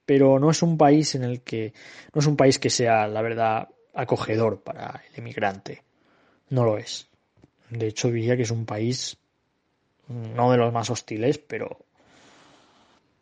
pero 0.05 0.39
no 0.39 0.49
es 0.49 0.63
un 0.63 0.77
país 0.77 1.13
en 1.15 1.23
el 1.23 1.41
que 1.41 1.73
no 2.13 2.21
es 2.21 2.25
un 2.25 2.37
país 2.37 2.57
que 2.57 2.69
sea, 2.69 3.05
la 3.05 3.21
verdad, 3.21 3.67
acogedor 3.93 4.61
para 4.61 5.03
el 5.09 5.19
emigrante. 5.19 5.83
No 6.49 6.63
lo 6.63 6.77
es. 6.77 7.07
De 7.69 7.87
hecho, 7.87 8.09
diría 8.09 8.35
que 8.35 8.43
es 8.43 8.51
un 8.51 8.65
país 8.65 9.17
no 10.07 10.51
de 10.51 10.57
los 10.57 10.73
más 10.73 10.89
hostiles, 10.89 11.37
pero 11.37 11.85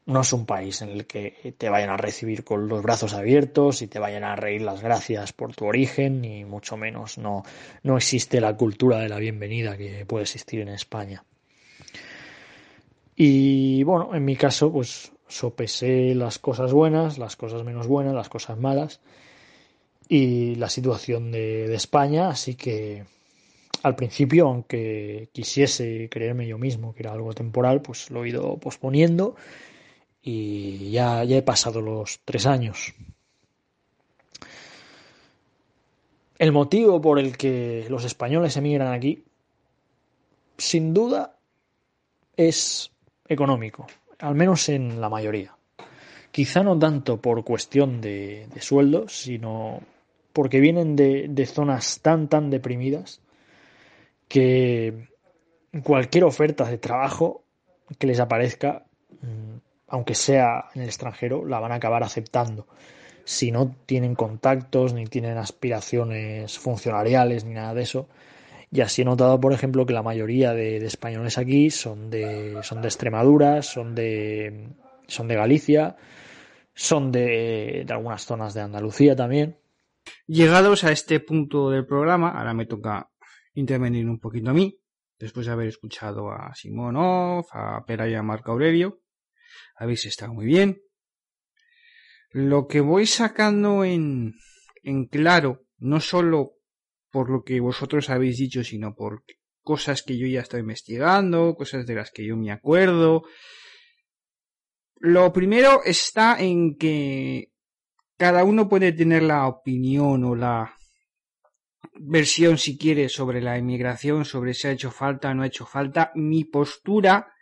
no 0.06 0.22
es 0.22 0.32
un 0.32 0.46
país 0.46 0.82
en 0.82 0.90
el 0.90 1.06
que 1.06 1.54
te 1.58 1.70
vayan 1.70 1.90
a 1.90 1.98
recibir 1.98 2.46
con 2.46 2.70
los 2.70 2.82
brazos 2.82 3.14
abiertos 3.14 3.82
y 3.82 3.88
te 3.88 4.00
vayan 4.00 4.24
a 4.24 4.38
reír 4.38 4.62
las 4.62 4.82
gracias 4.82 5.34
por 5.34 5.54
tu 5.54 5.66
origen, 5.66 6.22
ni 6.22 6.46
mucho 6.46 6.78
menos. 6.78 7.18
No, 7.18 7.44
no 7.84 7.98
existe 7.98 8.40
la 8.40 8.56
cultura 8.56 9.00
de 9.00 9.10
la 9.10 9.18
bienvenida 9.18 9.78
que 9.78 10.06
puede 10.06 10.24
existir 10.24 10.62
en 10.62 10.70
España. 10.70 11.26
Y 13.18 13.84
bueno, 13.84 14.16
en 14.16 14.24
mi 14.24 14.38
caso, 14.38 14.72
pues 14.72 15.12
sopesé 15.28 16.16
las 16.16 16.40
cosas 16.40 16.72
buenas, 16.72 17.18
las 17.18 17.36
cosas 17.36 17.66
menos 17.66 17.88
buenas, 17.88 18.14
las 18.14 18.30
cosas 18.30 18.58
malas 18.58 19.02
y 20.08 20.56
la 20.56 20.70
situación 20.70 21.32
de, 21.32 21.74
España, 21.74 22.30
así 22.30 22.56
que 22.56 23.06
al 23.84 23.96
principio, 23.96 24.48
aunque 24.48 25.30
quisiese 25.32 26.08
creerme 26.10 26.48
yo 26.48 26.58
mismo 26.58 26.94
que 26.94 27.04
era 27.04 27.12
algo 27.12 27.34
temporal, 27.34 27.82
pues 27.82 28.10
lo 28.10 28.24
he 28.24 28.30
ido 28.30 28.58
posponiendo 28.58 29.36
y 30.22 30.92
ya, 30.92 31.24
ya 31.24 31.38
he 31.38 31.42
pasado 31.42 31.82
los 31.82 32.22
tres 32.26 32.46
años. 32.46 32.94
El 36.40 36.52
motivo 36.52 37.02
por 37.02 37.20
el 37.20 37.36
que 37.38 37.88
los 37.90 38.04
españoles 38.06 38.56
emigran 38.58 38.94
aquí, 38.94 39.24
sin 40.58 40.94
duda, 40.94 41.38
es 42.36 42.92
económico, 43.28 43.88
al 44.20 44.36
menos 44.36 44.70
en 44.70 45.02
la 45.02 45.10
mayoría. 45.10 45.56
Quizá 46.32 46.62
no 46.62 46.78
tanto 46.78 47.20
por 47.20 47.44
cuestión 47.44 48.00
de, 48.00 48.48
de 48.54 48.62
sueldo, 48.62 49.08
sino 49.08 49.82
porque 50.38 50.60
vienen 50.60 50.96
de, 50.96 51.26
de 51.28 51.46
zonas 51.48 52.00
tan, 52.04 52.28
tan 52.28 52.52
deprimidas 52.52 53.24
que 54.28 55.08
cualquier 55.82 56.26
oferta 56.26 56.70
de 56.70 56.78
trabajo 56.78 57.44
que 57.98 58.06
les 58.06 58.20
aparezca 58.20 58.86
mm, 59.20 59.58
aunque 59.88 60.14
sea 60.14 60.66
en 60.76 60.84
el 60.84 60.90
extranjero, 60.90 61.44
la 61.44 61.60
van 61.60 61.72
a 61.72 61.76
acabar 61.76 62.04
aceptando. 62.04 62.68
Si 63.24 63.52
no 63.52 63.76
tienen 63.88 64.14
contactos, 64.14 64.94
ni 64.94 65.08
tienen 65.08 65.40
aspiraciones 65.40 66.60
funcionariales, 66.60 67.44
ni 67.44 67.56
nada 67.56 67.74
de 67.74 67.82
eso. 67.82 68.08
Y 68.72 68.82
así 68.82 69.02
he 69.02 69.06
notado, 69.06 69.40
por 69.42 69.54
ejemplo, 69.54 69.88
que 69.88 69.94
la 69.94 70.04
mayoría 70.04 70.54
de, 70.54 70.80
de 70.80 70.86
españoles 70.86 71.40
aquí 71.40 71.72
son 71.72 72.12
de, 72.12 72.60
son 72.62 72.84
de 72.84 72.90
Extremadura, 72.90 73.64
son 73.64 73.96
de, 73.96 74.68
son 75.08 75.28
de 75.28 75.36
Galicia, 75.36 75.96
son 76.76 77.12
de, 77.12 77.86
de 77.88 77.92
algunas 77.92 78.22
zonas 78.24 78.54
de 78.54 78.62
Andalucía 78.62 79.16
también. 79.16 79.58
Llegados 80.26 80.84
a 80.84 80.92
este 80.92 81.20
punto 81.20 81.70
del 81.70 81.86
programa, 81.86 82.32
ahora 82.32 82.54
me 82.54 82.66
toca 82.66 83.10
intervenir 83.54 84.08
un 84.08 84.20
poquito 84.20 84.50
a 84.52 84.54
mí, 84.54 84.80
después 85.18 85.46
de 85.46 85.52
haber 85.52 85.68
escuchado 85.68 86.32
a 86.32 86.54
Simonov, 86.56 87.46
a 87.52 87.84
Pera 87.86 88.08
y 88.08 88.16
a 88.16 88.24
Marco 88.24 88.52
Aurelio 88.52 89.02
habéis 89.78 90.06
estado 90.06 90.34
muy 90.34 90.46
bien. 90.46 90.82
Lo 92.32 92.68
que 92.68 92.82
voy 92.82 93.06
sacando 93.06 93.84
en, 93.84 94.34
en 94.84 95.06
claro, 95.06 95.66
no 95.78 96.00
solo 96.00 96.54
por 97.10 97.30
lo 97.30 97.44
que 97.44 97.60
vosotros 97.60 98.10
habéis 98.10 98.38
dicho, 98.38 98.64
sino 98.64 98.96
por 98.96 99.24
cosas 99.62 100.04
que 100.04 100.18
yo 100.18 100.28
ya 100.28 100.42
estoy 100.42 100.62
investigando, 100.62 101.56
cosas 101.56 101.86
de 101.86 101.96
las 101.96 102.12
que 102.12 102.26
yo 102.26 102.36
me 102.36 102.52
acuerdo. 102.52 103.24
Lo 105.00 105.32
primero 105.32 105.82
está 105.86 106.40
en 106.40 106.76
que 106.78 107.54
cada 108.18 108.44
uno 108.44 108.68
puede 108.68 108.92
tener 108.92 109.24
la 109.24 109.48
opinión 109.48 110.24
o 110.24 110.36
la 110.36 110.76
versión, 111.94 112.58
si 112.58 112.78
quiere, 112.78 113.10
sobre 113.10 113.42
la 113.42 113.58
inmigración, 113.58 114.26
sobre 114.26 114.54
si 114.54 114.68
ha 114.68 114.72
hecho 114.72 114.92
falta 114.92 115.30
o 115.30 115.34
no 115.34 115.44
ha 115.44 115.48
hecho 115.48 115.66
falta. 115.66 116.12
Mi 116.16 116.44
postura, 116.44 117.34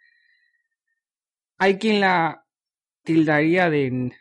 hay 1.57 1.78
quien 1.78 2.01
la 2.01 2.45
tildaría 3.03 3.69
de 3.69 4.11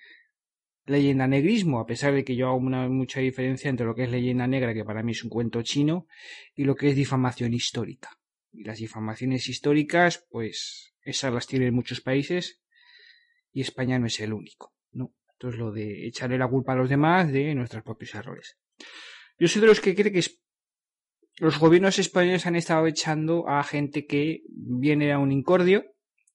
leyenda 0.86 1.26
negrismo, 1.26 1.80
a 1.80 1.86
pesar 1.86 2.14
de 2.14 2.24
que 2.24 2.36
yo 2.36 2.48
hago 2.48 2.60
mucha 2.60 3.20
diferencia 3.20 3.70
entre 3.70 3.86
lo 3.86 3.94
que 3.94 4.04
es 4.04 4.10
leyenda 4.10 4.46
negra, 4.46 4.74
que 4.74 4.84
para 4.84 5.02
mí 5.02 5.12
es 5.12 5.24
un 5.24 5.30
cuento 5.30 5.62
chino, 5.62 6.06
y 6.54 6.64
lo 6.64 6.74
que 6.76 6.90
es 6.90 6.96
difamación 6.96 7.54
histórica. 7.54 8.10
Y 8.52 8.64
las 8.64 8.78
difamaciones 8.78 9.48
históricas, 9.48 10.24
pues 10.30 10.94
esas 11.02 11.32
las 11.32 11.46
tienen 11.46 11.74
muchos 11.74 12.00
países 12.00 12.60
y 13.52 13.60
España 13.60 13.98
no 13.98 14.06
es 14.06 14.20
el 14.20 14.32
único, 14.32 14.73
Entonces 15.44 15.60
lo 15.60 15.72
de 15.72 16.06
echarle 16.06 16.38
la 16.38 16.48
culpa 16.48 16.72
a 16.72 16.76
los 16.76 16.88
demás 16.88 17.30
de 17.30 17.54
nuestros 17.54 17.82
propios 17.82 18.14
errores. 18.14 18.56
Yo 19.38 19.46
soy 19.46 19.60
de 19.60 19.66
los 19.66 19.78
que 19.78 19.94
cree 19.94 20.10
que 20.10 20.24
los 21.36 21.58
gobiernos 21.58 21.98
españoles 21.98 22.46
han 22.46 22.56
estado 22.56 22.86
echando 22.86 23.46
a 23.46 23.62
gente 23.62 24.06
que 24.06 24.40
viene 24.48 25.12
a 25.12 25.18
un 25.18 25.32
incordio, 25.32 25.84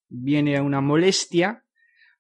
viene 0.10 0.58
a 0.58 0.62
una 0.62 0.80
molestia, 0.82 1.66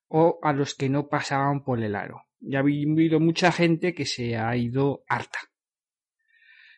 o 0.08 0.40
a 0.42 0.52
los 0.52 0.74
que 0.74 0.90
no 0.90 1.10
pasaban 1.10 1.64
por 1.64 1.80
el 1.80 1.96
aro. 1.96 2.24
Ya 2.40 2.58
ha 2.58 2.62
habido 2.62 3.20
mucha 3.20 3.52
gente 3.52 3.94
que 3.94 4.08
se 4.08 4.36
ha 4.36 4.56
ido 4.58 5.04
harta. 5.08 5.38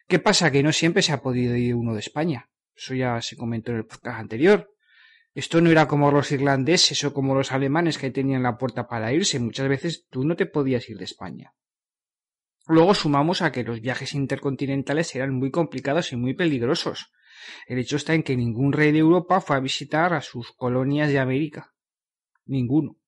¿Qué 0.10 0.20
pasa? 0.20 0.52
Que 0.52 0.62
no 0.62 0.74
siempre 0.74 1.04
se 1.04 1.14
ha 1.14 1.22
podido 1.22 1.56
ir 1.56 1.74
uno 1.74 1.94
de 1.94 2.02
España. 2.02 2.50
Eso 2.76 2.96
ya 2.96 3.22
se 3.22 3.38
comentó 3.38 3.72
en 3.72 3.78
el 3.78 3.86
podcast 3.86 4.20
anterior. 4.20 4.71
Esto 5.34 5.62
no 5.62 5.70
era 5.70 5.88
como 5.88 6.12
los 6.12 6.32
irlandeses 6.32 7.04
o 7.04 7.14
como 7.14 7.36
los 7.36 7.52
alemanes 7.52 7.98
que 7.98 8.12
tenían 8.12 8.44
la 8.44 8.58
puerta 8.58 8.88
para 8.88 9.14
irse. 9.14 9.40
Muchas 9.40 9.70
veces 9.70 10.08
tú 10.10 10.26
no 10.26 10.36
te 10.36 10.46
podías 10.46 10.90
ir 10.90 10.98
de 10.98 11.06
España. 11.06 11.54
Luego 12.68 12.94
sumamos 12.94 13.42
a 13.42 13.52
que 13.52 13.64
los 13.64 13.82
viajes 13.82 14.14
intercontinentales 14.14 15.16
eran 15.16 15.34
muy 15.34 15.52
complicados 15.52 16.12
y 16.12 16.16
muy 16.16 16.34
peligrosos. 16.34 17.12
El 17.66 17.80
hecho 17.80 17.96
está 17.96 18.14
en 18.14 18.24
que 18.24 18.36
ningún 18.36 18.74
rey 18.74 18.92
de 18.92 19.00
Europa 19.00 19.42
fue 19.42 19.56
a 19.56 19.60
visitar 19.60 20.14
a 20.14 20.22
sus 20.22 20.52
colonias 20.52 21.10
de 21.10 21.20
América. 21.20 21.74
Ninguno 22.46 23.02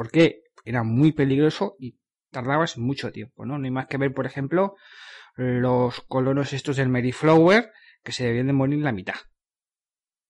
porque 0.00 0.44
era 0.64 0.82
muy 0.82 1.12
peligroso 1.12 1.76
y 1.78 1.98
tardabas 2.30 2.78
mucho 2.78 3.12
tiempo, 3.12 3.44
¿no? 3.44 3.58
No 3.58 3.64
hay 3.66 3.70
más 3.70 3.86
que 3.86 3.98
ver, 3.98 4.14
por 4.14 4.24
ejemplo, 4.24 4.76
los 5.34 6.00
colonos 6.02 6.54
estos 6.54 6.76
del 6.76 6.88
Mayflower 6.88 7.70
que 8.02 8.12
se 8.12 8.24
debían 8.24 8.46
de 8.46 8.54
morir 8.54 8.78
la 8.78 8.92
mitad. 8.92 9.16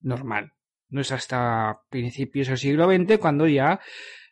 Normal. 0.01 0.55
No 0.91 1.01
es 1.01 1.13
hasta 1.13 1.81
principios 1.89 2.49
del 2.49 2.59
siglo 2.59 2.91
XX 2.91 3.19
cuando 3.19 3.47
ya 3.47 3.81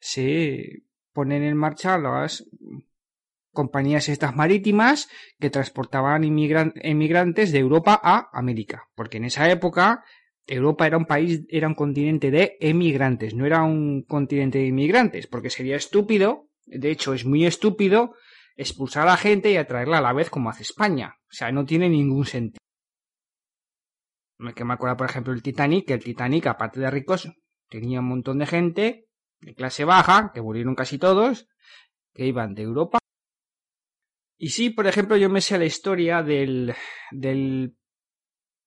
se 0.00 0.82
ponen 1.12 1.42
en 1.42 1.56
marcha 1.56 1.98
las 1.98 2.44
compañías 3.52 4.09
estas 4.09 4.36
marítimas 4.36 5.09
que 5.40 5.50
transportaban 5.50 6.22
inmigrantes 6.24 7.50
de 7.50 7.59
Europa 7.59 7.98
a 8.02 8.28
América. 8.32 8.88
Porque 8.94 9.16
en 9.16 9.24
esa 9.24 9.50
época 9.50 10.04
Europa 10.46 10.86
era 10.86 10.96
un 10.96 11.06
país, 11.06 11.44
era 11.48 11.68
un 11.68 11.74
continente 11.74 12.30
de 12.30 12.56
emigrantes, 12.61 13.34
no 13.34 13.46
era 13.46 13.62
un 13.62 14.02
continente 14.02 14.59
de 14.59 14.66
inmigrantes, 14.66 15.26
porque 15.26 15.50
sería 15.50 15.76
estúpido, 15.76 16.48
de 16.66 16.90
hecho 16.90 17.14
es 17.14 17.24
muy 17.24 17.46
estúpido, 17.46 18.14
expulsar 18.56 19.04
a 19.04 19.12
la 19.12 19.16
gente 19.16 19.50
y 19.50 19.56
atraerla 19.56 19.98
a 19.98 20.02
la 20.02 20.12
vez 20.12 20.30
como 20.30 20.50
hace 20.50 20.62
España. 20.62 21.16
O 21.24 21.32
sea, 21.32 21.52
no 21.52 21.64
tiene 21.64 21.88
ningún 21.88 22.26
sentido. 22.26 22.59
Que 24.55 24.64
me 24.64 24.74
acuerdo, 24.74 24.97
por 24.97 25.11
ejemplo, 25.11 25.32
el 25.32 25.43
Titanic, 25.43 25.86
que 25.86 25.95
el 25.95 26.05
Titanic, 26.05 26.47
aparte 26.47 26.78
de 26.80 26.91
ricos, 26.91 27.28
tenía 27.68 28.01
un 28.01 28.09
montón 28.09 28.39
de 28.39 28.47
gente 28.47 29.09
de 29.41 29.55
clase 29.55 29.84
baja, 29.84 30.30
que 30.32 30.43
murieron 30.43 30.74
casi 30.74 30.99
todos, 30.99 31.49
que 32.14 32.26
iban 32.26 32.55
de 32.55 32.62
Europa. 32.62 32.99
Y 34.36 34.51
sí, 34.51 34.70
por 34.70 34.86
ejemplo, 34.86 35.16
yo 35.16 35.28
me 35.28 35.41
sé 35.41 35.59
la 35.59 35.64
historia 35.64 36.22
del, 36.22 36.74
del 37.11 37.76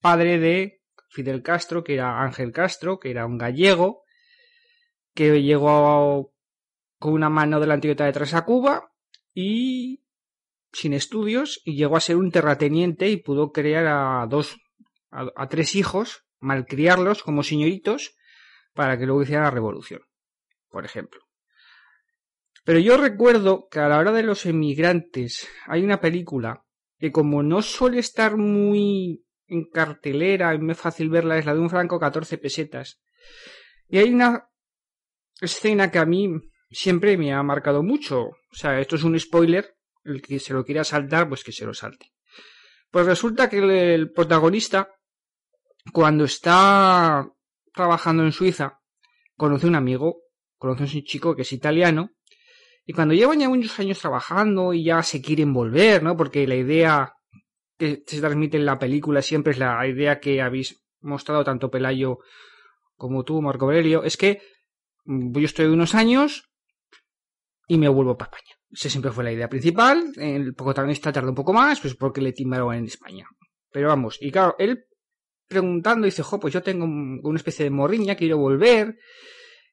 padre 0.02 0.40
de 0.40 0.82
Fidel 1.10 1.42
Castro, 1.42 1.84
que 1.84 1.94
era 1.94 2.22
Ángel 2.22 2.52
Castro, 2.52 3.00
que 3.00 3.12
era 3.12 3.26
un 3.26 3.38
gallego, 3.38 4.04
que 5.14 5.42
llegó 5.42 6.34
con 7.00 7.14
una 7.14 7.30
mano 7.30 7.60
de 7.60 7.68
la 7.68 7.74
antigüedad 7.76 8.06
detrás 8.06 8.34
a 8.34 8.46
Cuba 8.46 8.92
y 9.34 10.04
sin 10.72 10.94
estudios 10.94 11.62
y 11.66 11.76
llegó 11.76 11.98
a 11.98 12.02
ser 12.02 12.16
un 12.16 12.32
terrateniente 12.32 13.10
y 13.10 13.18
pudo 13.18 13.52
crear 13.52 13.88
a 13.88 14.26
dos, 14.28 14.58
a, 15.12 15.48
tres 15.48 15.76
hijos, 15.76 16.26
malcriarlos 16.40 17.24
como 17.24 17.44
señoritos 17.44 18.16
para 18.74 18.98
que 18.98 19.06
luego 19.06 19.24
hicieran 19.24 19.44
la 19.44 19.52
revolución, 19.52 20.02
por 20.70 20.86
ejemplo. 20.86 21.22
Pero 22.64 22.80
yo 22.80 22.98
recuerdo 22.98 23.68
que 23.70 23.80
a 23.80 23.90
la 23.90 23.98
hora 23.98 24.12
de 24.12 24.24
los 24.24 24.46
emigrantes 24.46 25.48
hay 25.68 25.84
una 25.84 26.00
película 26.00 26.64
que 26.98 27.12
como 27.12 27.44
no 27.44 27.62
suele 27.62 28.00
estar 28.00 28.38
muy 28.38 29.26
en 29.48 29.66
cartelera, 29.66 30.54
es 30.54 30.62
muy 30.62 30.76
fácil 30.76 31.10
verla, 31.10 31.38
es 31.38 31.46
la 31.46 31.54
de 31.54 31.60
un 31.60 31.70
franco 31.70 32.00
14 32.00 32.38
pesetas. 32.38 33.02
Y 33.88 33.98
hay 33.98 34.14
una 34.14 34.48
escena 35.42 35.92
que 35.92 36.00
a 36.00 36.06
mí 36.06 36.30
siempre 36.70 37.18
me 37.18 37.34
ha 37.34 37.44
marcado 37.44 37.84
mucho. 37.84 38.22
O 38.22 38.54
sea, 38.54 38.80
esto 38.80 38.96
es 38.96 39.04
un 39.04 39.20
spoiler, 39.20 39.76
el 40.04 40.22
que 40.22 40.40
se 40.40 40.54
lo 40.54 40.64
quiera 40.64 40.84
saltar, 40.84 41.28
pues 41.28 41.44
que 41.44 41.52
se 41.52 41.66
lo 41.66 41.74
salte. 41.74 42.14
Pues 42.92 43.06
resulta 43.06 43.50
que 43.50 43.58
el, 43.58 44.12
protagonista, 44.12 44.90
cuando 45.94 46.26
está 46.26 47.28
trabajando 47.74 48.24
en 48.24 48.32
Suiza, 48.32 48.80
conoce 49.36 49.68
un 49.68 49.76
amigo, 49.76 50.22
conoce 50.58 50.84
a 50.84 50.86
un 50.86 51.04
chico 51.04 51.36
que 51.36 51.42
es 51.42 51.52
italiano, 51.52 52.12
y 52.86 52.94
cuando 52.94 53.14
llevan 53.14 53.40
ya 53.40 53.50
muchos 53.50 53.80
años 53.80 54.00
trabajando 54.00 54.74
y 54.74 54.84
ya 54.84 55.04
se 55.04 55.22
quieren 55.22 55.54
volver, 55.54 56.04
¿no? 56.04 56.18
Porque 56.18 56.48
la 56.48 56.56
idea 56.56 57.14
que 57.78 58.04
se 58.06 58.20
transmite 58.20 58.58
en 58.58 58.66
la 58.66 58.80
película 58.80 59.22
siempre 59.22 59.52
es 59.52 59.60
la 59.60 59.86
idea 59.88 60.20
que 60.20 60.42
habéis 60.42 60.84
mostrado 61.00 61.44
tanto 61.44 61.72
Pelayo 61.72 62.20
como 62.96 63.24
tú, 63.24 63.42
Marco 63.42 63.66
Aurelio, 63.66 64.04
es 64.04 64.18
que 64.18 64.42
mm, 65.06 65.38
yo 65.38 65.46
estoy 65.46 65.66
unos 65.66 65.96
años 65.96 66.52
y 67.68 67.78
me 67.78 67.88
vuelvo 67.88 68.18
para 68.18 68.30
España. 68.32 68.56
Esa 68.70 68.90
siempre 68.90 69.12
fue 69.12 69.24
la 69.24 69.32
idea 69.32 69.50
principal. 69.50 70.12
El 70.18 70.54
protagonista 70.54 71.12
tarda 71.12 71.30
un 71.30 71.36
poco 71.36 71.54
más, 71.54 71.80
pues 71.80 71.96
porque 71.96 72.22
le 72.22 72.34
timbaron 72.34 72.76
en 72.76 72.86
España. 72.86 73.28
Pero 73.72 73.88
vamos, 73.88 74.18
y 74.22 74.32
claro, 74.32 74.56
él 74.60 74.86
preguntando 75.52 76.06
dice, 76.06 76.24
jo, 76.24 76.40
pues 76.40 76.54
yo 76.54 76.64
tengo 76.64 76.86
una 76.86 77.38
especie 77.38 77.66
de 77.66 77.70
morriña, 77.70 78.16
quiero 78.16 78.38
volver. 78.38 78.98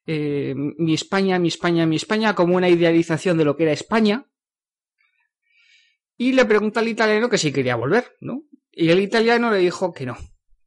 Eh, 0.05 0.53
mi 0.55 0.93
España, 0.93 1.39
mi 1.39 1.47
España, 1.47 1.85
mi 1.85 1.95
España, 1.95 2.35
como 2.35 2.55
una 2.55 2.69
idealización 2.69 3.37
de 3.37 3.45
lo 3.45 3.55
que 3.55 3.63
era 3.63 3.71
España 3.71 4.25
y 6.19 6.33
le 6.33 6.43
pregunta 6.43 6.81
al 6.81 6.89
italiano 6.89 7.29
que 7.29 7.37
si 7.37 7.53
quería 7.53 7.77
volver, 7.77 8.17
¿no? 8.19 8.43
Y 8.71 8.89
el 8.89 8.99
italiano 8.99 9.51
le 9.51 9.59
dijo 9.59 9.93
que 9.93 10.05
no, 10.05 10.17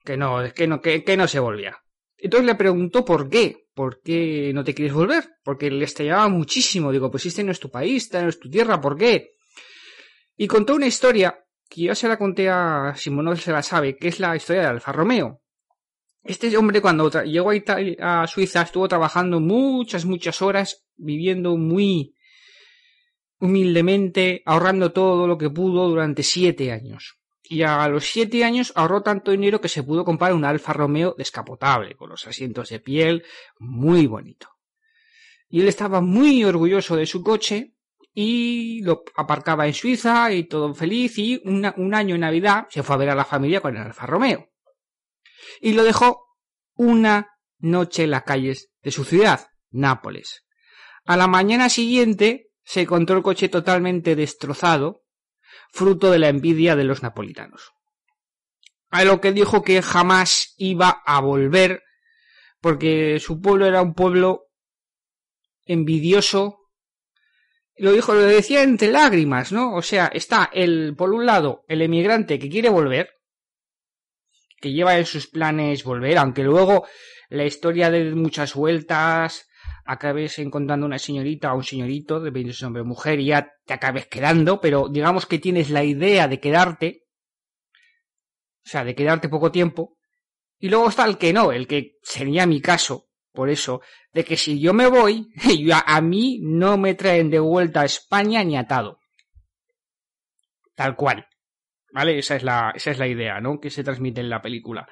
que 0.03 0.17
no, 0.17 0.43
que 0.55 0.67
no, 0.67 0.81
que, 0.81 1.05
que 1.05 1.17
no 1.17 1.29
se 1.29 1.41
volvía. 1.41 1.77
Entonces 2.17 2.47
le 2.47 2.55
preguntó 2.55 3.05
por 3.05 3.29
qué, 3.29 3.67
por 3.75 4.01
qué 4.01 4.53
no 4.55 4.65
te 4.65 4.75
quieres 4.75 4.95
volver, 4.95 5.29
porque 5.45 5.71
le 5.71 5.85
estallaba 5.85 6.27
muchísimo. 6.29 6.91
Digo, 6.91 7.11
pues 7.11 7.27
este 7.27 7.45
no 7.45 7.53
es 7.53 7.61
tu 7.61 7.71
país, 7.71 8.05
esta 8.05 8.23
no 8.23 8.31
es 8.31 8.41
tu 8.41 8.49
tierra, 8.49 8.81
¿por 8.81 8.97
qué? 8.97 9.35
Y 10.39 10.47
contó 10.47 10.75
una 10.75 10.87
historia 10.87 11.41
que 11.73 11.83
yo 11.85 11.95
se 11.95 12.07
la 12.07 12.18
conté 12.18 12.51
a 12.51 12.93
Simón, 12.95 13.35
se 13.39 13.51
la 13.51 13.62
sabe, 13.62 13.97
que 13.97 14.09
es 14.09 14.20
la 14.20 14.37
historia 14.37 14.62
de 14.62 14.68
Alfa 14.68 14.93
Romeo. 14.93 15.41
Este 16.23 16.55
hombre 16.57 16.83
cuando 16.83 17.11
llegó 17.23 17.51
a, 17.51 18.23
a 18.23 18.27
Suiza 18.27 18.62
estuvo 18.62 18.87
trabajando 18.89 19.41
muchas, 19.41 20.05
muchas 20.05 20.43
horas, 20.43 20.85
viviendo 20.97 21.57
muy, 21.57 22.14
humildemente, 23.41 24.43
ahorrando 24.45 24.93
todo 24.93 25.27
lo 25.27 25.39
que 25.39 25.49
pudo 25.49 25.89
durante 25.89 26.23
siete 26.23 26.73
años. 26.73 27.18
Y 27.43 27.62
a 27.62 27.89
los 27.89 28.05
siete 28.05 28.45
años 28.45 28.73
ahorró 28.77 29.03
tanto 29.03 29.31
dinero 29.31 29.61
que 29.61 29.68
se 29.68 29.83
pudo 29.83 30.05
comprar 30.05 30.35
un 30.35 30.45
Alfa 30.45 30.75
Romeo 30.75 31.14
descapotable, 31.16 31.97
con 31.97 32.11
los 32.11 32.27
asientos 32.27 32.68
de 32.68 32.81
piel, 32.81 33.25
muy 33.59 34.07
bonito. 34.07 34.49
Y 35.49 35.62
él 35.62 35.68
estaba 35.68 36.03
muy 36.03 36.45
orgulloso 36.45 36.97
de 36.97 37.07
su 37.07 37.23
coche 37.23 37.72
y 38.15 38.83
lo 38.83 39.05
aparcaba 39.17 39.67
en 39.67 39.75
Suiza 39.75 40.33
y 40.33 40.45
todo 40.45 40.75
feliz 40.75 41.19
y 41.19 41.41
un 41.45 41.95
año 41.95 42.15
en 42.15 42.21
Navidad 42.21 42.67
se 42.71 42.83
fue 42.83 42.95
a 42.95 42.99
ver 42.99 43.11
a 43.11 43.15
la 43.15 43.25
familia 43.25 43.61
con 43.61 43.77
el 43.77 43.83
Alfa 43.83 44.07
Romeo. 44.07 44.51
Y 45.61 45.73
lo 45.73 45.83
dejó 45.83 46.27
una 46.75 47.39
noche 47.59 48.05
en 48.05 48.11
las 48.11 48.25
calles 48.25 48.71
de 48.83 48.91
su 48.91 49.05
ciudad, 49.05 49.49
Nápoles. 49.71 50.45
A 51.05 51.17
la 51.17 51.27
mañana 51.27 51.69
siguiente 51.69 52.51
se 52.63 52.83
encontró 52.83 53.17
el 53.17 53.23
coche 53.23 53.49
totalmente 53.49 54.15
destrozado, 54.15 55.05
fruto 55.71 56.11
de 56.11 56.19
la 56.19 56.29
envidia 56.29 56.77
de 56.77 56.85
los 56.85 57.03
napolitanos. 57.03 57.73
A 58.91 59.05
lo 59.05 59.21
que 59.21 59.33
dijo 59.33 59.63
que 59.63 59.81
jamás 59.81 60.55
iba 60.59 61.03
a 61.07 61.21
volver 61.21 61.83
porque 62.61 63.19
su 63.19 63.41
pueblo 63.41 63.67
era 63.67 63.83
un 63.83 63.95
pueblo 63.95 64.49
envidioso 65.65 66.62
lo 67.77 67.93
dijo, 67.93 68.14
lo 68.14 68.23
decía 68.23 68.62
entre 68.62 68.91
lágrimas, 68.91 69.53
¿no? 69.53 69.75
O 69.75 69.83
sea, 69.83 70.07
está 70.07 70.51
el, 70.53 70.95
por 70.97 71.12
un 71.12 71.27
lado, 71.27 71.64
el 71.68 71.83
emigrante 71.83 72.39
que 72.39 72.49
quiere 72.49 72.68
volver, 72.68 73.11
que 74.61 74.73
lleva 74.73 74.99
en 74.99 75.07
sus 75.07 75.27
planes 75.27 75.83
volver, 75.83 76.18
aunque 76.18 76.45
luego 76.45 76.87
la 77.29 77.45
historia 77.45 77.91
de 77.91 78.14
muchas 78.14 78.55
vueltas, 78.55 79.49
acabes 79.85 80.39
encontrando 80.39 80.87
una 80.87 80.99
señorita 80.99 81.53
o 81.53 81.57
un 81.57 81.64
señorito, 81.64 82.20
dependiendo 82.20 82.53
si 82.53 82.59
es 82.59 82.62
hombre 82.62 82.83
o 82.83 82.85
mujer, 82.85 83.20
y 83.20 83.27
ya 83.27 83.53
te 83.64 83.75
acabes 83.75 84.07
quedando, 84.07 84.61
pero 84.61 84.89
digamos 84.89 85.27
que 85.27 85.39
tienes 85.39 85.70
la 85.70 85.83
idea 85.83 86.29
de 86.29 86.41
quedarte, 86.41 87.05
o 88.64 88.68
sea, 88.68 88.85
de 88.85 88.95
quedarte 88.95 89.29
poco 89.29 89.51
tiempo, 89.51 89.97
y 90.59 90.68
luego 90.68 90.89
está 90.89 91.05
el 91.07 91.18
que 91.18 91.33
no, 91.33 91.53
el 91.53 91.66
que 91.66 91.99
sería 92.03 92.47
mi 92.47 92.61
caso, 92.61 93.09
por 93.33 93.51
eso, 93.51 93.80
de 94.12 94.24
que 94.24 94.37
si 94.37 94.61
yo 94.61 94.74
me 94.74 94.87
voy, 94.87 95.28
a, 95.87 96.01
mí 96.01 96.41
no 96.43 96.76
me 96.78 96.95
traen 96.95 97.30
de 97.30 97.41
vuelta 97.41 97.83
a 97.83 97.87
España 97.87 98.45
ni 98.45 98.57
atado. 98.57 98.99
Tal 100.74 100.97
cual. 100.97 101.26
¿Vale? 101.93 102.18
Esa 102.18 102.37
es 102.37 102.43
la, 102.43 102.72
esa 102.74 102.91
es 102.91 102.99
la 102.99 103.07
idea, 103.07 103.41
¿no? 103.41 103.61
Que 103.61 103.70
se 103.70 103.85
transmite 103.85 104.20
en 104.20 104.30
la 104.30 104.41
película. 104.41 104.89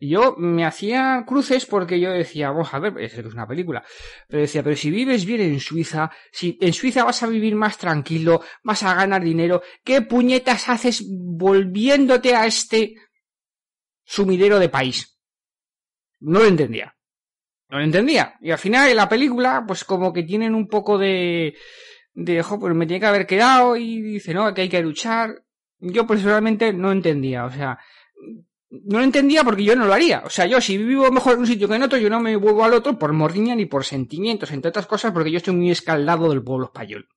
Yo 0.00 0.34
me 0.36 0.64
hacía 0.64 1.24
cruces 1.26 1.66
porque 1.66 2.00
yo 2.00 2.10
decía, 2.10 2.50
vamos 2.50 2.74
a 2.74 2.80
ver, 2.80 2.98
es 2.98 3.16
una 3.16 3.46
película, 3.46 3.84
pero 4.28 4.42
decía, 4.42 4.62
pero 4.62 4.76
si 4.76 4.90
vives 4.90 5.24
bien 5.24 5.40
en 5.40 5.60
Suiza, 5.60 6.10
si 6.32 6.58
en 6.60 6.72
Suiza 6.72 7.04
vas 7.04 7.22
a 7.22 7.28
vivir 7.28 7.54
más 7.54 7.78
tranquilo, 7.78 8.42
vas 8.64 8.82
a 8.82 8.94
ganar 8.94 9.22
dinero, 9.22 9.62
¿qué 9.84 10.02
puñetas 10.02 10.68
haces 10.68 11.04
volviéndote 11.08 12.34
a 12.34 12.44
este 12.46 12.96
sumidero 14.04 14.58
de 14.58 14.68
país? 14.68 15.20
No 16.18 16.40
lo 16.40 16.46
entendía. 16.46 16.94
No 17.74 17.80
lo 17.80 17.86
entendía. 17.86 18.36
Y 18.40 18.52
al 18.52 18.58
final 18.58 18.88
en 18.88 18.96
la 18.96 19.08
película, 19.08 19.64
pues 19.66 19.82
como 19.82 20.12
que 20.12 20.22
tienen 20.22 20.54
un 20.54 20.68
poco 20.68 20.96
de, 20.96 21.56
de, 22.12 22.40
ojo, 22.40 22.60
pues 22.60 22.72
me 22.72 22.86
tiene 22.86 23.00
que 23.00 23.06
haber 23.06 23.26
quedado 23.26 23.74
y 23.76 24.00
dice, 24.00 24.32
no, 24.32 24.54
que 24.54 24.60
hay 24.60 24.68
que 24.68 24.80
luchar. 24.80 25.42
Yo 25.80 26.06
personalmente 26.06 26.72
no 26.72 26.92
entendía, 26.92 27.44
o 27.44 27.50
sea, 27.50 27.76
no 28.70 28.98
lo 28.98 29.04
entendía 29.04 29.42
porque 29.42 29.64
yo 29.64 29.74
no 29.74 29.86
lo 29.86 29.92
haría. 29.92 30.22
O 30.24 30.30
sea, 30.30 30.46
yo 30.46 30.60
si 30.60 30.78
vivo 30.78 31.10
mejor 31.10 31.32
en 31.32 31.40
un 31.40 31.48
sitio 31.48 31.66
que 31.66 31.74
en 31.74 31.82
otro, 31.82 31.98
yo 31.98 32.08
no 32.08 32.20
me 32.20 32.36
vuelvo 32.36 32.64
al 32.64 32.74
otro 32.74 32.96
por 32.96 33.12
mordiña 33.12 33.56
ni 33.56 33.66
por 33.66 33.84
sentimientos, 33.84 34.52
entre 34.52 34.68
otras 34.68 34.86
cosas, 34.86 35.10
porque 35.10 35.32
yo 35.32 35.38
estoy 35.38 35.56
muy 35.56 35.72
escaldado 35.72 36.30
del 36.30 36.44
pueblo 36.44 36.66
español. 36.66 37.08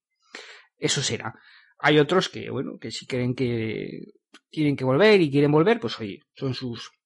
Eso 0.76 1.03
será. 1.03 1.36
Hay 1.78 1.99
otros 1.99 2.30
que, 2.30 2.49
bueno, 2.49 2.80
que 2.80 2.89
si 2.89 3.05
creen 3.05 3.36
que 3.36 4.05
tienen 4.49 4.76
que 4.76 4.86
volver 4.86 5.22
y 5.22 5.30
quieren 5.30 5.51
volver, 5.51 5.80
pues 5.80 5.99
oye, 5.99 6.24
son 6.34 6.55
sus 6.55 6.97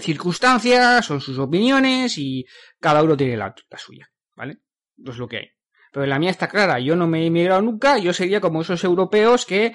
circunstancias, 0.00 1.04
son 1.04 1.20
sus 1.20 1.38
opiniones 1.38 2.18
y 2.18 2.44
cada 2.80 3.02
uno 3.02 3.16
tiene 3.16 3.36
la, 3.36 3.54
suya, 3.76 4.10
¿vale? 4.34 4.58
Eso 4.98 5.12
es 5.12 5.18
lo 5.18 5.28
que 5.28 5.36
hay. 5.38 5.50
Pero 5.92 6.06
la 6.06 6.18
mía 6.18 6.30
está 6.30 6.48
clara, 6.48 6.78
yo 6.80 6.96
no 6.96 7.06
me 7.06 7.22
he 7.22 7.26
emigrado 7.26 7.62
nunca, 7.62 7.98
yo 7.98 8.12
sería 8.12 8.40
como 8.40 8.62
esos 8.62 8.82
europeos 8.84 9.46
que 9.46 9.74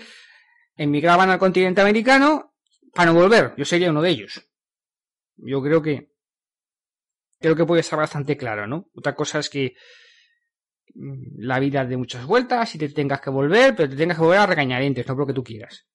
emigraban 0.76 1.30
al 1.30 1.40
continente 1.40 1.82
americano 1.82 2.56
para 2.94 3.12
no 3.12 3.20
volver. 3.20 3.54
Yo 3.58 3.66
sería 3.66 3.90
uno 3.90 4.02
de 4.02 4.10
ellos. 4.10 4.48
Yo 5.38 5.62
creo 5.62 5.82
que 5.82 6.14
creo 7.40 7.56
que 7.56 7.66
puede 7.66 7.82
estar 7.82 8.00
bastante 8.00 8.38
claro, 8.38 8.68
¿no? 8.68 8.90
Otra 8.96 9.16
cosa 9.16 9.40
es 9.40 9.50
que 9.50 9.76
mm, 10.96 11.40
la 11.40 11.60
vida 11.60 11.86
de 11.86 11.98
muchas 11.98 12.26
vueltas 12.26 12.74
y 12.76 12.78
te 12.78 12.90
tengas 12.90 13.22
que 13.22 13.30
volver, 13.30 13.76
pero 13.76 13.90
te 13.90 13.96
tengas 13.96 14.18
que 14.18 14.24
volver 14.24 14.40
a 14.40 14.46
regañadientes, 14.46 15.06
no 15.08 15.14
por 15.14 15.24
lo 15.24 15.28
que 15.28 15.34
tú 15.34 15.44
quieras. 15.44 15.86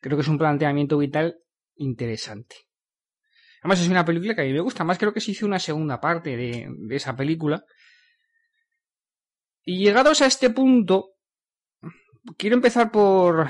Creo 0.00 0.16
que 0.16 0.22
es 0.22 0.28
un 0.28 0.38
planteamiento 0.38 0.96
vital 0.98 1.38
interesante. 1.76 2.56
Además 3.64 3.80
es 3.80 3.88
una 3.88 4.04
película 4.04 4.34
que 4.34 4.42
a 4.42 4.44
mí 4.44 4.52
me 4.52 4.60
gusta, 4.60 4.84
más 4.84 4.98
creo 4.98 5.14
que 5.14 5.22
se 5.22 5.30
hizo 5.30 5.46
una 5.46 5.58
segunda 5.58 5.98
parte 5.98 6.36
de, 6.36 6.68
esa 6.90 7.16
película. 7.16 7.64
Y 9.64 9.78
llegados 9.78 10.20
a 10.20 10.26
este 10.26 10.50
punto, 10.50 11.14
quiero 12.36 12.56
empezar 12.56 12.92
por 12.92 13.48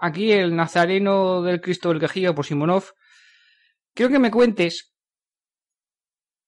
aquí 0.00 0.32
el 0.32 0.56
Nazareno 0.56 1.42
del 1.42 1.60
Cristo 1.60 1.90
del 1.90 2.00
Quejío 2.00 2.34
por 2.34 2.44
Simonov, 2.44 2.86
quiero 3.94 4.10
que 4.10 4.18
me 4.18 4.32
cuentes, 4.32 4.96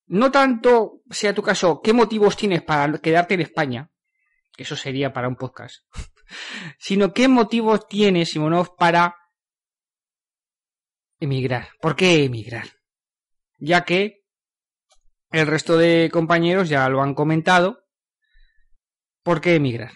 no 0.06 0.32
tanto 0.32 1.02
sea 1.08 1.32
tu 1.32 1.42
caso, 1.44 1.80
qué 1.84 1.92
motivos 1.92 2.36
tienes 2.36 2.62
para 2.62 2.98
quedarte 2.98 3.34
en 3.34 3.42
España, 3.42 3.92
que 4.56 4.64
eso 4.64 4.74
sería 4.74 5.12
para 5.12 5.28
un 5.28 5.36
podcast, 5.36 5.84
sino 6.80 7.14
qué 7.14 7.28
motivos 7.28 7.86
tienes, 7.86 8.30
Simonov, 8.30 8.74
para 8.76 9.14
emigrar. 11.20 11.68
¿Por 11.80 11.94
qué 11.94 12.24
emigrar? 12.24 12.66
Ya 13.64 13.84
que 13.84 14.22
el 15.30 15.46
resto 15.46 15.78
de 15.78 16.10
compañeros 16.12 16.68
ya 16.68 16.86
lo 16.90 17.00
han 17.02 17.14
comentado. 17.14 17.84
¿Por 19.22 19.40
qué 19.40 19.54
emigrar? 19.54 19.92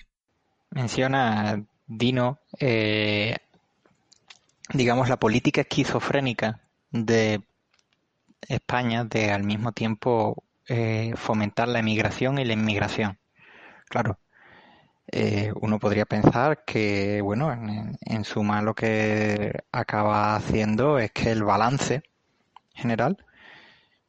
Menciona 0.71 1.63
Dino 1.87 2.41
eh, 2.59 3.37
digamos, 4.73 5.11
la 5.11 5.19
política 5.19 5.61
esquizofrénica 5.61 6.61
de 6.91 7.43
España 8.49 9.05
de 9.05 9.33
al 9.33 9.45
mismo 9.45 9.73
tiempo 9.73 10.45
eh, 10.67 11.13
fomentar 11.17 11.69
la 11.69 11.81
emigración 11.81 12.39
y 12.39 12.47
la 12.47 12.55
inmigración. 12.55 13.19
Claro, 13.91 14.19
eh, 15.11 15.53
uno 15.61 15.79
podría 15.79 16.07
pensar 16.07 16.65
que, 16.65 17.21
bueno, 17.21 17.53
en, 17.53 18.25
suma 18.25 18.63
lo 18.63 18.75
que 18.75 19.53
acaba 19.73 20.37
haciendo 20.37 20.99
es 20.99 21.11
que 21.13 21.33
el 21.33 21.45
balance 21.45 22.03
general 22.75 23.19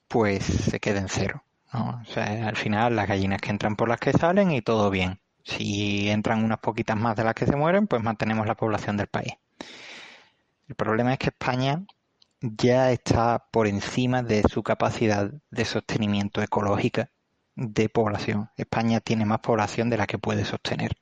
pues 0.10 0.44
se 0.44 0.80
quede 0.82 1.00
en 1.00 1.08
cero. 1.08 1.44
¿no? 1.72 2.02
O 2.02 2.06
sea, 2.12 2.48
al 2.48 2.58
final 2.58 2.96
las 2.98 3.08
gallinas 3.08 3.40
que 3.40 3.52
entran 3.52 3.78
por 3.78 3.88
las 3.88 4.00
que 4.00 4.12
salen 4.12 4.52
y 4.52 4.62
todo 4.62 4.90
bien. 4.90 5.22
Si 5.44 6.10
entran 6.10 6.44
unas 6.44 6.60
poquitas 6.60 6.98
más 6.98 7.16
de 7.16 7.24
las 7.24 7.34
que 7.34 7.46
se 7.46 7.56
mueren, 7.56 7.88
pues 7.88 8.04
mantenemos 8.04 8.46
la 8.46 8.56
población 8.56 8.98
del 8.98 9.08
país. 9.08 9.34
El 10.68 10.76
problema 10.76 11.14
es 11.14 11.20
que 11.20 11.28
España 11.28 11.84
ya 12.42 12.92
está 12.92 13.46
por 13.52 13.68
encima 13.68 14.24
de 14.24 14.44
su 14.44 14.64
capacidad 14.64 15.32
de 15.50 15.66
sostenimiento 15.66 16.42
ecológica 16.42 17.10
de 17.56 17.90
población. 17.90 18.50
España 18.58 19.00
tiene 19.00 19.26
más 19.26 19.40
población 19.40 19.90
de 19.90 19.98
la 19.98 20.08
que 20.08 20.18
puede 20.18 20.46
sostener. 20.46 20.98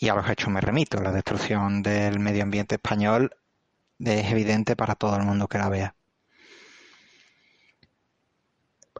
Y 0.00 0.08
a 0.08 0.14
los 0.14 0.28
hechos 0.28 0.50
me 0.50 0.60
remito. 0.60 1.00
La 1.00 1.12
destrucción 1.12 1.82
del 1.82 2.18
medio 2.18 2.42
ambiente 2.42 2.74
español 2.74 3.36
es 3.98 4.30
evidente 4.30 4.76
para 4.76 4.94
todo 4.94 5.16
el 5.16 5.22
mundo 5.22 5.48
que 5.48 5.58
la 5.58 5.68
vea. 5.68 5.94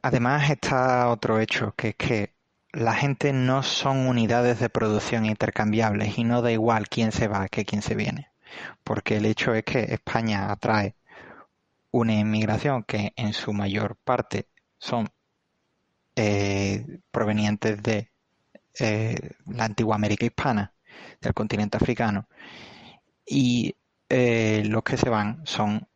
Además 0.07 0.50
está 0.50 1.09
otro 1.09 1.40
hecho, 1.40 1.74
que 1.76 1.88
es 1.88 1.96
que 1.96 2.32
la 2.72 2.94
gente 2.94 3.32
no 3.32 3.62
son 3.62 4.07
unidades 4.07 4.61
de 4.61 4.68
producción 4.68 5.26
intercambiables 5.26 6.18
y 6.18 6.24
no 6.24 6.42
da 6.42 6.52
igual 6.52 6.88
quién 6.88 7.12
se 7.12 7.28
va 7.28 7.48
que 7.48 7.64
quién 7.64 7.82
se 7.82 7.94
viene 7.94 8.30
porque 8.84 9.16
el 9.16 9.26
hecho 9.26 9.54
es 9.54 9.64
que 9.64 9.80
España 9.80 10.50
atrae 10.50 10.94
una 11.90 12.14
inmigración 12.14 12.84
que 12.84 13.12
en 13.16 13.32
su 13.32 13.52
mayor 13.52 13.96
parte 13.96 14.48
son 14.78 15.09
eh, 16.14 17.00
provenientes 17.11 17.82
de 17.82 18.11
eh, 18.78 19.30
la 19.46 19.64
antigua 19.64 19.96
América 19.96 20.26
hispana, 20.26 20.72
del 21.20 21.34
continente 21.34 21.76
africano, 21.76 22.28
y 23.26 23.74
eh, 24.09 24.62
los 24.66 24.82
que 24.82 24.96
se 24.96 25.09
van 25.09 25.42
son 25.46 25.88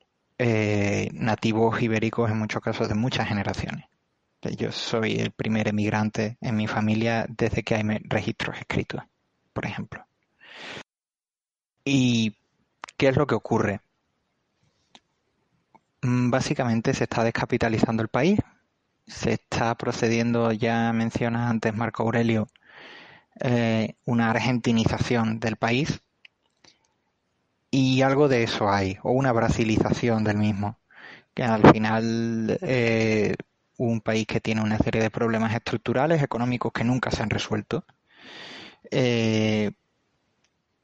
nativos 1.13 1.83
ibéricos 1.83 2.31
en 2.31 2.39
muchos 2.39 2.63
casos 2.63 2.89
de 2.89 2.95
muchas 2.95 3.29
generaciones. 3.29 3.85
Yo 4.43 4.73
soy 4.73 5.17
el 5.17 5.33
primer 5.33 5.69
emigrante 5.69 6.39
en 6.41 6.57
mi 6.57 6.67
familia 6.67 7.27
desde 7.29 7.63
que 7.63 7.75
hay 7.75 7.83
registros 8.05 8.59
escritos, 8.59 9.03
por 9.53 9.67
ejemplo. 9.67 10.05
Y 11.85 12.37
¿Qué 13.01 13.09
es 13.09 13.17
lo 13.17 13.27
que 13.27 13.35
ocurre? 13.35 13.81
Mm, 16.03 16.29
básicamente 16.29 16.93
se 16.93 17.05
está 17.05 17.25
descapitalizando 17.25 18.03
el 18.03 18.09
país, 18.09 18.39
se 19.07 19.33
está 19.33 19.75
procediendo, 19.75 20.53
ya 20.53 20.93
mencionas 20.93 21.51
antes 21.51 21.75
Marco 21.75 22.03
Aurelio, 22.03 22.49
eh, 23.41 23.95
una 24.05 24.29
argentinización 24.29 25.41
del 25.41 25.57
país 25.57 26.03
y 27.71 28.03
algo 28.03 28.29
de 28.29 28.43
eso 28.43 28.71
hay, 28.71 28.99
o 29.03 29.13
una 29.13 29.33
brasilización 29.33 30.23
del 30.23 30.37
mismo, 30.37 30.79
que 31.33 31.43
al 31.43 31.73
final 31.73 32.59
eh, 32.61 33.35
un 33.89 34.01
país 34.01 34.27
que 34.27 34.41
tiene 34.41 34.63
una 34.63 34.79
serie 34.79 35.01
de 35.03 35.11
problemas 35.11 35.55
estructurales, 35.55 36.23
económicos 36.23 36.73
que 36.73 36.85
nunca 36.85 37.11
se 37.11 37.23
han 37.23 37.31
resuelto, 37.31 37.85
eh, 38.91 39.73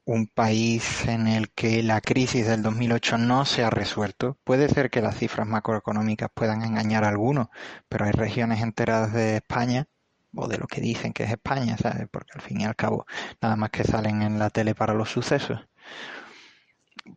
un 0.05 0.29
país 0.29 1.05
en 1.07 1.27
el 1.27 1.51
que 1.51 1.83
la 1.83 2.01
crisis 2.01 2.47
del 2.47 2.63
2008 2.63 3.19
no 3.19 3.45
se 3.45 3.65
ha 3.65 3.71
resuelto. 3.71 4.39
Puede 4.45 4.69
ser 4.69 4.89
que 4.91 5.03
las 5.03 5.19
cifras 5.19 5.47
macroeconómicas 5.47 6.31
puedan 6.33 6.63
engañar 6.63 7.05
a 7.05 7.09
algunos, 7.09 7.49
pero 7.89 8.05
hay 8.07 8.13
regiones 8.13 8.63
enteras 8.63 9.13
de 9.13 9.37
España, 9.37 9.89
o 10.35 10.49
de 10.49 10.59
lo 10.59 10.67
que 10.67 10.81
dicen 10.81 11.13
que 11.13 11.25
es 11.25 11.31
España, 11.31 11.77
¿sabes? 11.77 12.09
Porque 12.11 12.33
al 12.35 12.41
fin 12.43 12.61
y 12.61 12.65
al 12.65 12.77
cabo 12.77 13.07
nada 13.43 13.57
más 13.57 13.71
que 13.71 13.85
salen 13.85 14.23
en 14.23 14.39
la 14.39 14.51
tele 14.51 14.75
para 14.75 14.95
los 14.95 15.11
sucesos. 15.11 15.61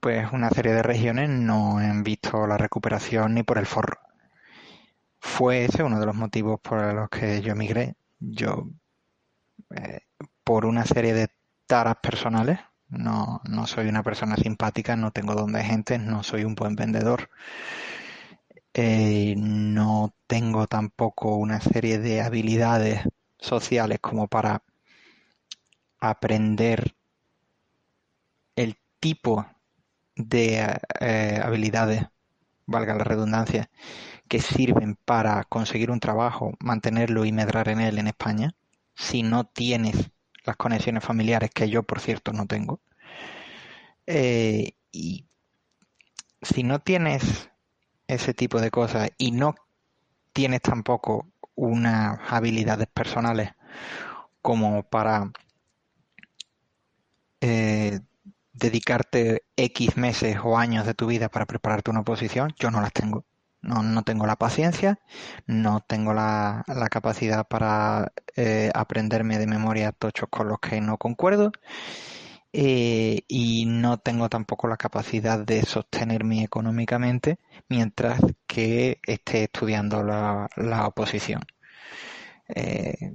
Pues 0.02 0.32
una 0.34 0.50
serie 0.50 0.74
de 0.74 0.84
regiones 0.84 1.30
no 1.30 1.78
han 1.78 2.04
visto 2.04 2.48
la 2.48 2.58
recuperación 2.58 3.34
ni 3.36 3.44
por 3.44 3.58
el 3.58 3.66
forro. 3.66 4.09
Fue 5.20 5.66
ese 5.66 5.84
uno 5.84 6.00
de 6.00 6.06
los 6.06 6.16
motivos 6.16 6.60
por 6.62 6.94
los 6.94 7.10
que 7.10 7.42
yo 7.42 7.54
emigré. 7.54 7.96
Yo 8.20 8.68
eh, 9.76 10.00
por 10.44 10.66
una 10.66 10.86
serie 10.86 11.14
de 11.14 11.30
taras 11.68 11.98
personales. 11.98 12.60
No, 12.90 13.42
no 13.44 13.68
soy 13.68 13.88
una 13.88 14.02
persona 14.02 14.36
simpática, 14.36 14.96
no 14.96 15.12
tengo 15.12 15.36
don 15.36 15.54
de 15.54 15.64
gente, 15.64 16.00
no 16.00 16.24
soy 16.24 16.44
un 16.44 16.56
buen 16.56 16.76
vendedor. 16.76 17.30
Eh, 18.74 19.36
no 19.38 20.14
tengo 20.28 20.68
tampoco 20.68 21.36
una 21.36 21.60
serie 21.62 22.00
de 22.00 22.22
habilidades 22.22 23.02
sociales 23.38 24.00
como 24.02 24.28
para 24.28 24.64
aprender 26.00 26.96
el 28.56 28.78
tipo 29.00 29.46
de 30.16 30.80
eh, 31.00 31.42
habilidades, 31.44 32.04
valga 32.66 32.96
la 32.96 33.04
redundancia, 33.04 33.70
que 34.30 34.40
sirven 34.40 34.96
para 34.96 35.44
conseguir 35.44 35.92
un 35.92 36.00
trabajo, 36.00 36.54
mantenerlo 36.60 37.26
y 37.26 37.32
medrar 37.34 37.68
en 37.68 37.82
él 37.82 37.98
en 37.98 38.08
España, 38.08 38.56
si 38.96 39.24
no 39.24 39.46
tienes 39.46 40.12
las 40.46 40.56
conexiones 40.56 41.04
familiares 41.04 41.52
que 41.52 41.70
yo, 41.70 41.84
por 41.84 42.00
cierto, 42.00 42.32
no 42.32 42.46
tengo. 42.46 42.80
Eh, 44.06 44.74
y 44.92 45.26
si 46.42 46.64
no 46.64 46.80
tienes 46.80 47.50
ese 48.08 48.34
tipo 48.34 48.62
de 48.62 48.72
cosas 48.72 49.12
y 49.18 49.32
no 49.32 49.56
tienes 50.34 50.62
tampoco 50.62 51.28
unas 51.56 52.20
habilidades 52.30 52.88
personales 52.88 53.52
como 54.42 54.84
para 54.84 55.32
eh, 57.42 58.00
dedicarte 58.54 59.44
X 59.56 59.98
meses 59.98 60.38
o 60.44 60.58
años 60.58 60.86
de 60.86 60.94
tu 60.94 61.08
vida 61.08 61.30
para 61.30 61.46
prepararte 61.46 61.92
una 61.92 62.02
oposición, 62.02 62.54
yo 62.58 62.72
no 62.72 62.82
las 62.82 62.94
tengo. 62.94 63.26
No, 63.62 63.84
no 63.84 64.03
tengo 64.03 64.26
la 64.26 64.38
paciencia, 64.38 64.99
no 65.45 65.82
tengo 65.86 66.14
la, 66.14 66.64
la 66.68 66.88
capacidad 66.89 67.45
para 67.47 68.14
eh, 68.36 68.72
aprenderme 68.74 69.38
de 69.38 69.47
memoria 69.47 69.91
tochos 69.91 70.30
con 70.30 70.47
los 70.47 70.60
que 70.60 70.80
no 70.82 70.97
concuerdo 70.97 71.51
eh, 72.53 73.22
y 73.28 73.66
no 73.66 73.97
tengo 73.99 74.30
tampoco 74.30 74.68
la 74.68 74.78
capacidad 74.78 75.39
de 75.39 75.64
sostenerme 75.64 76.43
económicamente 76.43 77.39
mientras 77.70 78.20
que 78.47 78.99
esté 79.05 79.43
estudiando 79.43 80.03
la, 80.03 80.49
la 80.55 80.88
oposición. 80.88 81.41
Eh, 82.52 83.12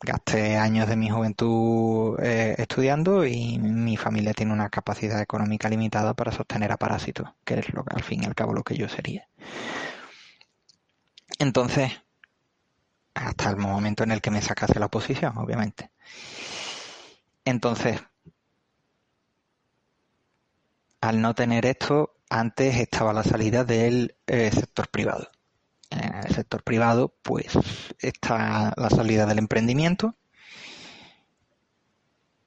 gasté 0.00 0.58
años 0.58 0.86
de 0.86 0.96
mi 0.96 1.08
juventud 1.08 2.18
eh, 2.22 2.54
estudiando 2.58 3.24
y 3.24 3.58
mi 3.58 3.96
familia 3.96 4.34
tiene 4.34 4.52
una 4.52 4.68
capacidad 4.68 5.20
económica 5.20 5.70
limitada 5.70 6.12
para 6.14 6.30
sostener 6.30 6.70
a 6.70 6.76
parásitos, 6.76 7.30
que 7.44 7.54
es 7.60 7.72
lo 7.72 7.84
que 7.84 7.94
al 7.96 8.02
fin 8.02 8.22
y 8.22 8.26
al 8.26 8.34
cabo 8.34 8.52
lo 8.52 8.62
que 8.62 8.76
yo 8.76 8.88
sería. 8.88 9.26
Entonces, 11.38 11.90
hasta 13.14 13.50
el 13.50 13.56
momento 13.56 14.04
en 14.04 14.10
el 14.12 14.20
que 14.20 14.30
me 14.30 14.42
sacase 14.42 14.78
la 14.78 14.86
oposición, 14.86 15.38
obviamente. 15.38 15.90
Entonces, 17.46 18.00
al 21.00 21.20
no 21.20 21.34
tener 21.34 21.64
esto, 21.66 22.16
antes 22.28 22.76
estaba 22.76 23.12
la 23.12 23.22
salida 23.22 23.64
del 23.64 24.16
eh, 24.26 24.50
sector 24.50 24.88
privado 24.88 25.33
en 25.94 26.14
el 26.26 26.34
sector 26.34 26.62
privado, 26.62 27.14
pues 27.22 27.56
está 27.98 28.72
la 28.76 28.90
salida 28.90 29.26
del 29.26 29.38
emprendimiento 29.38 30.16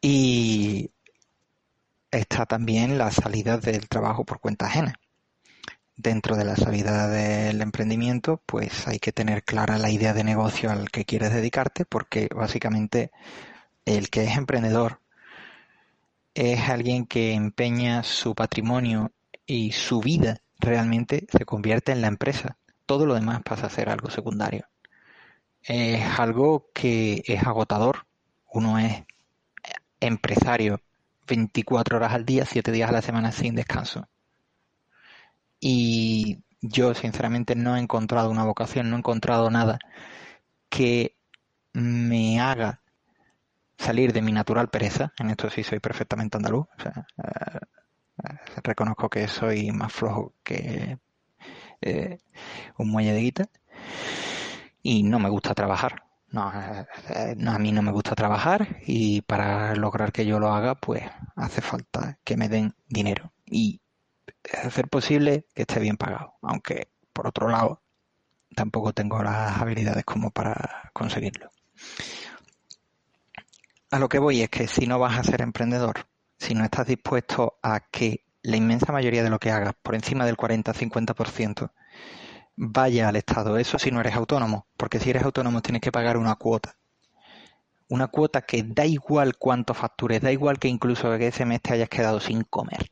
y 0.01 0.91
está 2.11 2.45
también 2.45 2.97
la 2.97 3.11
salida 3.11 3.57
del 3.57 3.87
trabajo 3.89 4.25
por 4.25 4.39
cuenta 4.39 4.67
ajena. 4.67 4.99
Dentro 5.95 6.35
de 6.35 6.45
la 6.45 6.55
salida 6.55 7.07
del 7.07 7.61
emprendimiento, 7.61 8.41
pues 8.45 8.87
hay 8.87 8.99
que 8.99 9.11
tener 9.11 9.43
clara 9.43 9.79
la 9.79 9.89
idea 9.89 10.13
de 10.13 10.23
negocio 10.23 10.69
al 10.71 10.91
que 10.91 11.05
quieres 11.05 11.33
dedicarte, 11.33 11.85
porque 11.85 12.29
básicamente 12.33 13.11
el 13.85 14.09
que 14.09 14.25
es 14.25 14.37
emprendedor 14.37 15.01
es 16.35 16.69
alguien 16.69 17.07
que 17.07 17.33
empeña 17.33 18.03
su 18.03 18.35
patrimonio 18.35 19.11
y 19.47 19.71
su 19.71 20.01
vida 20.01 20.41
realmente 20.59 21.25
se 21.31 21.45
convierte 21.45 21.93
en 21.93 22.01
la 22.01 22.07
empresa 22.07 22.57
todo 22.87 23.05
lo 23.05 23.13
demás 23.13 23.43
pasa 23.43 23.67
a 23.67 23.69
ser 23.69 23.89
algo 23.89 24.09
secundario. 24.09 24.67
Es 25.61 26.19
algo 26.19 26.71
que 26.73 27.23
es 27.27 27.43
agotador. 27.43 28.07
Uno 28.51 28.79
es 28.79 29.03
empresario 29.99 30.81
24 31.27 31.97
horas 31.97 32.13
al 32.13 32.25
día, 32.25 32.45
7 32.45 32.71
días 32.71 32.89
a 32.89 32.93
la 32.93 33.01
semana 33.01 33.31
sin 33.31 33.55
descanso. 33.55 34.07
Y 35.59 36.39
yo 36.61 36.93
sinceramente 36.93 37.55
no 37.55 37.75
he 37.75 37.79
encontrado 37.79 38.31
una 38.31 38.45
vocación, 38.45 38.89
no 38.89 38.95
he 38.95 38.99
encontrado 38.99 39.49
nada 39.51 39.79
que 40.69 41.15
me 41.73 42.39
haga 42.39 42.81
salir 43.77 44.13
de 44.13 44.21
mi 44.21 44.31
natural 44.31 44.69
pereza. 44.69 45.13
En 45.19 45.29
esto 45.29 45.49
sí 45.49 45.63
soy 45.63 45.79
perfectamente 45.79 46.37
andaluz. 46.37 46.67
Eh, 46.85 47.59
reconozco 48.63 49.09
que 49.09 49.27
soy 49.27 49.71
más 49.71 49.91
flojo 49.93 50.33
que 50.43 50.97
eh, 51.81 52.19
un 52.77 52.89
muelle 52.89 53.13
de 53.13 53.21
guita 53.21 53.49
y 54.81 55.03
no 55.03 55.19
me 55.19 55.29
gusta 55.29 55.53
trabajar. 55.53 56.03
No, 56.29 56.51
eh, 57.09 57.35
no, 57.37 57.51
a 57.51 57.59
mí 57.59 57.71
no 57.71 57.81
me 57.81 57.91
gusta 57.91 58.13
trabajar 58.15 58.79
y 58.85 59.21
para 59.21 59.75
lograr 59.75 60.11
que 60.11 60.25
yo 60.25 60.39
lo 60.39 60.51
haga, 60.51 60.75
pues 60.75 61.03
hace 61.35 61.61
falta 61.61 62.19
que 62.23 62.35
me 62.35 62.49
den 62.49 62.75
dinero 62.89 63.31
y 63.45 63.81
hacer 64.65 64.89
posible 64.89 65.45
que 65.53 65.63
esté 65.63 65.79
bien 65.79 65.97
pagado. 65.97 66.33
Aunque, 66.41 66.89
por 67.13 67.27
otro 67.27 67.49
lado, 67.49 67.81
tampoco 68.55 68.93
tengo 68.93 69.21
las 69.23 69.59
habilidades 69.61 70.03
como 70.03 70.31
para 70.31 70.89
conseguirlo. 70.93 71.49
A 73.91 73.99
lo 73.99 74.09
que 74.09 74.19
voy 74.19 74.41
es 74.41 74.49
que 74.49 74.67
si 74.67 74.85
no 74.85 74.99
vas 74.99 75.17
a 75.17 75.23
ser 75.23 75.41
emprendedor, 75.41 76.07
si 76.37 76.53
no 76.53 76.65
estás 76.65 76.87
dispuesto 76.87 77.57
a 77.63 77.79
que 77.79 78.25
la 78.47 78.55
inmensa 78.55 78.93
mayoría 78.93 79.23
de 79.23 79.29
lo 79.29 79.39
que 79.39 79.51
hagas, 79.51 79.73
por 79.83 79.93
encima 79.93 80.25
del 80.25 80.37
40-50%, 80.37 81.69
vaya 82.55 83.09
al 83.09 83.17
Estado. 83.17 83.57
Eso 83.57 83.77
si 83.77 83.91
no 83.91 83.99
eres 83.99 84.15
autónomo, 84.15 84.67
porque 84.77 84.99
si 84.99 85.09
eres 85.09 85.23
autónomo 85.23 85.61
tienes 85.61 85.81
que 85.81 85.91
pagar 85.91 86.15
una 86.15 86.35
cuota. 86.35 86.77
Una 87.89 88.07
cuota 88.07 88.43
que 88.43 88.63
da 88.63 88.85
igual 88.85 89.35
cuánto 89.37 89.73
factures, 89.73 90.21
da 90.21 90.31
igual 90.31 90.59
que 90.59 90.69
incluso 90.69 91.17
que 91.17 91.27
ese 91.27 91.45
mes 91.45 91.61
te 91.61 91.73
hayas 91.73 91.89
quedado 91.89 92.21
sin 92.21 92.43
comer. 92.43 92.89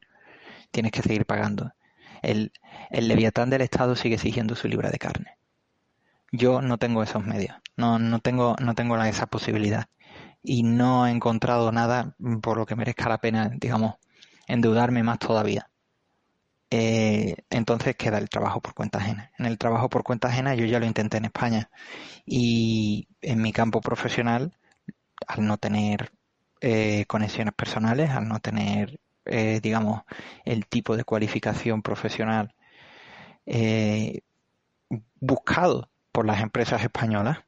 Tienes 0.72 0.92
que 0.92 1.02
seguir 1.02 1.26
pagando. 1.26 1.72
El, 2.22 2.52
el 2.90 3.08
leviatán 3.08 3.50
del 3.50 3.62
Estado 3.62 3.96
sigue 3.96 4.16
exigiendo 4.16 4.58
su 4.58 4.68
libra 4.68 4.92
de 4.92 4.98
carne. 4.98 5.38
Yo 6.34 6.62
no 6.62 6.78
tengo 6.78 7.02
esos 7.02 7.26
medios, 7.26 7.56
no, 7.78 7.98
no 7.98 8.20
tengo, 8.20 8.58
no 8.60 8.76
tengo 8.76 9.02
esa 9.04 9.28
posibilidad. 9.28 9.86
Y 10.44 10.64
no 10.64 11.08
he 11.08 11.12
encontrado 11.12 11.72
nada 11.72 12.14
por 12.42 12.58
lo 12.58 12.66
que 12.66 12.76
merezca 12.76 13.08
la 13.08 13.20
pena, 13.20 13.50
digamos, 13.56 13.96
endeudarme 14.48 15.04
más 15.04 15.20
todavía. 15.20 15.70
Eh, 16.72 17.36
entonces 17.50 17.96
queda 17.96 18.18
el 18.18 18.30
trabajo 18.30 18.62
por 18.62 18.74
cuenta 18.74 18.98
ajena. 19.00 19.32
En 19.38 19.46
el 19.46 19.58
trabajo 19.58 19.90
por 19.90 20.04
cuenta 20.04 20.28
ajena 20.28 20.56
yo 20.56 20.66
ya 20.66 20.80
lo 20.80 20.86
intenté 20.86 21.18
en 21.18 21.26
España 21.26 21.70
y 22.26 23.08
en 23.22 23.42
mi 23.42 23.54
campo 23.54 23.82
profesional, 23.82 24.54
al 25.28 25.46
no 25.46 25.58
tener 25.58 26.12
eh, 26.62 27.06
conexiones 27.08 27.54
personales, 27.54 28.10
al 28.12 28.28
no 28.28 28.40
tener, 28.40 29.00
eh, 29.26 29.60
digamos, 29.62 30.04
el 30.46 30.68
tipo 30.68 30.98
de 30.98 31.04
cualificación 31.04 31.82
profesional 31.82 32.54
buscado 35.20 35.90
por 36.12 36.26
las 36.26 36.42
empresas 36.42 36.82
españolas, 36.84 37.45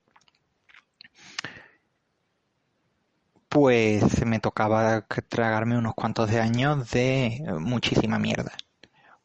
pues 3.50 4.26
me 4.26 4.39
tocaba 4.39 5.02
tragarme 5.30 5.78
unos 5.78 5.93
cuantos 5.95 6.30
de 6.30 6.39
años 6.39 6.91
de 6.91 7.43
muchísima 7.60 8.20
mierda. 8.20 8.52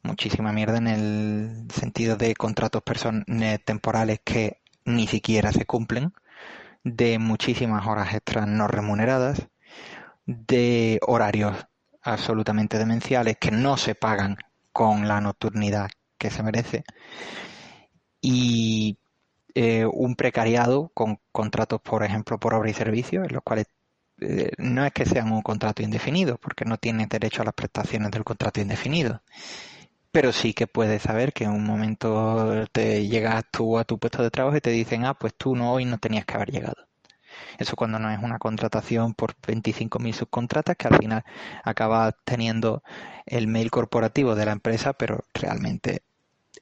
Muchísima 0.02 0.52
mierda 0.52 0.78
en 0.78 0.88
el 0.88 1.68
sentido 1.72 2.16
de 2.16 2.34
contratos 2.34 2.82
temporales 3.64 4.20
que 4.24 4.58
ni 4.84 5.06
siquiera 5.06 5.52
se 5.52 5.66
cumplen, 5.66 6.12
de 6.84 7.18
muchísimas 7.18 7.86
horas 7.86 8.14
extras 8.14 8.48
no 8.48 8.66
remuneradas, 8.68 9.48
de 10.26 10.98
horarios 11.06 11.66
absolutamente 12.02 12.78
demenciales 12.78 13.36
que 13.38 13.50
no 13.50 13.76
se 13.76 13.94
pagan 13.94 14.36
con 14.72 15.06
la 15.08 15.20
nocturnidad 15.20 15.90
que 16.18 16.30
se 16.30 16.42
merece 16.42 16.84
y 18.20 18.98
eh, 19.54 19.84
un 19.84 20.16
precariado 20.16 20.90
con 20.94 21.18
contratos, 21.32 21.80
por 21.82 22.04
ejemplo, 22.04 22.38
por 22.38 22.54
obra 22.54 22.70
y 22.70 22.74
servicio, 22.74 23.24
en 23.24 23.32
los 23.34 23.42
cuales 23.42 23.66
eh, 24.22 24.52
no 24.58 24.84
es 24.84 24.92
que 24.92 25.06
sean 25.06 25.32
un 25.32 25.42
contrato 25.42 25.82
indefinido, 25.82 26.38
porque 26.38 26.64
no 26.64 26.78
tienes 26.78 27.08
derecho 27.08 27.42
a 27.42 27.46
las 27.46 27.54
prestaciones 27.54 28.10
del 28.10 28.24
contrato 28.24 28.60
indefinido. 28.60 29.22
Pero 30.10 30.32
sí 30.32 30.54
que 30.54 30.66
puedes 30.66 31.02
saber 31.02 31.32
que 31.32 31.44
en 31.44 31.50
un 31.52 31.64
momento 31.64 32.66
te 32.72 33.06
llegas 33.08 33.44
tú 33.50 33.78
a 33.78 33.84
tu 33.84 33.98
puesto 33.98 34.22
de 34.22 34.30
trabajo 34.30 34.56
y 34.56 34.60
te 34.60 34.70
dicen, 34.70 35.04
ah, 35.06 35.14
pues 35.14 35.34
tú 35.34 35.56
no 35.56 35.72
hoy 35.72 35.84
no 35.86 35.98
tenías 35.98 36.26
que 36.26 36.34
haber 36.34 36.50
llegado. 36.52 36.86
Eso 37.58 37.76
cuando 37.76 37.98
no 37.98 38.10
es 38.10 38.18
una 38.22 38.38
contratación 38.38 39.14
por 39.14 39.34
25.000 39.36 40.12
subcontratas 40.12 40.76
que 40.76 40.88
al 40.88 40.98
final 40.98 41.24
acaba 41.64 42.12
teniendo 42.12 42.82
el 43.26 43.46
mail 43.46 43.70
corporativo 43.70 44.34
de 44.34 44.46
la 44.46 44.52
empresa, 44.52 44.92
pero 44.92 45.24
realmente 45.34 46.02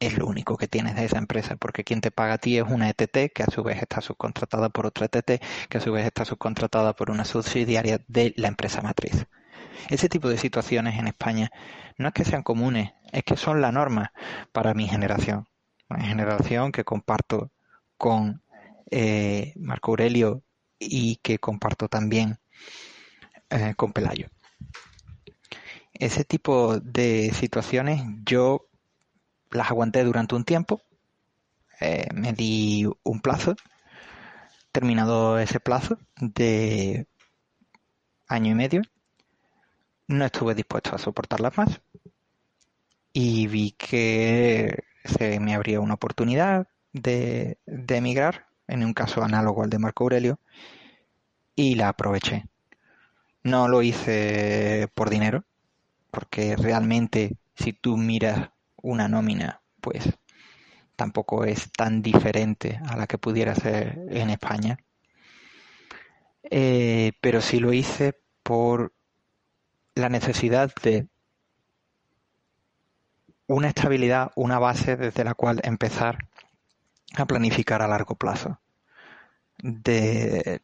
es 0.01 0.16
lo 0.16 0.26
único 0.26 0.57
que 0.57 0.66
tienes 0.66 0.96
de 0.96 1.05
esa 1.05 1.18
empresa, 1.18 1.57
porque 1.57 1.84
quien 1.84 2.01
te 2.01 2.11
paga 2.11 2.34
a 2.34 2.38
ti 2.38 2.57
es 2.57 2.64
una 2.66 2.88
ETT 2.88 3.32
que 3.32 3.42
a 3.42 3.51
su 3.51 3.62
vez 3.62 3.80
está 3.82 4.01
subcontratada 4.01 4.70
por 4.70 4.86
otra 4.86 5.07
ETT, 5.07 5.42
que 5.68 5.78
a 5.78 5.80
su 5.80 5.92
vez 5.92 6.07
está 6.07 6.24
subcontratada 6.24 6.94
por 6.94 7.11
una 7.11 7.26
subsidiaria 7.26 8.01
de 8.09 8.32
la 8.36 8.48
empresa 8.48 8.80
matriz. 8.80 9.26
Ese 9.90 10.09
tipo 10.09 10.28
de 10.28 10.38
situaciones 10.38 10.98
en 10.98 11.07
España 11.07 11.51
no 11.98 12.09
es 12.09 12.14
que 12.14 12.24
sean 12.24 12.42
comunes, 12.42 12.92
es 13.12 13.24
que 13.24 13.36
son 13.36 13.61
la 13.61 13.72
norma 13.72 14.12
para 14.53 14.72
mi 14.72 14.88
generación. 14.88 15.46
Una 15.88 16.05
generación 16.05 16.72
que 16.72 16.84
comparto 16.84 17.51
con 17.98 18.42
eh, 18.90 19.53
Marco 19.57 19.92
Aurelio 19.92 20.42
y 20.78 21.16
que 21.16 21.38
comparto 21.38 21.88
también 21.88 22.38
eh, 23.51 23.74
con 23.76 23.92
Pelayo. 23.92 24.28
Ese 25.92 26.24
tipo 26.24 26.80
de 26.80 27.32
situaciones 27.34 28.03
yo 28.24 28.69
las 29.51 29.70
aguanté 29.70 30.05
durante 30.05 30.34
un 30.34 30.44
tiempo, 30.44 30.82
eh, 31.80 32.09
me 32.14 32.32
di 32.32 32.86
un 33.03 33.20
plazo, 33.20 33.57
terminado 34.72 35.38
ese 35.38 35.61
plazo 35.61 35.98
de 36.20 37.07
año 38.28 38.53
y 38.53 38.55
medio, 38.55 38.82
no 40.09 40.24
estuve 40.24 40.55
dispuesto 40.55 40.94
a 40.94 40.98
soportarlas 40.98 41.57
más 41.57 41.80
y 43.12 43.46
vi 43.46 43.72
que 43.72 44.84
se 45.05 45.40
me 45.40 45.55
abría 45.55 45.80
una 45.80 45.94
oportunidad 45.94 46.68
de, 46.92 47.59
de 47.66 47.96
emigrar, 47.96 48.46
en 48.68 48.84
un 48.84 48.92
caso 48.94 49.22
análogo 49.22 49.62
al 49.62 49.70
de 49.70 49.78
Marco 49.78 50.05
Aurelio, 50.05 50.38
y 51.55 51.74
la 51.74 51.88
aproveché. 51.88 52.46
No 53.42 53.68
lo 53.68 53.82
hice 53.82 54.88
por 54.94 55.11
dinero, 55.11 55.44
porque 56.11 56.57
realmente 56.57 57.36
si 57.55 57.72
tú 57.72 57.96
miras 57.96 58.51
una 58.82 59.08
nómina, 59.08 59.62
pues 59.80 60.08
tampoco 60.96 61.44
es 61.44 61.72
tan 61.72 62.02
diferente 62.02 62.80
a 62.86 62.96
la 62.96 63.06
que 63.06 63.18
pudiera 63.18 63.54
ser 63.54 63.98
en 64.10 64.30
España. 64.30 64.78
Eh, 66.42 67.12
pero 67.20 67.40
sí 67.40 67.58
lo 67.60 67.72
hice 67.72 68.20
por 68.42 68.92
la 69.94 70.08
necesidad 70.08 70.72
de 70.82 71.06
una 73.46 73.68
estabilidad, 73.68 74.30
una 74.36 74.58
base 74.58 74.96
desde 74.96 75.24
la 75.24 75.34
cual 75.34 75.60
empezar 75.64 76.18
a 77.16 77.26
planificar 77.26 77.82
a 77.82 77.88
largo 77.88 78.14
plazo. 78.14 78.60
De, 79.62 80.62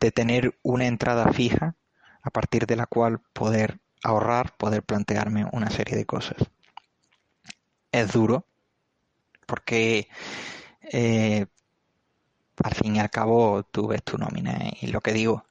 de 0.00 0.10
tener 0.12 0.58
una 0.62 0.86
entrada 0.86 1.32
fija 1.32 1.74
a 2.22 2.30
partir 2.30 2.66
de 2.66 2.76
la 2.76 2.86
cual 2.86 3.20
poder 3.32 3.80
ahorrar, 4.02 4.56
poder 4.56 4.82
plantearme 4.82 5.46
una 5.52 5.70
serie 5.70 5.96
de 5.96 6.04
cosas. 6.04 6.36
Es 7.92 8.12
duro 8.12 8.46
porque 9.46 10.08
eh, 10.92 11.46
al 12.64 12.74
fin 12.74 12.96
y 12.96 13.00
al 13.00 13.10
cabo 13.10 13.62
tú 13.64 13.86
ves 13.88 14.02
tu 14.02 14.18
nómina 14.18 14.58
y 14.80 14.88
lo 14.88 15.00
que 15.00 15.12
digo, 15.12 15.44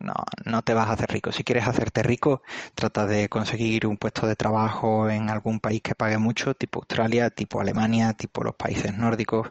no, 0.00 0.14
no 0.44 0.62
te 0.62 0.74
vas 0.74 0.88
a 0.88 0.92
hacer 0.92 1.10
rico. 1.10 1.32
Si 1.32 1.44
quieres 1.44 1.66
hacerte 1.66 2.02
rico, 2.02 2.42
trata 2.74 3.06
de 3.06 3.28
conseguir 3.28 3.86
un 3.86 3.96
puesto 3.98 4.26
de 4.26 4.36
trabajo 4.36 5.08
en 5.10 5.30
algún 5.30 5.60
país 5.60 5.82
que 5.82 5.94
pague 5.94 6.18
mucho, 6.18 6.54
tipo 6.54 6.80
Australia, 6.80 7.30
tipo 7.30 7.60
Alemania, 7.60 8.12
tipo 8.14 8.42
los 8.44 8.54
países 8.56 8.96
nórdicos. 8.96 9.48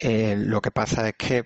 Eh, 0.00 0.36
lo 0.36 0.60
que 0.60 0.70
pasa 0.70 1.08
es 1.08 1.14
que 1.16 1.44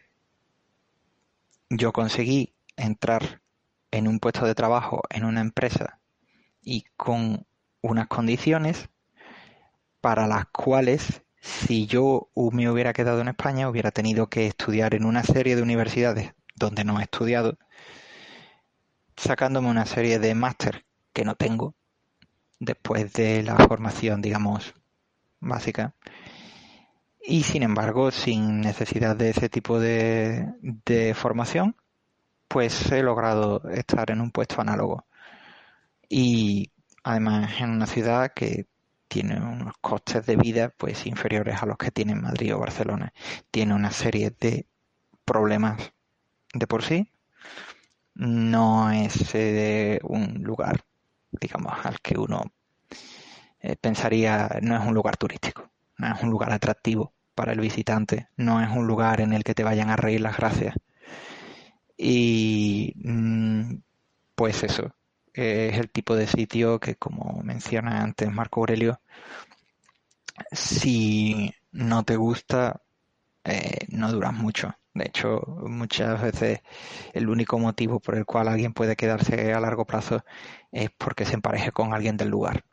yo 1.71 1.93
conseguí 1.93 2.55
entrar 2.77 3.43
en 3.91 4.07
un 4.09 4.21
puesto 4.21 4.47
de 4.47 4.55
trabajo 4.55 5.03
en 5.11 5.25
una 5.25 5.41
empresa 5.41 6.01
y 6.63 6.85
con 6.97 7.47
unas 7.83 8.09
condiciones 8.09 8.89
para 10.03 10.27
las 10.27 10.47
cuales 10.47 11.23
si 11.41 11.87
yo 11.87 12.29
me 12.35 12.69
hubiera 12.69 12.93
quedado 12.93 13.21
en 13.21 13.29
España 13.29 13.69
hubiera 13.71 13.93
tenido 13.93 14.29
que 14.29 14.47
estudiar 14.47 14.95
en 14.95 15.07
una 15.07 15.23
serie 15.23 15.57
de 15.57 15.63
universidades 15.63 16.35
donde 16.57 16.85
no 16.85 17.01
he 17.01 17.05
estudiado, 17.05 17.57
sacándome 19.17 19.71
una 19.71 19.87
serie 19.87 20.19
de 20.19 20.35
máster 20.35 20.85
que 21.15 21.25
no 21.25 21.37
tengo 21.37 21.75
después 22.59 23.13
de 23.13 23.45
la 23.45 23.57
formación, 23.57 24.21
digamos, 24.21 24.75
básica. 25.41 25.95
Y 27.25 27.45
sin 27.45 27.63
embargo, 27.63 28.11
sin 28.11 28.61
necesidad 28.61 29.15
de 29.17 29.31
ese 29.31 29.49
tipo 29.49 29.79
de, 29.79 30.49
de 30.61 31.15
formación, 31.15 31.77
pues 32.49 32.91
he 32.91 33.03
logrado 33.03 33.63
estar 33.71 34.11
en 34.11 34.21
un 34.21 34.33
puesto 34.33 34.61
análogo. 34.61 35.07
Y 36.09 36.73
además 37.05 37.53
en 37.61 37.71
una 37.71 37.87
ciudad 37.87 38.33
que 38.35 38.67
tiene 39.13 39.37
unos 39.37 39.75
costes 39.83 40.25
de 40.25 40.37
vida 40.37 40.73
pues 40.75 41.07
inferiores 41.07 41.63
a 41.63 41.67
los 41.67 41.77
que 41.77 41.91
tiene 41.91 42.15
Madrid 42.15 42.55
o 42.55 42.59
Barcelona. 42.59 43.13
Tiene 43.51 43.75
una 43.75 43.91
serie 43.91 44.35
de 44.41 44.67
problemas 45.27 45.93
de 46.55 46.67
por 46.67 46.83
sí. 46.83 47.11
No 48.15 48.91
es 48.91 49.35
eh, 49.35 50.01
un 50.03 50.43
lugar, 50.43 50.87
digamos, 51.31 51.75
al 51.85 52.01
que 52.01 52.19
uno 52.19 52.53
eh, 53.61 53.77
pensaría, 53.77 54.59
no 54.63 54.77
es 54.77 54.87
un 54.87 54.95
lugar 54.95 55.19
turístico, 55.19 55.71
no 55.99 56.15
es 56.15 56.23
un 56.23 56.31
lugar 56.31 56.51
atractivo 56.51 57.13
para 57.35 57.53
el 57.53 57.61
visitante, 57.61 58.29
no 58.39 58.63
es 58.63 58.71
un 58.71 58.87
lugar 58.87 59.21
en 59.21 59.35
el 59.35 59.45
que 59.45 59.55
te 59.55 59.65
vayan 59.65 59.91
a 59.91 59.97
reír 59.97 60.23
las 60.23 60.39
gracias 60.39 60.75
y 61.99 62.95
mm, 62.97 63.75
pues 64.35 64.65
eso, 64.65 64.95
es 65.35 65.79
el 65.79 65.91
tipo 65.91 66.17
de 66.17 66.27
sitio 66.27 66.81
que, 66.81 66.97
como 66.97 67.43
menciona 67.43 68.03
antes 68.03 68.31
Marco 68.33 68.61
Aurelio, 68.61 69.01
si 70.51 71.55
no 71.73 72.05
te 72.05 72.17
gusta, 72.17 72.83
eh, 73.45 73.87
no 73.89 74.11
duras 74.13 74.33
mucho. 74.35 74.75
De 74.95 75.07
hecho, 75.07 75.43
muchas 75.67 76.21
veces 76.21 76.61
el 77.15 77.29
único 77.29 77.59
motivo 77.59 78.01
por 78.01 78.17
el 78.17 78.27
cual 78.27 78.49
alguien 78.49 78.75
puede 78.75 78.97
quedarse 78.97 79.53
a 79.55 79.61
largo 79.61 79.87
plazo 79.87 80.25
es 80.71 80.91
porque 80.91 81.25
se 81.25 81.35
empareje 81.35 81.73
con 81.73 81.95
alguien 81.95 82.17
del 82.17 82.29
lugar. 82.29 82.65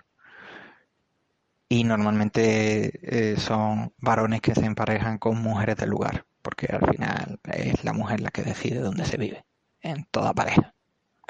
Y 1.70 1.84
normalmente 1.84 3.34
eh, 3.34 3.38
son 3.38 3.94
varones 4.00 4.42
que 4.42 4.56
se 4.56 4.66
emparejan 4.66 5.18
con 5.20 5.42
mujeres 5.42 5.78
del 5.78 5.90
lugar 5.92 6.26
porque 6.42 6.68
al 6.68 6.88
final 6.90 7.40
es 7.44 7.84
la 7.84 7.94
mujer 7.94 8.22
la 8.22 8.32
que 8.32 8.44
decide 8.44 8.80
dónde 8.80 9.06
se 9.06 9.18
vive, 9.18 9.46
en 9.82 10.06
toda 10.06 10.34
pareja. 10.34 10.74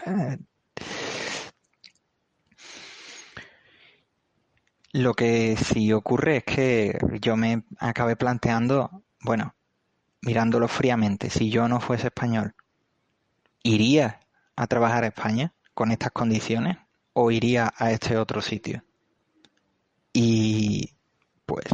Eh, 0.06 0.38
lo 4.92 5.14
que 5.14 5.56
sí 5.58 5.94
ocurre 5.94 6.38
es 6.38 6.44
que 6.44 6.98
yo 7.22 7.38
me 7.38 7.64
acabé 7.80 8.16
planteando, 8.16 9.04
bueno, 9.22 9.56
mirándolo 10.22 10.68
fríamente, 10.68 11.30
si 11.30 11.50
yo 11.50 11.68
no 11.68 11.80
fuese 11.80 12.08
español, 12.08 12.56
¿iría 13.64 14.20
a 14.56 14.68
trabajar 14.68 15.04
a 15.04 15.08
España 15.08 15.54
con 15.74 15.92
estas 15.92 16.12
condiciones 16.12 16.78
o 17.14 17.32
iría 17.32 17.74
a 17.78 17.92
este 17.92 18.18
otro 18.18 18.42
sitio? 18.42 18.84
Y 20.12 20.96
pues, 21.46 21.68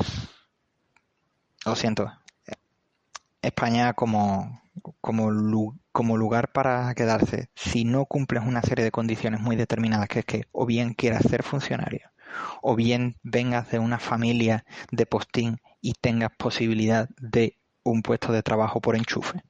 lo 1.65 1.75
siento, 1.75 2.11
España 3.41 3.93
como, 3.93 4.61
como, 5.01 6.17
lugar 6.17 6.51
para 6.51 6.93
quedarse 6.95 7.49
si 7.55 7.85
no 7.85 8.05
cumples 8.05 8.43
una 8.45 8.61
serie 8.61 8.83
de 8.83 8.91
condiciones 8.91 9.39
muy 9.39 9.55
determinadas, 9.55 10.09
que 10.09 10.19
es 10.19 10.25
que 10.25 10.43
o 10.51 10.65
bien 10.65 10.93
quieras 10.93 11.23
ser 11.23 11.43
funcionario, 11.43 12.11
o 12.61 12.75
bien 12.75 13.17
vengas 13.23 13.69
de 13.71 13.79
una 13.79 13.99
familia 13.99 14.65
de 14.91 15.05
postín 15.05 15.59
y 15.81 15.93
tengas 15.93 16.31
posibilidad 16.37 17.09
de 17.19 17.57
un 17.83 18.01
puesto 18.01 18.31
de 18.31 18.43
trabajo 18.43 18.81
por 18.81 18.95
enchufe, 18.95 19.41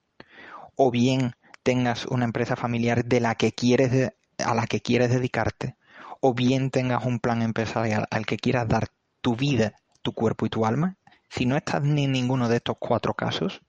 o 0.75 0.91
bien 0.91 1.33
tengas 1.63 2.05
una 2.05 2.25
empresa 2.25 2.55
familiar 2.55 3.05
de 3.05 3.19
la 3.19 3.36
que 3.36 3.53
quieres 3.53 4.13
a 4.38 4.53
la 4.53 4.67
que 4.67 4.81
quieres 4.81 5.09
dedicarte, 5.09 5.75
o 6.19 6.33
bien 6.33 6.71
tengas 6.71 7.05
un 7.05 7.19
plan 7.19 7.41
empresarial 7.41 8.05
al 8.11 8.25
que 8.25 8.38
quieras 8.38 8.67
dar 8.67 8.89
tu 9.21 9.36
vida, 9.36 9.73
tu 10.01 10.11
cuerpo 10.11 10.45
y 10.45 10.49
tu 10.49 10.65
alma, 10.65 10.97
si 11.29 11.45
no 11.45 11.57
estás 11.57 11.83
en 11.83 12.11
ninguno 12.11 12.49
de 12.49 12.57
estos 12.57 12.77
cuatro 12.79 13.13
casos, 13.13 13.61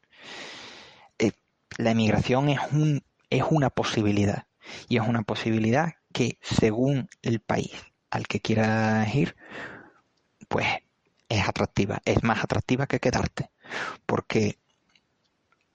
eh, 1.18 1.32
la 1.78 1.90
emigración 1.92 2.48
es, 2.48 2.60
un, 2.72 3.02
es 3.30 3.44
una 3.50 3.70
posibilidad. 3.70 4.46
Y 4.88 4.96
es 4.96 5.06
una 5.06 5.22
posibilidad 5.22 5.94
que 6.12 6.38
según 6.42 7.08
el 7.22 7.40
país 7.40 7.72
al 8.10 8.26
que 8.26 8.40
quieras 8.40 9.14
ir, 9.14 9.36
pues 10.48 10.66
es 11.28 11.48
atractiva. 11.48 12.00
Es 12.04 12.22
más 12.22 12.42
atractiva 12.42 12.86
que 12.86 13.00
quedarte. 13.00 13.50
Porque 14.06 14.58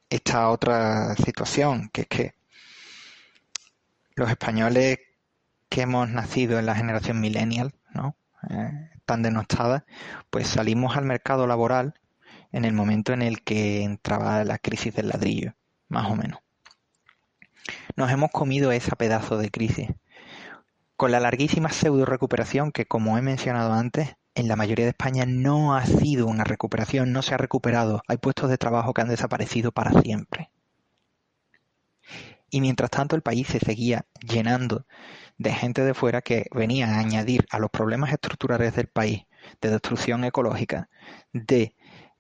esta 0.10 0.50
otra 0.50 1.16
situación, 1.16 1.90
que 1.90 2.02
es 2.02 2.08
que 2.08 2.36
los 4.16 4.30
españoles 4.30 5.00
que 5.70 5.82
hemos 5.82 6.10
nacido 6.10 6.60
en 6.60 6.66
la 6.66 6.76
generación 6.76 7.20
millennial, 7.22 7.74
¿no? 7.94 8.16
Eh, 8.50 8.90
tan 9.06 9.22
denostada, 9.22 9.86
pues 10.30 10.48
salimos 10.48 10.98
al 10.98 11.06
mercado 11.06 11.48
laboral 11.48 11.94
en 12.52 12.66
el 12.66 12.74
momento 12.74 13.14
en 13.14 13.22
el 13.22 13.42
que 13.44 13.84
entraba 13.84 14.44
la 14.44 14.58
crisis 14.58 14.94
del 14.94 15.10
ladrillo, 15.10 15.54
más 15.88 16.12
o 16.12 16.16
menos. 16.16 16.40
Nos 17.96 18.12
hemos 18.12 18.32
comido 18.32 18.72
ese 18.72 18.96
pedazo 18.96 19.38
de 19.38 19.50
crisis. 19.50 19.90
Con 21.02 21.10
la 21.10 21.20
larguísima 21.20 21.72
pseudo 21.72 22.06
recuperación 22.06 22.72
que, 22.72 22.86
como 22.86 23.18
he 23.18 23.24
mencionado 23.24 23.74
antes, 23.74 24.18
en 24.36 24.48
la 24.48 24.56
mayoría 24.56 24.86
de 24.86 24.92
España 24.92 25.26
no 25.26 25.76
ha 25.76 25.84
sido 25.84 26.28
una 26.28 26.44
recuperación, 26.44 27.12
no 27.12 27.24
se 27.24 27.34
ha 27.34 27.40
recuperado. 27.40 28.04
Hay 28.08 28.18
puestos 28.18 28.52
de 28.52 28.60
trabajo 28.60 28.94
que 28.94 29.02
han 29.02 29.08
desaparecido 29.08 29.72
para 29.72 30.00
siempre. 30.00 30.52
Y 32.52 32.62
mientras 32.62 32.92
tanto 32.92 33.16
el 33.16 33.24
país 33.24 33.48
se 33.48 33.58
seguía 33.58 34.06
llenando 34.20 34.86
de 35.40 35.52
gente 35.52 35.84
de 35.84 35.96
fuera 35.96 36.22
que 36.22 36.46
venía 36.52 36.88
a 36.88 37.00
añadir 37.00 37.48
a 37.50 37.58
los 37.58 37.72
problemas 37.72 38.12
estructurales 38.12 38.76
del 38.76 38.86
país, 38.86 39.24
de 39.60 39.72
destrucción 39.72 40.24
ecológica, 40.24 40.88
de 41.34 41.74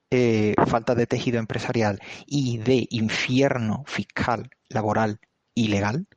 eh, 0.09 0.55
falta 0.65 0.95
de 0.95 1.05
tejido 1.05 1.37
empresarial 1.37 2.01
y 2.25 2.57
de 2.57 2.87
infierno 2.89 3.83
fiscal, 3.85 4.49
laboral 4.69 5.19
y 5.53 5.67
legal, 5.67 6.07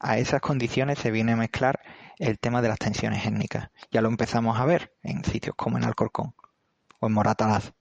a 0.00 0.18
esas 0.18 0.40
condiciones 0.40 0.98
se 0.98 1.10
viene 1.10 1.32
a 1.32 1.36
mezclar 1.36 1.80
el 2.18 2.38
tema 2.38 2.62
de 2.62 2.68
las 2.68 2.78
tensiones 2.78 3.26
étnicas. 3.26 3.70
Ya 3.90 4.00
lo 4.00 4.08
empezamos 4.08 4.58
a 4.58 4.64
ver 4.64 4.94
en 5.02 5.24
sitios 5.24 5.54
como 5.56 5.78
en 5.78 5.84
Alcorcón 5.84 6.34
o 7.00 7.06
en 7.06 7.12
Moratalaz. 7.12 7.72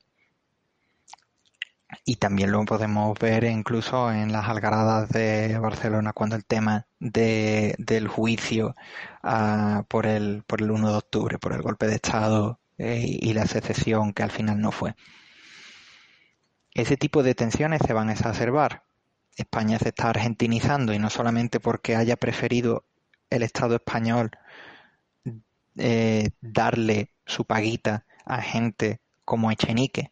Y 2.03 2.17
también 2.17 2.51
lo 2.51 2.63
podemos 2.65 3.17
ver 3.19 3.45
incluso 3.45 4.11
en 4.11 4.31
las 4.31 4.49
algaradas 4.49 5.09
de 5.09 5.57
Barcelona 5.59 6.13
cuando 6.13 6.36
el 6.36 6.45
tema 6.45 6.88
de, 6.99 7.75
del 7.77 8.07
juicio 8.07 8.75
uh, 9.23 9.83
por, 9.88 10.05
el, 10.05 10.43
por 10.45 10.61
el 10.61 10.71
1 10.71 10.89
de 10.89 10.97
octubre, 10.97 11.39
por 11.39 11.53
el 11.53 11.61
golpe 11.61 11.88
de 11.88 11.95
Estado 11.95 12.59
eh, 12.77 13.05
y 13.07 13.33
la 13.33 13.45
secesión 13.45 14.13
que 14.13 14.23
al 14.23 14.31
final 14.31 14.59
no 14.59 14.71
fue. 14.71 14.95
Ese 16.73 16.97
tipo 16.97 17.23
de 17.23 17.36
tensiones 17.36 17.81
se 17.86 17.93
van 17.93 18.09
a 18.09 18.13
exacerbar. 18.13 18.83
España 19.38 19.79
se 19.79 19.89
está 19.89 20.09
argentinizando 20.09 20.93
y 20.93 20.99
no 20.99 21.09
solamente 21.09 21.59
porque 21.59 21.95
haya 21.95 22.17
preferido 22.17 22.83
el 23.36 23.43
Estado 23.43 23.75
español 23.75 24.31
eh, 25.77 26.29
darle 26.41 27.11
su 27.25 27.45
paguita 27.45 28.05
a 28.25 28.41
gente 28.41 29.01
como 29.23 29.51
Echenique. 29.51 30.11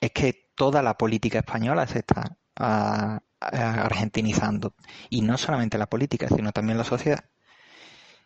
es 0.00 0.10
que 0.12 0.48
toda 0.54 0.82
la 0.82 0.96
política 0.96 1.38
española 1.40 1.86
se 1.86 2.00
está 2.00 2.36
argentinizando. 3.40 4.74
Y 5.08 5.22
no 5.22 5.38
solamente 5.38 5.78
la 5.78 5.88
política, 5.88 6.28
sino 6.28 6.52
también 6.52 6.78
la 6.78 6.84
sociedad. 6.84 7.24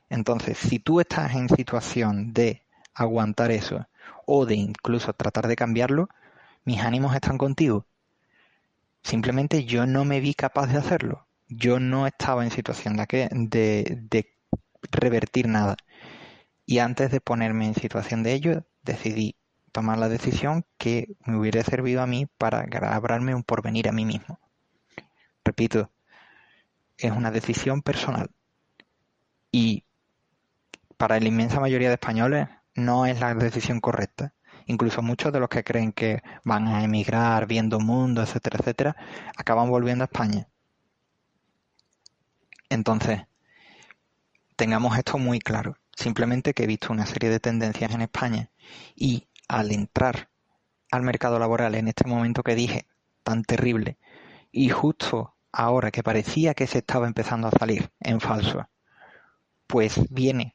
Entonces, 0.08 0.58
si 0.58 0.78
tú 0.78 1.00
estás 1.00 1.34
en 1.34 1.48
situación 1.48 2.32
de 2.32 2.62
aguantar 2.94 3.50
eso 3.50 3.86
o 4.26 4.46
de 4.46 4.54
incluso 4.54 5.12
tratar 5.12 5.48
de 5.48 5.56
cambiarlo, 5.56 6.08
mis 6.64 6.80
ánimos 6.80 7.14
están 7.14 7.38
contigo. 7.38 7.86
Simplemente 9.04 9.66
yo 9.66 9.86
no 9.86 10.04
me 10.04 10.18
vi 10.20 10.34
capaz 10.34 10.66
de 10.68 10.78
hacerlo. 10.78 11.28
Yo 11.46 11.78
no 11.78 12.06
estaba 12.06 12.42
en 12.42 12.50
situación 12.50 12.96
de, 12.96 13.28
de, 13.30 14.26
revertir 14.90 15.46
nada. 15.46 15.76
Y 16.66 16.78
antes 16.78 17.10
de 17.10 17.20
ponerme 17.20 17.66
en 17.66 17.74
situación 17.74 18.22
de 18.22 18.32
ello, 18.32 18.66
decidí 18.82 19.36
tomar 19.72 19.98
la 19.98 20.08
decisión 20.08 20.64
que 20.78 21.16
me 21.26 21.36
hubiera 21.36 21.62
servido 21.62 22.00
a 22.00 22.06
mí 22.06 22.26
para 22.38 22.66
labrarme 22.66 23.34
un 23.34 23.42
porvenir 23.42 23.88
a 23.88 23.92
mí 23.92 24.06
mismo. 24.06 24.40
Repito, 25.44 25.92
es 26.96 27.12
una 27.12 27.30
decisión 27.30 27.82
personal. 27.82 28.30
Y 29.52 29.84
para 30.96 31.20
la 31.20 31.28
inmensa 31.28 31.60
mayoría 31.60 31.88
de 31.88 31.94
españoles 31.94 32.48
no 32.74 33.04
es 33.04 33.20
la 33.20 33.34
decisión 33.34 33.80
correcta. 33.80 34.32
Incluso 34.66 35.02
muchos 35.02 35.32
de 35.32 35.40
los 35.40 35.48
que 35.48 35.64
creen 35.64 35.92
que 35.92 36.22
van 36.44 36.68
a 36.68 36.84
emigrar 36.84 37.46
viendo 37.46 37.80
mundo, 37.80 38.22
etcétera, 38.22 38.58
etcétera, 38.60 38.96
acaban 39.36 39.68
volviendo 39.68 40.04
a 40.04 40.06
España. 40.06 40.48
Entonces, 42.68 43.22
tengamos 44.56 44.96
esto 44.96 45.18
muy 45.18 45.38
claro. 45.38 45.76
Simplemente 45.96 46.54
que 46.54 46.64
he 46.64 46.66
visto 46.66 46.92
una 46.92 47.06
serie 47.06 47.30
de 47.30 47.40
tendencias 47.40 47.92
en 47.92 48.00
España 48.00 48.50
y 48.96 49.28
al 49.48 49.70
entrar 49.70 50.30
al 50.90 51.02
mercado 51.02 51.38
laboral 51.38 51.74
en 51.74 51.88
este 51.88 52.06
momento 52.08 52.42
que 52.42 52.54
dije, 52.54 52.88
tan 53.22 53.42
terrible, 53.42 53.98
y 54.50 54.68
justo 54.70 55.34
ahora 55.52 55.90
que 55.90 56.02
parecía 56.02 56.54
que 56.54 56.66
se 56.66 56.78
estaba 56.78 57.06
empezando 57.06 57.48
a 57.48 57.58
salir 57.58 57.90
en 58.00 58.20
falso, 58.20 58.68
pues 59.66 60.00
viene 60.10 60.53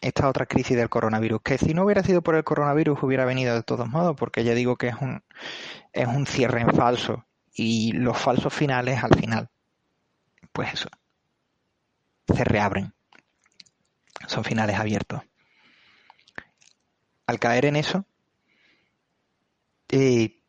esta 0.00 0.28
otra 0.28 0.46
crisis 0.46 0.76
del 0.76 0.88
coronavirus, 0.88 1.42
que 1.42 1.58
si 1.58 1.74
no 1.74 1.84
hubiera 1.84 2.02
sido 2.02 2.22
por 2.22 2.34
el 2.34 2.44
coronavirus 2.44 3.02
hubiera 3.02 3.24
venido 3.24 3.54
de 3.54 3.62
todos 3.62 3.88
modos, 3.88 4.16
porque 4.16 4.44
ya 4.44 4.54
digo 4.54 4.76
que 4.76 4.88
es 4.88 4.94
un, 5.00 5.22
es 5.92 6.06
un 6.06 6.26
cierre 6.26 6.62
en 6.62 6.74
falso 6.74 7.26
y 7.52 7.92
los 7.92 8.16
falsos 8.16 8.52
finales 8.52 9.02
al 9.02 9.14
final, 9.14 9.50
pues 10.52 10.72
eso, 10.74 10.88
se 12.26 12.44
reabren, 12.44 12.94
son 14.26 14.44
finales 14.44 14.76
abiertos. 14.76 15.20
Al 17.26 17.38
caer 17.38 17.66
en 17.66 17.76
eso, 17.76 18.04
eh, 19.88 20.39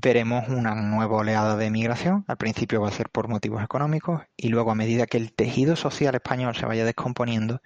veremos 0.00 0.48
una 0.48 0.74
nueva 0.74 1.16
oleada 1.16 1.56
de 1.56 1.70
migración. 1.70 2.24
Al 2.28 2.36
principio 2.36 2.80
va 2.80 2.88
a 2.88 2.92
ser 2.92 3.08
por 3.10 3.28
motivos 3.28 3.62
económicos 3.62 4.22
y 4.36 4.48
luego 4.48 4.70
a 4.70 4.74
medida 4.74 5.06
que 5.06 5.16
el 5.16 5.32
tejido 5.32 5.76
social 5.76 6.14
español 6.14 6.54
se 6.54 6.66
vaya 6.66 6.84
descomponiendo, 6.84 7.60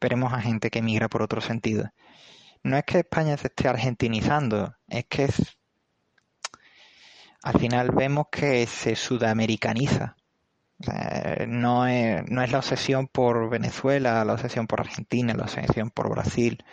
veremos 0.00 0.32
a 0.32 0.40
gente 0.40 0.70
que 0.70 0.82
migra 0.82 1.08
por 1.08 1.22
otro 1.22 1.40
sentido. 1.40 1.90
No 2.62 2.76
es 2.76 2.84
que 2.84 3.00
España 3.00 3.36
se 3.36 3.48
esté 3.48 3.68
argentinizando, 3.68 4.74
es 4.88 5.04
que 5.06 5.28
al 7.42 7.58
final 7.60 7.90
vemos 7.90 8.26
que 8.32 8.66
se 8.66 8.96
sudamericaniza. 8.96 10.16
no, 11.46 11.86
es, 11.86 12.22
no 12.30 12.42
es 12.42 12.50
la 12.50 12.58
obsesión 12.58 13.06
por 13.08 13.50
Venezuela, 13.50 14.24
la 14.24 14.32
obsesión 14.32 14.66
por 14.66 14.80
Argentina, 14.80 15.34
la 15.34 15.44
obsesión 15.44 15.90
por 15.90 16.08
Brasil. 16.08 16.64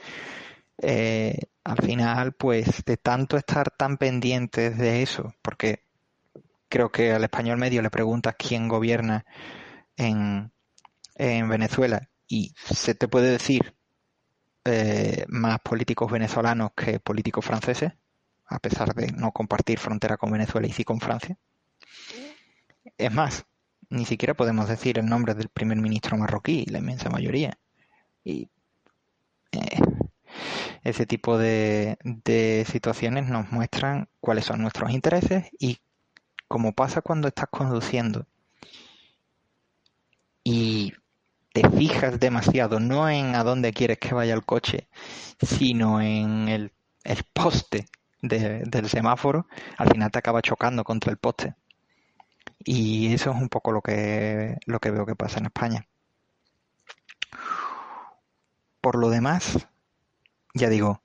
Eh, 0.84 1.38
al 1.64 1.78
final, 1.78 2.34
pues 2.34 2.84
de 2.86 2.98
tanto 2.98 3.38
estar 3.38 3.70
tan 3.70 3.98
pendientes 3.98 4.78
de 4.80 5.04
eso, 5.04 5.36
porque 5.44 5.84
creo 6.70 6.92
que 6.92 7.12
al 7.12 7.24
español 7.24 7.60
medio 7.60 7.84
le 7.84 7.92
preguntas 7.92 8.36
quién 8.36 8.68
gobierna 8.68 9.24
en, 9.96 10.52
en 11.16 11.50
Venezuela 11.50 12.10
y 12.28 12.54
se 12.56 12.96
te 12.96 13.08
puede 13.08 13.30
decir 13.30 13.76
eh, 14.66 15.26
más 15.28 15.60
políticos 15.60 16.12
venezolanos 16.12 16.72
que 16.76 17.00
políticos 17.00 17.46
franceses, 17.46 17.94
a 18.48 18.58
pesar 18.58 18.96
de 18.96 19.12
no 19.12 19.32
compartir 19.32 19.78
frontera 19.78 20.18
con 20.18 20.32
Venezuela 20.32 20.66
y 20.68 20.72
sí 20.72 20.84
con 20.84 21.00
Francia. 21.00 21.38
Es 22.98 23.14
más, 23.14 23.46
ni 23.90 24.06
siquiera 24.06 24.34
podemos 24.34 24.68
decir 24.68 24.98
el 24.98 25.06
nombre 25.06 25.36
del 25.36 25.50
primer 25.50 25.78
ministro 25.78 26.18
marroquí, 26.18 26.66
la 26.66 26.80
inmensa 26.80 27.10
mayoría. 27.10 27.60
Y 28.24 28.50
eh, 29.52 29.80
ese 30.84 31.05
tipo 31.05 31.38
de, 31.38 31.97
situaciones 32.70 33.28
nos 33.28 33.51
muestran 33.51 34.09
cuáles 34.20 34.46
son 34.46 34.62
nuestros 34.62 34.92
intereses 34.92 35.50
y 35.59 35.80
como 36.47 36.74
pasa 36.74 37.01
cuando 37.01 37.28
estás 37.28 37.47
conduciendo 37.50 38.26
y 40.43 40.93
te 41.54 41.70
fijas 41.70 42.20
demasiado 42.20 42.80
no 42.80 43.09
en 43.09 43.36
a 43.36 43.43
dónde 43.43 43.74
quieres 43.74 44.00
que 44.00 44.13
vaya 44.13 44.34
el 44.34 44.46
coche, 44.46 44.88
sino 45.42 46.01
en 46.01 46.47
el, 46.47 46.72
poste 47.34 47.86
del 48.22 48.89
semáforo, 48.89 49.47
al 49.78 49.89
final 49.89 50.12
te 50.12 50.20
acaba 50.20 50.42
chocando 50.42 50.84
contra 50.84 51.12
el 51.12 51.18
poste. 51.18 51.55
Y 52.63 53.13
eso 53.13 53.32
es 53.32 53.42
un 53.42 53.50
poco 53.50 53.72
lo 53.72 53.82
que, 53.82 54.58
lo 54.66 54.80
que 54.80 54.92
veo 54.92 55.05
que 55.05 55.16
pasa 55.16 55.39
en 55.39 55.46
España. 55.47 55.88
Por 58.80 58.97
lo 58.97 59.09
demás, 59.09 59.68
ya 60.54 60.70
digo, 60.70 61.02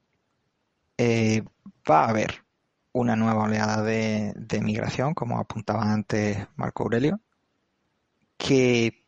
eh, 0.99 1.43
va 1.91 2.05
a 2.05 2.09
haber 2.11 2.45
una 2.93 3.17
nueva 3.17 3.45
oleada 3.45 3.83
de, 3.83 4.33
de 4.37 4.61
migración, 4.63 5.15
como 5.15 5.39
apuntaba 5.39 5.93
antes 5.93 6.47
Marco 6.57 6.85
Aurelio, 6.85 7.21
que 8.39 9.05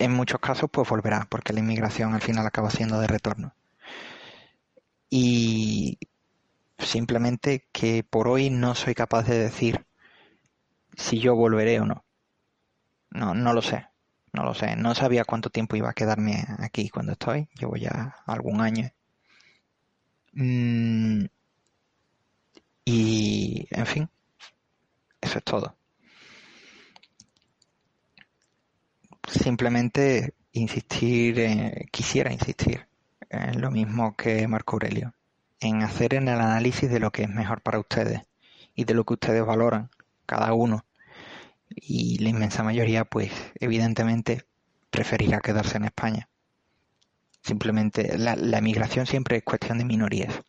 en 0.00 0.10
muchos 0.10 0.40
casos 0.40 0.68
pues 0.68 0.88
volverá, 0.88 1.28
porque 1.30 1.52
la 1.52 1.60
inmigración 1.60 2.12
al 2.12 2.20
final 2.20 2.44
acaba 2.44 2.70
siendo 2.70 2.98
de 2.98 3.06
retorno. 3.06 3.54
Y 5.10 5.98
simplemente 6.78 7.68
que 7.72 8.04
por 8.04 8.28
hoy 8.28 8.50
no 8.50 8.74
soy 8.74 8.94
capaz 8.94 9.24
de 9.24 9.38
decir 9.38 9.86
si 10.96 11.18
yo 11.18 11.34
volveré 11.34 11.80
o 11.80 11.84
no. 11.86 12.04
No, 13.12 13.34
no 13.34 13.52
lo 13.52 13.62
sé. 13.62 13.86
No 14.32 14.44
lo 14.44 14.54
sé, 14.54 14.76
no 14.76 14.94
sabía 14.94 15.24
cuánto 15.24 15.50
tiempo 15.50 15.76
iba 15.76 15.90
a 15.90 15.94
quedarme 15.94 16.44
aquí 16.58 16.88
cuando 16.88 17.12
estoy. 17.12 17.48
Llevo 17.58 17.76
ya 17.76 18.16
algún 18.26 18.60
año. 18.60 18.90
Mm, 20.32 21.24
y, 22.84 23.66
en 23.70 23.86
fin, 23.86 24.10
eso 25.20 25.38
es 25.38 25.44
todo. 25.44 25.76
Simplemente 29.28 30.34
insistir, 30.52 31.88
quisiera 31.90 32.32
insistir 32.32 32.86
en 33.28 33.60
lo 33.60 33.70
mismo 33.70 34.16
que 34.16 34.46
Marco 34.48 34.76
Aurelio, 34.76 35.14
en 35.60 35.82
hacer 35.82 36.14
en 36.14 36.28
el 36.28 36.40
análisis 36.40 36.90
de 36.90 37.00
lo 37.00 37.10
que 37.12 37.22
es 37.22 37.28
mejor 37.28 37.62
para 37.62 37.78
ustedes 37.78 38.22
y 38.74 38.84
de 38.84 38.94
lo 38.94 39.04
que 39.04 39.14
ustedes 39.14 39.44
valoran, 39.44 39.90
cada 40.26 40.52
uno 40.52 40.84
y 41.74 42.18
la 42.18 42.30
inmensa 42.30 42.62
mayoría, 42.62 43.04
pues 43.04 43.30
evidentemente 43.54 44.44
preferirá 44.90 45.40
quedarse 45.40 45.76
en 45.76 45.84
España. 45.84 46.28
Simplemente 47.42 48.18
la, 48.18 48.36
la 48.36 48.58
emigración 48.58 49.06
siempre 49.06 49.38
es 49.38 49.44
cuestión 49.44 49.78
de 49.78 49.84
minorías. 49.84 50.42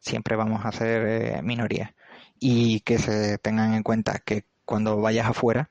Siempre 0.00 0.36
vamos 0.36 0.64
a 0.64 0.72
ser 0.72 1.06
eh, 1.06 1.42
minorías. 1.42 1.92
Y 2.38 2.80
que 2.80 2.98
se 2.98 3.38
tengan 3.38 3.74
en 3.74 3.82
cuenta 3.82 4.18
que 4.18 4.44
cuando 4.64 5.00
vayas 5.00 5.26
afuera, 5.28 5.70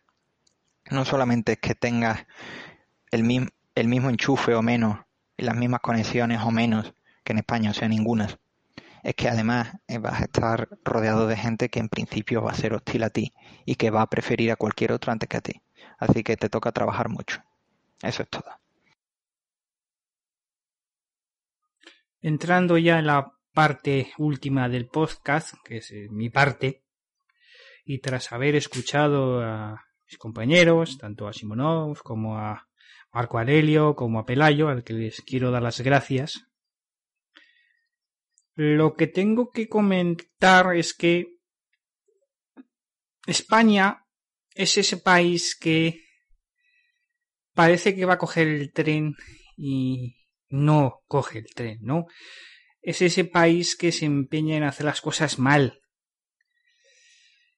no 0.91 1.03
solamente 1.03 1.53
es 1.53 1.59
que 1.59 1.75
tengas 1.75 2.25
el, 3.11 3.51
el 3.75 3.87
mismo 3.87 4.09
enchufe 4.09 4.53
o 4.53 4.61
menos, 4.61 4.99
y 5.35 5.43
las 5.43 5.55
mismas 5.55 5.79
conexiones 5.81 6.41
o 6.41 6.51
menos 6.51 6.93
que 7.23 7.33
en 7.33 7.39
España, 7.39 7.71
o 7.71 7.73
sea, 7.73 7.87
ninguna. 7.87 8.27
Es 9.03 9.15
que 9.15 9.29
además 9.29 9.69
eh, 9.87 9.97
vas 9.97 10.21
a 10.21 10.25
estar 10.25 10.67
rodeado 10.83 11.27
de 11.27 11.37
gente 11.37 11.69
que 11.69 11.79
en 11.79 11.89
principio 11.89 12.41
va 12.41 12.51
a 12.51 12.55
ser 12.55 12.73
hostil 12.73 13.03
a 13.03 13.09
ti 13.09 13.33
y 13.69 13.75
que 13.75 13.91
va 13.91 14.01
a 14.01 14.09
preferir 14.09 14.49
a 14.49 14.55
cualquier 14.55 14.91
otro 14.91 15.11
antes 15.11 15.29
que 15.29 15.37
a 15.37 15.41
ti. 15.41 15.61
Así 15.99 16.23
que 16.23 16.35
te 16.35 16.49
toca 16.49 16.71
trabajar 16.71 17.07
mucho. 17.07 17.43
Eso 18.01 18.23
es 18.23 18.29
todo. 18.29 18.49
Entrando 22.19 22.79
ya 22.79 22.97
en 22.97 23.05
la 23.05 23.31
parte 23.53 24.11
última 24.17 24.69
del 24.69 24.87
podcast, 24.87 25.53
que 25.63 25.77
es 25.77 25.91
eh, 25.91 26.07
mi 26.09 26.31
parte, 26.31 26.81
y 27.85 27.99
tras 27.99 28.31
haber 28.31 28.55
escuchado 28.55 29.39
a 29.43 29.85
mis 30.07 30.17
compañeros, 30.17 30.97
tanto 30.97 31.27
a 31.27 31.33
Simonov 31.33 32.01
como 32.01 32.39
a 32.39 32.67
Marco 33.13 33.37
Aurelio, 33.37 33.95
como 33.95 34.17
a 34.17 34.25
Pelayo, 34.25 34.69
al 34.69 34.83
que 34.83 34.93
les 34.93 35.21
quiero 35.21 35.51
dar 35.51 35.61
las 35.61 35.79
gracias, 35.81 36.47
lo 38.55 38.95
que 38.95 39.05
tengo 39.05 39.51
que 39.51 39.69
comentar 39.69 40.75
es 40.75 40.95
que 40.95 41.38
España 43.29 44.05
es 44.53 44.77
ese 44.77 44.97
país 44.97 45.55
que 45.55 46.03
parece 47.53 47.95
que 47.95 48.05
va 48.05 48.13
a 48.13 48.17
coger 48.17 48.47
el 48.47 48.71
tren 48.71 49.15
y 49.57 50.15
no 50.49 51.03
coge 51.07 51.39
el 51.39 51.53
tren, 51.53 51.79
¿no? 51.81 52.05
Es 52.81 53.01
ese 53.01 53.25
país 53.25 53.75
que 53.75 53.91
se 53.91 54.05
empeña 54.05 54.57
en 54.57 54.63
hacer 54.63 54.85
las 54.85 55.01
cosas 55.01 55.39
mal. 55.39 55.81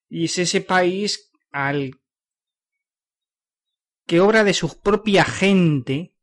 Y 0.09 0.25
es 0.25 0.37
ese 0.37 0.61
país 0.61 1.31
al 1.51 2.01
que 4.07 4.19
obra 4.19 4.43
de 4.43 4.53
su 4.53 4.81
propia 4.81 5.23
gente, 5.23 6.15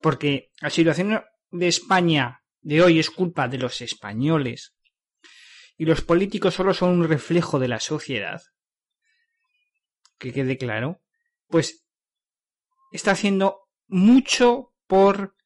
porque 0.00 0.52
la 0.60 0.70
situación 0.70 1.22
de 1.50 1.68
España 1.68 2.44
de 2.60 2.82
hoy 2.82 2.98
es 2.98 3.10
culpa 3.10 3.48
de 3.48 3.58
los 3.58 3.80
españoles, 3.80 4.75
y 5.76 5.84
los 5.84 6.00
políticos 6.00 6.54
solo 6.54 6.74
son 6.74 6.90
un 6.90 7.08
reflejo 7.08 7.58
de 7.58 7.68
la 7.68 7.80
sociedad, 7.80 8.42
que 10.18 10.32
quede 10.32 10.56
claro, 10.56 11.02
pues 11.48 11.86
está 12.92 13.12
haciendo 13.12 13.68
mucho 13.86 14.72
por 14.86 15.36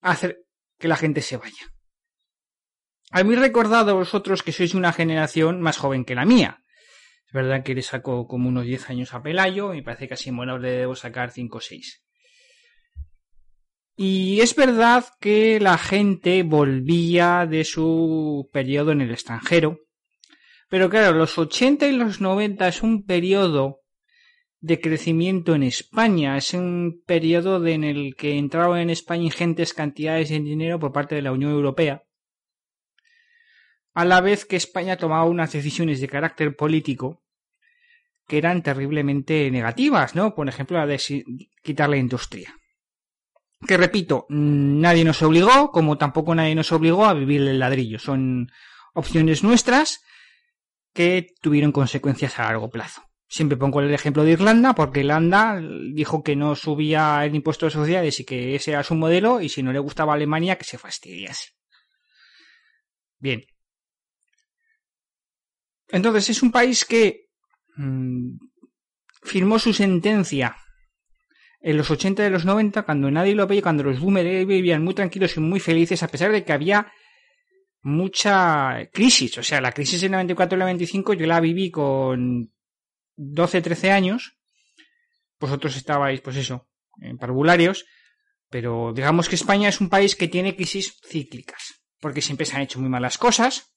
hacer 0.00 0.44
que 0.78 0.88
la 0.88 0.96
gente 0.96 1.22
se 1.22 1.36
vaya. 1.36 1.72
A 3.10 3.22
mí 3.22 3.34
recordado 3.34 3.96
vosotros 3.96 4.42
que 4.42 4.52
sois 4.52 4.74
una 4.74 4.92
generación 4.92 5.60
más 5.60 5.78
joven 5.78 6.04
que 6.04 6.14
la 6.14 6.24
mía. 6.24 6.62
Es 7.26 7.32
verdad 7.32 7.62
que 7.62 7.74
le 7.74 7.82
saco 7.82 8.26
como 8.26 8.48
unos 8.48 8.64
10 8.64 8.90
años 8.90 9.14
a 9.14 9.22
Pelayo 9.22 9.74
y 9.74 9.82
parece 9.82 10.08
que 10.08 10.14
a 10.14 10.16
Simón 10.16 10.60
le 10.60 10.70
debo 10.70 10.94
sacar 10.94 11.30
5 11.30 11.58
o 11.58 11.60
6. 11.60 12.05
Y 13.96 14.40
es 14.42 14.54
verdad 14.54 15.06
que 15.20 15.58
la 15.58 15.78
gente 15.78 16.42
volvía 16.42 17.46
de 17.46 17.64
su 17.64 18.50
periodo 18.52 18.92
en 18.92 19.00
el 19.00 19.10
extranjero. 19.10 19.80
Pero 20.68 20.90
claro, 20.90 21.16
los 21.16 21.38
80 21.38 21.88
y 21.88 21.92
los 21.92 22.20
90 22.20 22.68
es 22.68 22.82
un 22.82 23.06
periodo 23.06 23.80
de 24.60 24.80
crecimiento 24.80 25.54
en 25.54 25.62
España. 25.62 26.36
Es 26.36 26.52
un 26.52 27.02
periodo 27.06 27.64
en 27.66 27.84
el 27.84 28.16
que 28.16 28.36
entraban 28.36 28.80
en 28.80 28.90
España 28.90 29.24
ingentes 29.24 29.72
cantidades 29.72 30.28
de 30.28 30.40
dinero 30.40 30.78
por 30.78 30.92
parte 30.92 31.14
de 31.14 31.22
la 31.22 31.32
Unión 31.32 31.52
Europea. 31.52 32.02
A 33.94 34.04
la 34.04 34.20
vez 34.20 34.44
que 34.44 34.56
España 34.56 34.98
tomaba 34.98 35.24
unas 35.24 35.52
decisiones 35.52 36.00
de 36.02 36.08
carácter 36.08 36.54
político 36.54 37.22
que 38.26 38.36
eran 38.36 38.62
terriblemente 38.62 39.50
negativas, 39.50 40.14
¿no? 40.14 40.34
Por 40.34 40.48
ejemplo, 40.48 40.76
la 40.76 40.86
de 40.86 41.00
quitar 41.62 41.88
la 41.88 41.96
industria. 41.96 42.54
Que 43.64 43.76
repito, 43.76 44.26
nadie 44.28 45.04
nos 45.04 45.22
obligó, 45.22 45.70
como 45.70 45.96
tampoco 45.96 46.34
nadie 46.34 46.54
nos 46.54 46.72
obligó 46.72 47.06
a 47.06 47.14
vivir 47.14 47.40
el 47.42 47.58
ladrillo. 47.58 47.98
Son 47.98 48.50
opciones 48.92 49.42
nuestras 49.42 50.02
que 50.92 51.28
tuvieron 51.40 51.72
consecuencias 51.72 52.38
a 52.38 52.44
largo 52.44 52.70
plazo. 52.70 53.02
Siempre 53.28 53.56
pongo 53.56 53.80
el 53.80 53.92
ejemplo 53.92 54.24
de 54.24 54.32
Irlanda, 54.32 54.74
porque 54.74 55.00
Irlanda 55.00 55.60
dijo 55.92 56.22
que 56.22 56.36
no 56.36 56.54
subía 56.54 57.24
el 57.24 57.34
impuesto 57.34 57.66
de 57.66 57.72
sociedades 57.72 58.20
y 58.20 58.24
que 58.24 58.54
ese 58.54 58.72
era 58.72 58.84
su 58.84 58.94
modelo, 58.94 59.40
y 59.40 59.48
si 59.48 59.62
no 59.62 59.72
le 59.72 59.78
gustaba 59.78 60.12
a 60.12 60.16
Alemania, 60.16 60.56
que 60.56 60.64
se 60.64 60.78
fastidiase. 60.78 61.50
Bien. 63.18 63.42
Entonces 65.88 66.30
es 66.30 66.42
un 66.42 66.52
país 66.52 66.84
que 66.84 67.28
mmm, 67.76 68.36
firmó 69.22 69.58
su 69.58 69.72
sentencia 69.72 70.56
en 71.66 71.76
los 71.76 71.90
80 71.90 72.24
y 72.24 72.30
los 72.30 72.44
90, 72.44 72.84
cuando 72.84 73.10
nadie 73.10 73.34
lo 73.34 73.44
veía, 73.48 73.60
cuando 73.60 73.82
los 73.82 73.98
boomers 73.98 74.46
vivían 74.46 74.84
muy 74.84 74.94
tranquilos 74.94 75.36
y 75.36 75.40
muy 75.40 75.58
felices, 75.58 76.00
a 76.04 76.06
pesar 76.06 76.30
de 76.30 76.44
que 76.44 76.52
había 76.52 76.92
mucha 77.82 78.88
crisis. 78.92 79.36
O 79.38 79.42
sea, 79.42 79.60
la 79.60 79.72
crisis 79.72 80.00
del 80.00 80.12
94 80.12 80.54
y 80.54 80.58
el 80.58 80.60
95 80.60 81.14
yo 81.14 81.26
la 81.26 81.40
viví 81.40 81.72
con 81.72 82.52
12, 83.16 83.62
13 83.62 83.90
años, 83.90 84.38
vosotros 85.40 85.76
estabais, 85.76 86.20
pues 86.20 86.36
eso, 86.36 86.68
en 87.00 87.18
parvularios, 87.18 87.84
pero 88.48 88.92
digamos 88.94 89.28
que 89.28 89.34
España 89.34 89.68
es 89.68 89.80
un 89.80 89.88
país 89.88 90.14
que 90.14 90.28
tiene 90.28 90.54
crisis 90.54 91.00
cíclicas, 91.04 91.82
porque 91.98 92.22
siempre 92.22 92.46
se 92.46 92.54
han 92.54 92.62
hecho 92.62 92.78
muy 92.78 92.88
malas 92.88 93.18
cosas. 93.18 93.74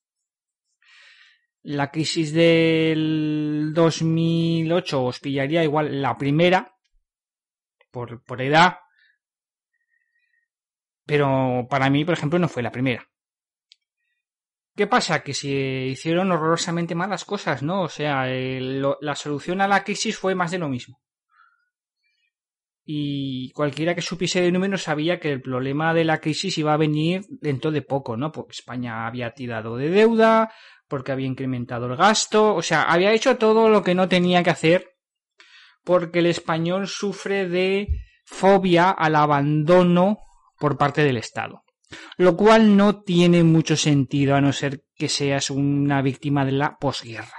La 1.64 1.90
crisis 1.90 2.34
del 2.34 3.72
2008 3.74 5.04
os 5.04 5.20
pillaría 5.20 5.64
igual 5.64 6.04
la 6.04 6.16
primera, 6.20 6.76
por, 7.92 8.24
por 8.24 8.42
edad, 8.42 8.78
pero 11.06 11.68
para 11.70 11.90
mí, 11.90 12.06
por 12.06 12.14
ejemplo, 12.14 12.38
no 12.38 12.48
fue 12.48 12.64
la 12.64 12.72
primera. 12.72 13.10
¿Qué 14.76 14.88
pasa? 14.88 15.24
Que 15.24 15.34
se 15.34 15.50
hicieron 15.50 16.32
horrorosamente 16.32 16.96
malas 16.96 17.26
cosas, 17.26 17.64
¿no? 17.64 17.82
O 17.82 17.90
sea, 17.90 18.28
la 18.28 19.16
solución 19.16 19.60
a 19.60 19.68
la 19.68 19.84
crisis 19.84 20.18
fue 20.18 20.36
más 20.36 20.52
de 20.52 20.60
lo 20.60 20.70
mismo. 20.70 21.02
Y 22.86 23.52
cualquiera 23.52 23.94
que 23.94 24.02
supiese 24.02 24.42
de 24.42 24.52
números 24.52 24.84
sabía 24.84 25.20
que 25.20 25.32
el 25.32 25.42
problema 25.42 25.94
de 25.94 26.06
la 26.06 26.20
crisis 26.20 26.58
iba 26.58 26.74
a 26.74 26.78
venir 26.78 27.24
dentro 27.30 27.72
de 27.72 27.82
poco, 27.82 28.16
¿no? 28.16 28.32
Porque 28.32 28.54
España 28.54 29.06
había 29.06 29.34
tirado 29.34 29.76
de 29.78 29.90
deuda, 29.90 30.52
porque 30.88 31.12
había 31.12 31.28
incrementado 31.28 31.88
el 31.88 31.96
gasto, 31.96 32.56
o 32.56 32.62
sea, 32.62 32.84
había 32.84 33.14
hecho 33.14 33.38
todo 33.38 33.70
lo 33.70 33.84
que 33.84 33.96
no 33.96 34.08
tenía 34.08 34.44
que 34.44 34.50
hacer, 34.50 34.96
porque 35.84 36.20
el 36.20 36.28
español 36.28 36.88
sufre 36.88 37.48
de 37.48 37.88
fobia 38.26 38.90
al 38.90 39.16
abandono 39.16 40.20
por 40.58 40.78
parte 40.78 41.04
del 41.04 41.18
Estado 41.18 41.64
lo 42.18 42.36
cual 42.36 42.76
no 42.78 43.02
tiene 43.02 43.44
mucho 43.44 43.76
sentido 43.76 44.36
a 44.36 44.42
no 44.42 44.54
ser 44.54 44.84
que 44.96 45.10
seas 45.10 45.50
una 45.50 46.02
víctima 46.02 46.46
de 46.46 46.52
la 46.52 46.78
posguerra, 46.78 47.38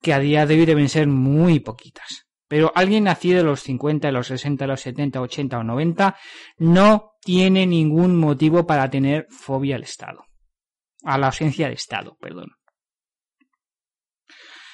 que 0.00 0.14
a 0.14 0.18
día 0.18 0.46
de 0.46 0.54
hoy 0.54 0.66
deben 0.66 0.88
ser 0.88 1.06
muy 1.06 1.60
poquitas. 1.60 2.26
Pero 2.48 2.72
alguien 2.74 3.04
nacido 3.04 3.40
en 3.40 3.46
los 3.46 3.62
50, 3.62 4.12
los 4.12 4.26
60, 4.26 4.66
los 4.66 4.80
70, 4.80 5.20
80 5.20 5.58
o 5.58 5.64
90 5.64 6.16
no 6.58 7.12
tiene 7.22 7.66
ningún 7.66 8.16
motivo 8.16 8.66
para 8.66 8.90
tener 8.90 9.26
fobia 9.30 9.76
al 9.76 9.84
Estado. 9.84 10.26
A 11.02 11.18
la 11.18 11.26
ausencia 11.26 11.68
de 11.68 11.74
Estado, 11.74 12.16
perdón. 12.20 12.50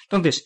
Entonces, 0.05 0.45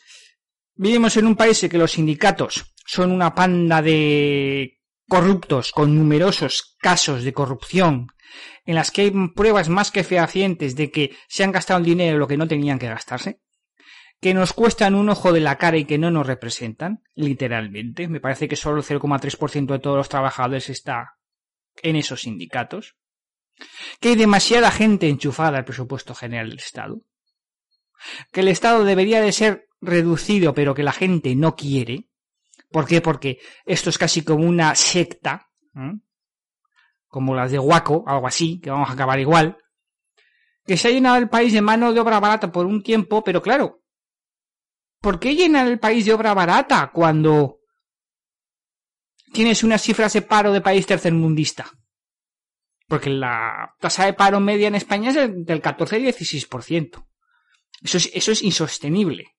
vivimos 0.75 1.17
en 1.17 1.27
un 1.27 1.37
país 1.37 1.63
en 1.63 1.71
que 1.71 1.79
los 1.79 1.93
sindicatos 1.93 2.75
son 2.87 3.13
una 3.13 3.35
panda 3.35 3.83
de 3.83 4.81
corruptos 5.09 5.73
con 5.73 5.97
numerosos 5.97 6.77
casos 6.81 7.25
de 7.25 7.33
corrupción 7.33 8.09
en 8.65 8.75
las 8.75 8.91
que 8.91 9.03
hay 9.03 9.11
pruebas 9.35 9.69
más 9.69 9.91
que 9.91 10.05
fehacientes 10.05 10.77
de 10.77 10.91
que 10.91 11.17
se 11.29 11.45
han 11.45 11.53
gastado 11.53 11.79
el 11.79 11.85
dinero 11.85 12.19
lo 12.19 12.29
que 12.29 12.37
no 12.37 12.49
tenían 12.49 12.79
que 12.79 12.89
gastarse, 12.89 13.41
que 14.21 14.35
nos 14.35 14.53
cuestan 14.53 14.95
un 14.95 15.09
ojo 15.09 15.33
de 15.33 15.41
la 15.41 15.59
cara 15.59 15.77
y 15.77 15.85
que 15.85 15.99
no 15.99 16.11
nos 16.11 16.27
representan, 16.27 17.03
literalmente. 17.15 18.07
Me 18.09 18.21
parece 18.21 18.49
que 18.49 18.57
solo 18.57 18.79
el 18.79 18.85
0,3% 18.85 19.67
de 19.67 19.79
todos 19.81 19.97
los 19.97 20.09
trabajadores 20.09 20.71
está 20.71 21.17
en 21.83 21.97
esos 21.97 22.23
sindicatos. 22.23 22.97
Que 24.01 24.11
hay 24.11 24.17
demasiada 24.17 24.71
gente 24.71 25.09
enchufada 25.09 25.59
al 25.59 25.65
presupuesto 25.65 26.15
general 26.15 26.51
del 26.51 26.59
Estado. 26.59 27.03
Que 28.31 28.41
el 28.41 28.49
Estado 28.49 28.85
debería 28.85 29.21
de 29.21 29.33
ser 29.33 29.69
reducido, 29.83 30.55
pero 30.55 30.75
que 30.75 30.83
la 30.83 30.93
gente 30.93 31.35
no 31.35 31.55
quiere. 31.55 32.09
¿Por 32.71 32.87
qué? 32.87 33.03
Porque 33.03 33.39
esto 33.67 33.91
es 33.91 33.99
casi 33.99 34.25
como 34.25 34.47
una 34.47 34.75
secta 34.75 35.51
como 37.09 37.35
las 37.35 37.51
de 37.51 37.59
Waco, 37.59 38.05
algo 38.07 38.27
así, 38.27 38.59
que 38.61 38.71
vamos 38.71 38.89
a 38.89 38.95
acabar 38.95 39.21
igual, 39.21 39.59
que 40.65 40.79
se 40.79 40.89
ha 40.89 40.91
llenado 40.91 41.17
el 41.17 41.29
país 41.29 41.53
de 41.53 41.61
mano 41.61 41.93
de 41.93 42.01
obra 42.01 42.21
barata 42.21 42.51
por 42.51 42.65
un 42.65 42.83
tiempo, 42.83 43.23
pero 43.23 43.43
claro, 43.43 43.83
¿por 45.01 45.21
qué 45.21 45.35
llenar 45.35 45.67
el 45.67 45.79
país 45.79 46.07
de 46.07 46.15
obra 46.15 46.33
barata 46.33 46.91
cuando 46.91 47.63
tienes 49.33 49.65
unas 49.65 49.83
cifras 49.83 50.13
de 50.13 50.23
paro 50.23 50.53
de 50.53 50.61
país 50.61 50.87
tercermundista. 50.87 51.71
Porque 52.87 53.11
la 53.11 53.75
tasa 53.81 54.05
de 54.05 54.13
paro 54.13 54.39
media 54.39 54.69
en 54.69 54.75
España 54.75 55.11
es 55.11 55.17
del 55.47 55.61
14 55.61 55.99
y 55.99 56.05
16%. 56.05 57.07
Eso 57.83 57.97
es, 57.97 58.11
eso 58.13 58.33
es 58.33 58.43
insostenible. 58.43 59.35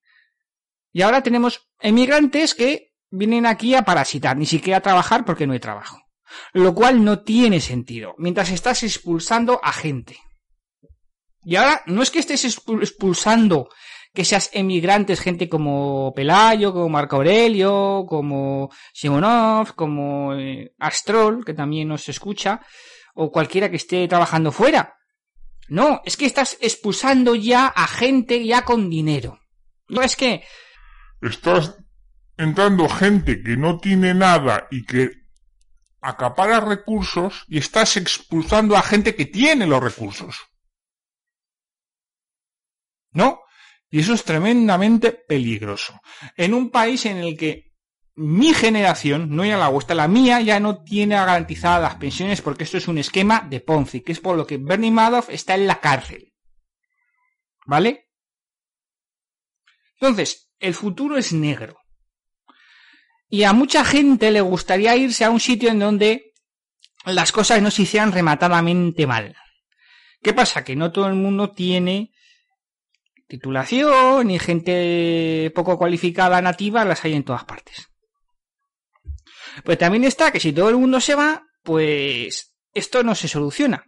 Y 0.93 1.01
ahora 1.01 1.23
tenemos 1.23 1.67
emigrantes 1.79 2.53
que 2.53 2.93
vienen 3.09 3.45
aquí 3.45 3.75
a 3.75 3.83
parasitar, 3.83 4.37
ni 4.37 4.45
siquiera 4.45 4.77
a 4.77 4.81
trabajar 4.81 5.25
porque 5.25 5.47
no 5.47 5.53
hay 5.53 5.59
trabajo. 5.59 5.99
Lo 6.53 6.73
cual 6.73 7.03
no 7.03 7.23
tiene 7.23 7.59
sentido, 7.59 8.15
mientras 8.17 8.51
estás 8.51 8.83
expulsando 8.83 9.59
a 9.63 9.73
gente. 9.73 10.17
Y 11.43 11.55
ahora 11.55 11.81
no 11.87 12.01
es 12.01 12.11
que 12.11 12.19
estés 12.19 12.45
expulsando 12.45 13.69
que 14.13 14.23
seas 14.23 14.51
emigrantes, 14.53 15.19
gente 15.19 15.49
como 15.49 16.13
Pelayo, 16.15 16.71
como 16.71 16.89
Marco 16.89 17.15
Aurelio, 17.15 18.05
como 18.07 18.69
Simonov, 18.93 19.73
como 19.73 20.35
eh, 20.35 20.73
Astrol, 20.77 21.43
que 21.43 21.55
también 21.55 21.87
nos 21.87 22.07
escucha, 22.07 22.61
o 23.15 23.31
cualquiera 23.31 23.69
que 23.69 23.77
esté 23.77 24.07
trabajando 24.07 24.51
fuera. 24.51 24.95
No, 25.67 26.01
es 26.05 26.15
que 26.17 26.27
estás 26.27 26.57
expulsando 26.61 27.33
ya 27.33 27.67
a 27.67 27.87
gente 27.87 28.45
ya 28.45 28.63
con 28.63 28.89
dinero. 28.89 29.39
No 29.87 30.01
es 30.03 30.15
que... 30.15 30.43
Estás 31.23 31.77
entrando 32.37 32.89
gente 32.89 33.41
que 33.41 33.55
no 33.57 33.79
tiene 33.79 34.13
nada 34.13 34.67
y 34.71 34.85
que 34.85 35.11
acapara 36.01 36.59
recursos 36.59 37.45
y 37.47 37.57
estás 37.57 37.95
expulsando 37.97 38.75
a 38.75 38.81
gente 38.81 39.15
que 39.15 39.25
tiene 39.25 39.65
los 39.65 39.81
recursos. 39.81 40.37
¿No? 43.11 43.41
Y 43.89 43.99
eso 43.99 44.13
es 44.13 44.23
tremendamente 44.23 45.11
peligroso. 45.11 46.01
En 46.35 46.53
un 46.53 46.71
país 46.71 47.05
en 47.05 47.17
el 47.17 47.37
que 47.37 47.73
mi 48.15 48.53
generación, 48.53 49.35
no 49.35 49.45
ya 49.45 49.57
la 49.57 49.69
vuestra, 49.69 49.95
la 49.95 50.07
mía 50.07 50.41
ya 50.41 50.59
no 50.59 50.83
tiene 50.83 51.15
garantizadas 51.15 51.81
las 51.81 51.95
pensiones 51.95 52.41
porque 52.41 52.63
esto 52.63 52.77
es 52.77 52.87
un 52.87 52.97
esquema 52.97 53.45
de 53.49 53.59
Ponzi, 53.59 54.01
que 54.01 54.11
es 54.11 54.19
por 54.19 54.35
lo 54.35 54.45
que 54.45 54.57
Bernie 54.57 54.91
Madoff 54.91 55.29
está 55.29 55.55
en 55.55 55.67
la 55.67 55.79
cárcel. 55.79 56.33
¿Vale? 57.65 58.09
Entonces, 59.99 60.52
el 60.63 60.73
futuro 60.73 61.17
es 61.17 61.33
negro. 61.33 61.77
Y 63.29 63.43
a 63.43 63.51
mucha 63.51 63.83
gente 63.83 64.31
le 64.31 64.39
gustaría 64.39 64.95
irse 64.95 65.25
a 65.25 65.29
un 65.29 65.41
sitio 65.41 65.69
en 65.69 65.79
donde 65.79 66.33
las 67.05 67.33
cosas 67.33 67.61
no 67.61 67.69
se 67.69 67.81
hicieran 67.81 68.13
rematadamente 68.13 69.05
mal. 69.05 69.35
¿Qué 70.21 70.33
pasa? 70.33 70.63
Que 70.63 70.77
no 70.77 70.93
todo 70.93 71.07
el 71.07 71.15
mundo 71.15 71.51
tiene 71.51 72.13
titulación 73.27 74.31
y 74.31 74.39
gente 74.39 75.51
poco 75.53 75.77
cualificada 75.77 76.41
nativa 76.41 76.85
las 76.85 77.03
hay 77.03 77.13
en 77.13 77.23
todas 77.23 77.43
partes. 77.43 77.89
Pues 79.65 79.77
también 79.77 80.05
está 80.05 80.31
que 80.31 80.39
si 80.39 80.53
todo 80.53 80.69
el 80.69 80.77
mundo 80.77 81.01
se 81.01 81.15
va, 81.15 81.43
pues 81.61 82.55
esto 82.73 83.03
no 83.03 83.15
se 83.15 83.27
soluciona. 83.27 83.83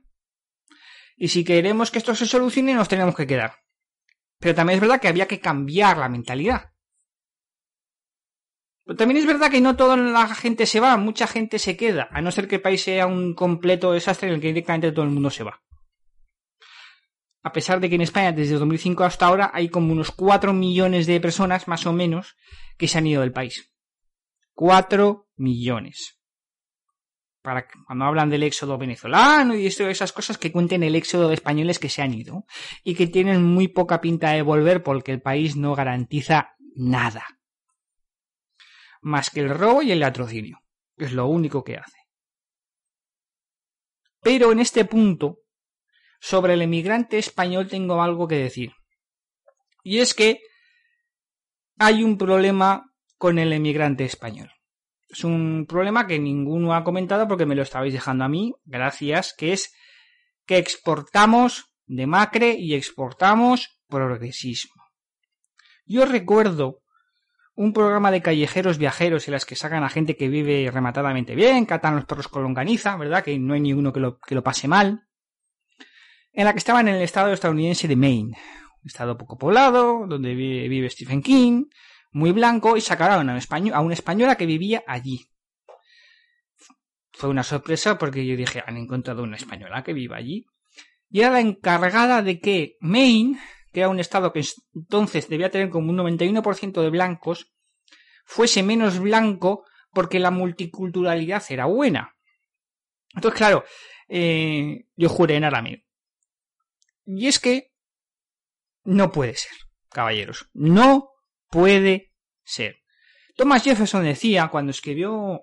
Y 1.16 1.30
si 1.30 1.46
queremos 1.46 1.90
que 1.90 2.00
esto 2.00 2.14
se 2.16 2.26
solucione, 2.26 2.74
nos 2.74 2.90
tenemos 2.90 3.16
que 3.16 3.28
quedar. 3.28 3.65
Pero 4.40 4.56
también 4.56 4.78
es 4.78 4.82
verdad 4.82 5.00
que 5.00 5.08
había 5.08 5.28
que 5.28 5.40
cambiar 5.40 5.98
la 5.98 6.10
mentalidad. 6.10 6.72
Pero 8.86 8.98
también 8.98 9.18
es 9.18 9.26
verdad 9.26 9.50
que 9.50 9.62
no 9.62 9.76
toda 9.76 9.98
la 9.98 10.28
gente 10.36 10.68
se 10.68 10.80
va, 10.80 10.96
mucha 10.98 11.26
gente 11.26 11.58
se 11.58 11.76
queda, 11.76 12.08
a 12.12 12.22
no 12.22 12.32
ser 12.32 12.48
que 12.48 12.56
el 12.56 12.62
país 12.62 12.84
sea 12.84 13.08
un 13.08 13.34
completo 13.34 13.92
desastre 13.94 14.28
en 14.28 14.36
el 14.36 14.42
que 14.42 14.48
directamente 14.48 14.92
todo 14.92 15.06
el 15.06 15.12
mundo 15.12 15.32
se 15.32 15.44
va. 15.44 15.64
A 17.42 17.52
pesar 17.52 17.80
de 17.80 17.90
que 17.90 17.96
en 17.96 18.02
España 18.02 18.32
desde 18.32 18.56
2005 18.56 19.04
hasta 19.04 19.26
ahora 19.26 19.52
hay 19.54 19.70
como 19.70 19.92
unos 19.92 20.12
4 20.12 20.54
millones 20.54 21.08
de 21.08 21.20
personas, 21.20 21.68
más 21.68 21.86
o 21.86 21.94
menos, 21.94 22.36
que 22.78 22.88
se 22.88 22.98
han 22.98 23.08
ido 23.08 23.22
del 23.22 23.32
país. 23.32 23.72
4 24.54 25.30
millones. 25.36 26.20
Cuando 27.86 28.06
hablan 28.06 28.30
del 28.30 28.44
éxodo 28.44 28.78
venezolano 28.78 29.56
y 29.56 29.68
esto, 29.68 29.88
esas 29.88 30.12
cosas 30.12 30.38
que 30.38 30.52
cuenten 30.52 30.84
el 30.84 30.96
éxodo 30.96 31.28
de 31.28 31.36
españoles 31.36 31.80
que 31.80 31.90
se 31.90 32.02
han 32.02 32.14
ido 32.14 32.46
y 32.84 32.96
que 32.96 33.08
tienen 33.08 33.44
muy 33.44 33.68
poca 33.68 34.02
pinta 34.02 34.32
de 34.32 34.42
volver 34.42 34.84
porque 34.84 35.12
el 35.12 35.22
país 35.22 35.56
no 35.56 35.76
garantiza 35.76 36.56
nada. 36.76 37.26
Más 39.02 39.30
que 39.30 39.42
el 39.42 39.50
robo 39.50 39.82
y 39.82 39.92
el 39.92 40.00
latrocinio. 40.00 40.62
Es 40.98 41.12
lo 41.12 41.28
único 41.28 41.64
que 41.64 41.78
hace. 41.78 41.98
Pero 44.22 44.52
en 44.52 44.60
este 44.60 44.86
punto, 44.86 45.40
sobre 46.20 46.54
el 46.54 46.62
emigrante 46.64 47.20
español 47.20 47.68
tengo 47.68 48.02
algo 48.02 48.28
que 48.28 48.38
decir. 48.38 48.74
Y 49.84 50.00
es 50.00 50.16
que 50.16 50.40
hay 51.78 52.04
un 52.04 52.18
problema 52.18 52.92
con 53.18 53.38
el 53.38 53.54
emigrante 53.54 54.06
español. 54.06 54.55
Es 55.16 55.24
un 55.24 55.66
problema 55.66 56.08
que 56.08 56.20
ninguno 56.20 56.76
ha 56.76 56.84
comentado 56.84 57.26
porque 57.26 57.46
me 57.46 57.56
lo 57.56 57.62
estabais 57.62 57.94
dejando 57.94 58.26
a 58.26 58.28
mí, 58.28 58.54
gracias, 58.66 59.34
que 59.34 59.54
es 59.54 59.74
que 60.46 60.58
exportamos 60.58 61.74
de 61.86 62.06
macre 62.06 62.58
y 62.60 62.74
exportamos 62.74 63.80
progresismo. 63.88 64.84
Yo 65.86 66.06
recuerdo 66.06 66.82
un 67.54 67.72
programa 67.72 68.12
de 68.12 68.22
callejeros 68.22 68.78
viajeros 68.78 69.30
en 69.30 69.32
las 69.32 69.46
que 69.46 69.56
sacan 69.56 69.86
a 69.86 69.90
gente 69.90 70.18
que 70.18 70.28
vive 70.28 70.70
rematadamente 70.70 71.34
bien, 71.34 71.66
catan 71.66 71.96
los 71.96 72.04
perros 72.04 72.28
con 72.28 72.44
longaniza, 72.44 72.98
¿verdad? 72.98 73.24
Que 73.24 73.40
no 73.40 73.54
hay 73.54 73.62
ninguno 73.62 73.94
que 73.94 74.02
lo, 74.02 74.20
que 74.20 74.36
lo 74.36 74.44
pase 74.44 74.68
mal. 74.68 75.08
En 76.34 76.44
la 76.44 76.52
que 76.52 76.60
estaban 76.60 76.90
en 76.90 76.96
el 76.96 77.04
estado 77.04 77.32
estadounidense 77.32 77.88
de 77.88 77.96
Maine, 77.96 78.38
un 78.82 78.88
estado 78.88 79.18
poco 79.18 79.38
poblado, 79.38 80.08
donde 80.08 80.36
vive 80.36 80.90
Stephen 80.90 81.22
King, 81.22 81.68
muy 82.16 82.32
blanco 82.32 82.78
y 82.78 82.82
sacaron 82.82 83.30
a, 83.30 83.38
a 83.74 83.82
una 83.82 83.94
española 83.94 84.38
que 84.38 84.46
vivía 84.46 84.86
allí. 84.88 85.30
Fue 87.12 87.30
una 87.30 87.44
sorpresa 87.44 87.98
porque 87.98 88.26
yo 88.26 88.38
dije, 88.38 88.64
han 88.66 88.78
encontrado 88.78 89.22
una 89.22 89.36
española 89.36 89.84
que 89.84 89.92
vive 89.92 90.16
allí. 90.16 90.46
Y 91.10 91.20
era 91.20 91.32
la 91.32 91.42
encargada 91.42 92.22
de 92.22 92.40
que 92.40 92.78
Maine, 92.80 93.38
que 93.74 93.82
era 93.82 93.90
un 93.90 94.00
estado 94.00 94.32
que 94.32 94.46
entonces 94.74 95.28
debía 95.28 95.52
tener 95.52 95.70
como 95.70 95.90
un 95.90 95.98
91% 95.98 96.82
de 96.82 96.90
blancos, 96.90 97.54
fuese 98.24 98.64
menos 98.64 98.98
blanco 99.00 99.66
porque 99.92 100.20
la 100.20 100.32
multiculturalidad 100.32 101.44
era 101.50 101.66
buena. 101.66 102.16
Entonces, 103.14 103.38
claro, 103.38 103.66
eh, 104.08 104.88
yo 104.96 105.10
juré 105.10 105.36
en 105.36 105.44
arameo. 105.44 105.80
Y 107.06 107.28
es 107.28 107.40
que 107.40 107.74
no 108.86 109.12
puede 109.12 109.36
ser, 109.36 109.52
caballeros. 109.90 110.50
No 110.54 111.15
puede 111.50 112.14
ser. 112.44 112.78
Thomas 113.36 113.64
Jefferson 113.64 114.04
decía, 114.04 114.48
cuando 114.48 114.72
escribió 114.72 115.42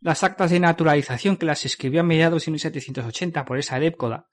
las 0.00 0.22
actas 0.22 0.50
de 0.50 0.60
naturalización, 0.60 1.36
que 1.36 1.46
las 1.46 1.64
escribió 1.64 2.00
a 2.00 2.04
mediados 2.04 2.44
de 2.44 2.52
1780 2.52 3.44
por 3.44 3.58
esa 3.58 3.78
década, 3.78 4.28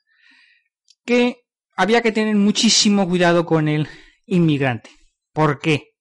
que 1.03 1.41
había 1.75 2.01
que 2.01 2.11
tener 2.11 2.35
muchísimo 2.35 3.07
cuidado 3.07 3.45
con 3.45 3.67
el 3.67 3.87
inmigrante. 4.25 4.91
¿Por 5.33 5.59
qué? 5.59 5.95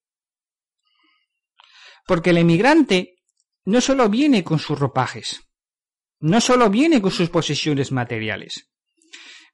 Porque 2.07 2.31
el 2.31 2.39
inmigrante 2.39 3.17
no 3.65 3.81
solo 3.81 4.09
viene 4.09 4.45
con 4.45 4.59
sus 4.59 4.79
ropajes, 4.79 5.41
no 6.21 6.41
solo 6.41 6.69
viene 6.69 7.01
con 7.01 7.11
sus 7.11 7.31
posesiones 7.31 7.93
materiales, 7.93 8.71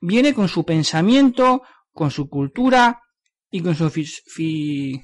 viene 0.01 0.35
con 0.35 0.49
su 0.49 0.65
pensamiento, 0.65 1.63
con 1.93 2.11
su 2.11 2.29
cultura 2.29 3.01
y 3.51 3.63
con 3.63 3.77
su 3.77 3.89
fi 3.91 5.01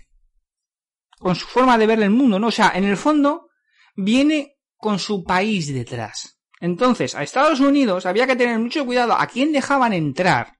con 1.18 1.34
su 1.34 1.46
forma 1.46 1.78
de 1.78 1.86
ver 1.86 2.00
el 2.00 2.10
mundo, 2.10 2.38
¿no? 2.38 2.48
O 2.48 2.52
sea, 2.52 2.72
en 2.74 2.84
el 2.84 2.96
fondo 2.96 3.48
viene 3.94 4.56
con 4.76 4.98
su 4.98 5.24
país 5.24 5.72
detrás. 5.72 6.38
Entonces, 6.60 7.14
a 7.14 7.22
Estados 7.22 7.60
Unidos 7.60 8.06
había 8.06 8.26
que 8.26 8.36
tener 8.36 8.58
mucho 8.58 8.84
cuidado 8.84 9.14
a 9.14 9.26
quién 9.26 9.52
dejaban 9.52 9.92
entrar. 9.92 10.54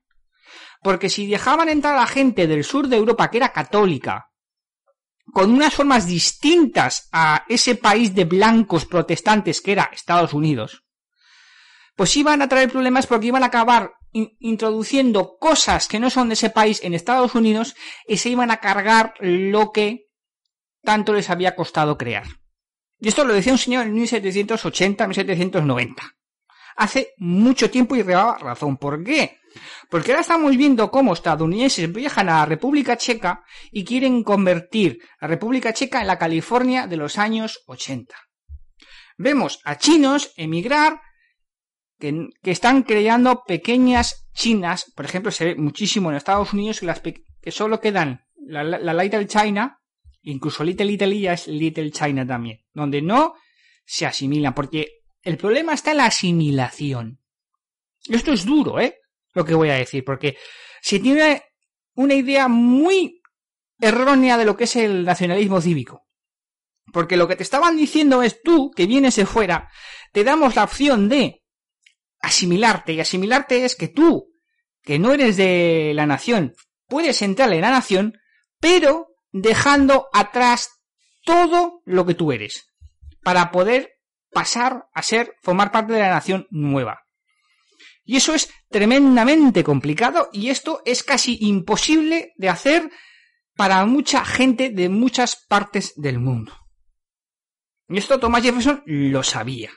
Porque 0.81 1.09
si 1.09 1.27
dejaban 1.27 1.69
entrar 1.69 1.97
a 1.97 2.07
gente 2.07 2.47
del 2.47 2.63
sur 2.63 2.87
de 2.87 2.97
Europa 2.97 3.29
que 3.29 3.37
era 3.37 3.51
católica, 3.51 4.27
con 5.33 5.51
unas 5.51 5.73
formas 5.73 6.05
distintas 6.07 7.09
a 7.11 7.45
ese 7.49 7.75
país 7.75 8.15
de 8.15 8.25
blancos 8.25 8.85
protestantes 8.85 9.61
que 9.61 9.73
era 9.73 9.89
Estados 9.91 10.33
Unidos, 10.33 10.83
pues 11.95 12.15
iban 12.15 12.41
a 12.41 12.47
traer 12.47 12.71
problemas 12.71 13.07
porque 13.07 13.27
iban 13.27 13.43
a 13.43 13.47
acabar 13.47 13.93
introduciendo 14.11 15.37
cosas 15.37 15.87
que 15.87 15.99
no 15.99 16.09
son 16.09 16.29
de 16.29 16.33
ese 16.33 16.49
país 16.49 16.81
en 16.83 16.93
Estados 16.93 17.35
Unidos 17.35 17.75
y 18.07 18.17
se 18.17 18.29
iban 18.29 18.51
a 18.51 18.57
cargar 18.57 19.15
lo 19.19 19.71
que 19.71 20.06
tanto 20.87 21.11
les 21.13 21.29
había 21.29 21.53
costado 21.53 21.97
crear. 21.97 22.23
Y 22.97 23.09
esto 23.09 23.25
lo 23.25 23.33
decía 23.33 23.51
un 23.51 23.57
señor 23.57 23.87
en 23.87 23.97
1780-1790. 23.97 25.95
Hace 26.77 27.09
mucho 27.17 27.69
tiempo 27.69 27.93
y 27.93 28.03
llevaba 28.03 28.37
razón. 28.37 28.77
¿Por 28.77 29.03
qué? 29.03 29.37
Porque 29.89 30.11
ahora 30.11 30.21
estamos 30.21 30.55
viendo 30.55 30.89
cómo 30.89 31.11
estadounidenses 31.11 31.91
viajan 31.91 32.29
a 32.29 32.37
la 32.37 32.45
República 32.45 32.95
Checa 32.95 33.43
y 33.69 33.83
quieren 33.83 34.23
convertir 34.23 34.99
la 35.19 35.27
República 35.27 35.73
Checa 35.73 35.99
en 35.99 36.07
la 36.07 36.17
California 36.17 36.87
de 36.87 36.95
los 36.95 37.17
años 37.17 37.65
80. 37.67 38.15
Vemos 39.17 39.59
a 39.65 39.77
chinos 39.77 40.31
emigrar 40.37 41.01
que, 41.99 42.29
están 42.43 42.83
creando 42.83 43.43
pequeñas 43.45 44.29
chinas. 44.33 44.89
Por 44.95 45.03
ejemplo, 45.03 45.31
se 45.31 45.43
ve 45.43 45.55
muchísimo 45.55 46.09
en 46.11 46.15
Estados 46.15 46.53
Unidos 46.53 46.79
que, 46.79 47.25
que 47.41 47.51
solo 47.51 47.81
quedan 47.81 48.21
la, 48.37 48.63
la 48.63 48.93
Little 48.93 49.27
China 49.27 49.81
Incluso 50.29 50.65
Little 50.65 50.91
Italy 50.91 51.21
ya 51.21 51.33
es 51.33 51.47
Little 51.47 51.89
China 51.89 52.27
también, 52.27 52.59
donde 52.73 53.01
no 53.01 53.35
se 53.85 54.05
asimilan, 54.05 54.53
porque 54.53 55.03
el 55.21 55.37
problema 55.37 55.73
está 55.73 55.91
en 55.91 55.97
la 55.97 56.07
asimilación. 56.07 57.21
Esto 58.09 58.33
es 58.33 58.45
duro, 58.45 58.77
¿eh? 58.77 58.99
Lo 59.33 59.45
que 59.45 59.53
voy 59.53 59.69
a 59.69 59.75
decir, 59.75 60.03
porque 60.03 60.37
se 60.81 60.99
tiene 60.99 61.43
una 61.93 62.13
idea 62.13 62.49
muy 62.49 63.21
errónea 63.79 64.37
de 64.37 64.43
lo 64.43 64.57
que 64.57 64.65
es 64.65 64.75
el 64.75 65.05
nacionalismo 65.05 65.61
cívico. 65.61 66.05
Porque 66.91 67.15
lo 67.15 67.29
que 67.29 67.37
te 67.37 67.43
estaban 67.43 67.77
diciendo 67.77 68.21
es 68.21 68.41
tú, 68.41 68.71
que 68.71 68.85
vienes 68.85 69.15
de 69.15 69.25
fuera, 69.25 69.69
te 70.11 70.25
damos 70.25 70.57
la 70.57 70.65
opción 70.65 71.07
de 71.07 71.41
asimilarte. 72.19 72.91
Y 72.91 72.99
asimilarte 72.99 73.63
es 73.63 73.75
que 73.77 73.87
tú, 73.87 74.33
que 74.81 74.99
no 74.99 75.13
eres 75.13 75.37
de 75.37 75.93
la 75.95 76.05
nación, 76.05 76.53
puedes 76.85 77.21
entrar 77.21 77.53
en 77.53 77.61
la 77.61 77.71
nación, 77.71 78.17
pero 78.59 79.07
dejando 79.41 80.07
atrás 80.13 80.69
todo 81.23 81.81
lo 81.85 82.05
que 82.05 82.13
tú 82.13 82.31
eres. 82.31 82.67
Para 83.23 83.51
poder 83.51 83.93
pasar 84.31 84.87
a 84.93 85.01
ser, 85.01 85.35
formar 85.41 85.71
parte 85.71 85.93
de 85.93 85.99
la 85.99 86.09
nación 86.09 86.47
nueva. 86.49 87.03
Y 88.03 88.15
eso 88.15 88.33
es 88.33 88.49
tremendamente 88.69 89.63
complicado 89.63 90.29
y 90.31 90.49
esto 90.49 90.81
es 90.85 91.03
casi 91.03 91.37
imposible 91.41 92.33
de 92.37 92.49
hacer 92.49 92.89
para 93.55 93.85
mucha 93.85 94.23
gente 94.23 94.69
de 94.69 94.87
muchas 94.87 95.35
partes 95.35 95.93
del 95.97 96.19
mundo. 96.19 96.53
Y 97.89 97.97
esto 97.97 98.19
Thomas 98.19 98.43
Jefferson 98.43 98.83
lo 98.85 99.23
sabía. 99.23 99.71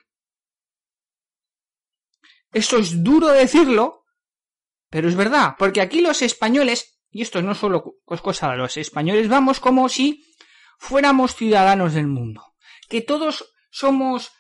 Esto 2.52 2.78
es 2.78 3.02
duro 3.02 3.28
decirlo, 3.28 4.04
pero 4.90 5.08
es 5.08 5.16
verdad, 5.16 5.54
porque 5.58 5.80
aquí 5.80 6.00
los 6.00 6.22
españoles, 6.22 6.99
y 7.10 7.22
esto 7.22 7.42
no 7.42 7.54
solo 7.54 7.96
es 8.08 8.20
cosa 8.20 8.50
de 8.50 8.56
los 8.56 8.76
españoles, 8.76 9.28
vamos 9.28 9.60
como 9.60 9.88
si 9.88 10.24
fuéramos 10.78 11.34
ciudadanos 11.34 11.94
del 11.94 12.06
mundo, 12.06 12.54
que 12.88 13.00
todos 13.00 13.52
somos 13.70 14.30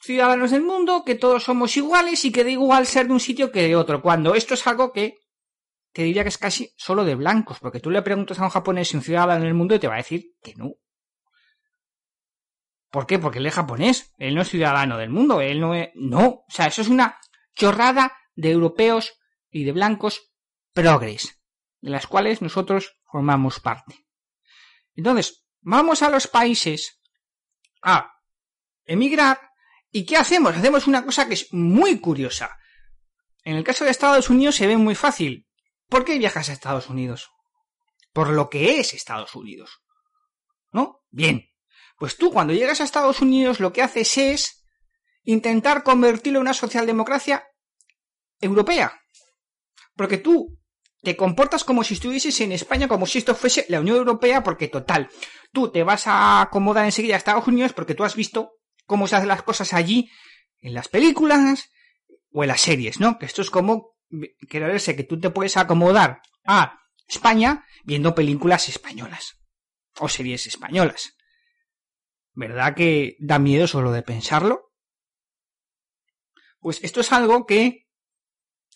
ciudadanos 0.00 0.50
del 0.50 0.62
mundo, 0.62 1.04
que 1.04 1.14
todos 1.14 1.44
somos 1.44 1.76
iguales 1.76 2.24
y 2.24 2.32
que 2.32 2.44
da 2.44 2.50
igual 2.50 2.86
ser 2.86 3.06
de 3.06 3.12
un 3.12 3.20
sitio 3.20 3.50
que 3.50 3.62
de 3.62 3.76
otro, 3.76 4.02
cuando 4.02 4.34
esto 4.34 4.54
es 4.54 4.66
algo 4.66 4.92
que 4.92 5.18
te 5.92 6.02
diría 6.02 6.22
que 6.22 6.28
es 6.28 6.38
casi 6.38 6.72
solo 6.76 7.04
de 7.04 7.14
blancos, 7.14 7.58
porque 7.60 7.80
tú 7.80 7.90
le 7.90 8.02
preguntas 8.02 8.38
a 8.38 8.44
un 8.44 8.50
japonés 8.50 8.88
si 8.88 8.96
un 8.96 9.02
ciudadano 9.02 9.44
del 9.44 9.54
mundo 9.54 9.74
y 9.74 9.78
te 9.78 9.88
va 9.88 9.94
a 9.94 9.98
decir 9.98 10.34
que 10.42 10.54
no. 10.54 10.74
¿Por 12.90 13.06
qué? 13.06 13.18
Porque 13.18 13.38
él 13.38 13.46
es 13.46 13.54
japonés, 13.54 14.12
él 14.18 14.34
no 14.34 14.42
es 14.42 14.48
ciudadano 14.48 14.98
del 14.98 15.10
mundo, 15.10 15.40
él 15.40 15.60
no 15.60 15.74
es... 15.74 15.90
No, 15.94 16.26
o 16.26 16.46
sea, 16.48 16.66
eso 16.66 16.82
es 16.82 16.88
una 16.88 17.18
chorrada 17.54 18.16
de 18.34 18.50
europeos 18.50 19.14
y 19.50 19.64
de 19.64 19.72
blancos 19.72 20.32
progres, 20.72 21.39
de 21.80 21.90
las 21.90 22.06
cuales 22.06 22.42
nosotros 22.42 22.96
formamos 23.10 23.60
parte. 23.60 24.06
Entonces, 24.94 25.44
vamos 25.60 26.02
a 26.02 26.10
los 26.10 26.26
países 26.26 27.00
a 27.82 28.12
emigrar 28.84 29.40
y 29.90 30.04
¿qué 30.04 30.16
hacemos? 30.16 30.56
Hacemos 30.56 30.86
una 30.86 31.04
cosa 31.04 31.26
que 31.26 31.34
es 31.34 31.52
muy 31.52 32.00
curiosa. 32.00 32.56
En 33.44 33.56
el 33.56 33.64
caso 33.64 33.84
de 33.84 33.90
Estados 33.90 34.30
Unidos 34.30 34.56
se 34.56 34.66
ve 34.66 34.76
muy 34.76 34.94
fácil. 34.94 35.48
¿Por 35.88 36.04
qué 36.04 36.18
viajas 36.18 36.48
a 36.48 36.52
Estados 36.52 36.88
Unidos? 36.88 37.30
Por 38.12 38.30
lo 38.30 38.48
que 38.48 38.78
es 38.78 38.94
Estados 38.94 39.34
Unidos. 39.34 39.82
¿No? 40.72 41.02
Bien. 41.10 41.48
Pues 41.96 42.16
tú 42.16 42.30
cuando 42.30 42.52
llegas 42.52 42.80
a 42.80 42.84
Estados 42.84 43.20
Unidos 43.20 43.60
lo 43.60 43.72
que 43.72 43.82
haces 43.82 44.16
es 44.18 44.66
intentar 45.22 45.82
convertirlo 45.82 46.38
en 46.38 46.42
una 46.42 46.54
socialdemocracia 46.54 47.44
europea. 48.40 49.00
Porque 49.96 50.18
tú 50.18 50.59
te 51.02 51.16
comportas 51.16 51.64
como 51.64 51.82
si 51.84 51.94
estuvieses 51.94 52.40
en 52.40 52.52
España, 52.52 52.88
como 52.88 53.06
si 53.06 53.18
esto 53.18 53.34
fuese 53.34 53.64
la 53.68 53.80
Unión 53.80 53.96
Europea, 53.96 54.42
porque 54.42 54.68
total, 54.68 55.08
tú 55.52 55.70
te 55.70 55.82
vas 55.82 56.06
a 56.06 56.42
acomodar 56.42 56.84
enseguida 56.84 57.14
a 57.14 57.18
Estados 57.18 57.46
Unidos 57.46 57.72
porque 57.72 57.94
tú 57.94 58.04
has 58.04 58.14
visto 58.14 58.52
cómo 58.86 59.06
se 59.06 59.16
hacen 59.16 59.28
las 59.28 59.42
cosas 59.42 59.72
allí 59.72 60.10
en 60.58 60.74
las 60.74 60.88
películas 60.88 61.70
o 62.32 62.44
en 62.44 62.48
las 62.48 62.60
series, 62.60 63.00
¿no? 63.00 63.18
Que 63.18 63.26
esto 63.26 63.42
es 63.42 63.50
como 63.50 63.96
creerse 64.48 64.96
que 64.96 65.04
tú 65.04 65.18
te 65.18 65.30
puedes 65.30 65.56
acomodar 65.56 66.20
a 66.44 66.78
España 67.06 67.64
viendo 67.84 68.14
películas 68.14 68.68
españolas 68.68 69.36
o 69.98 70.08
series 70.08 70.46
españolas. 70.46 71.14
¿Verdad 72.32 72.74
que 72.74 73.16
da 73.20 73.38
miedo 73.38 73.66
solo 73.66 73.92
de 73.92 74.02
pensarlo? 74.02 74.72
Pues 76.60 76.82
esto 76.84 77.00
es 77.00 77.12
algo 77.12 77.46
que 77.46 77.88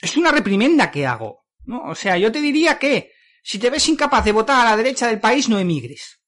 es 0.01 0.17
una 0.17 0.33
reprimenda 0.33 0.91
que 0.91 1.07
hago. 1.07 1.44
¿No? 1.65 1.83
O 1.85 1.95
sea, 1.95 2.17
yo 2.19 2.31
te 2.31 2.41
diría 2.41 2.79
que 2.79 3.13
si 3.43 3.59
te 3.59 3.71
ves 3.71 3.89
incapaz 3.89 4.25
de 4.25 4.33
votar 4.33 4.61
a 4.61 4.71
la 4.71 4.77
derecha 4.77 5.07
del 5.07 5.21
país, 5.21 5.49
no 5.49 5.59
emigres. 5.59 6.21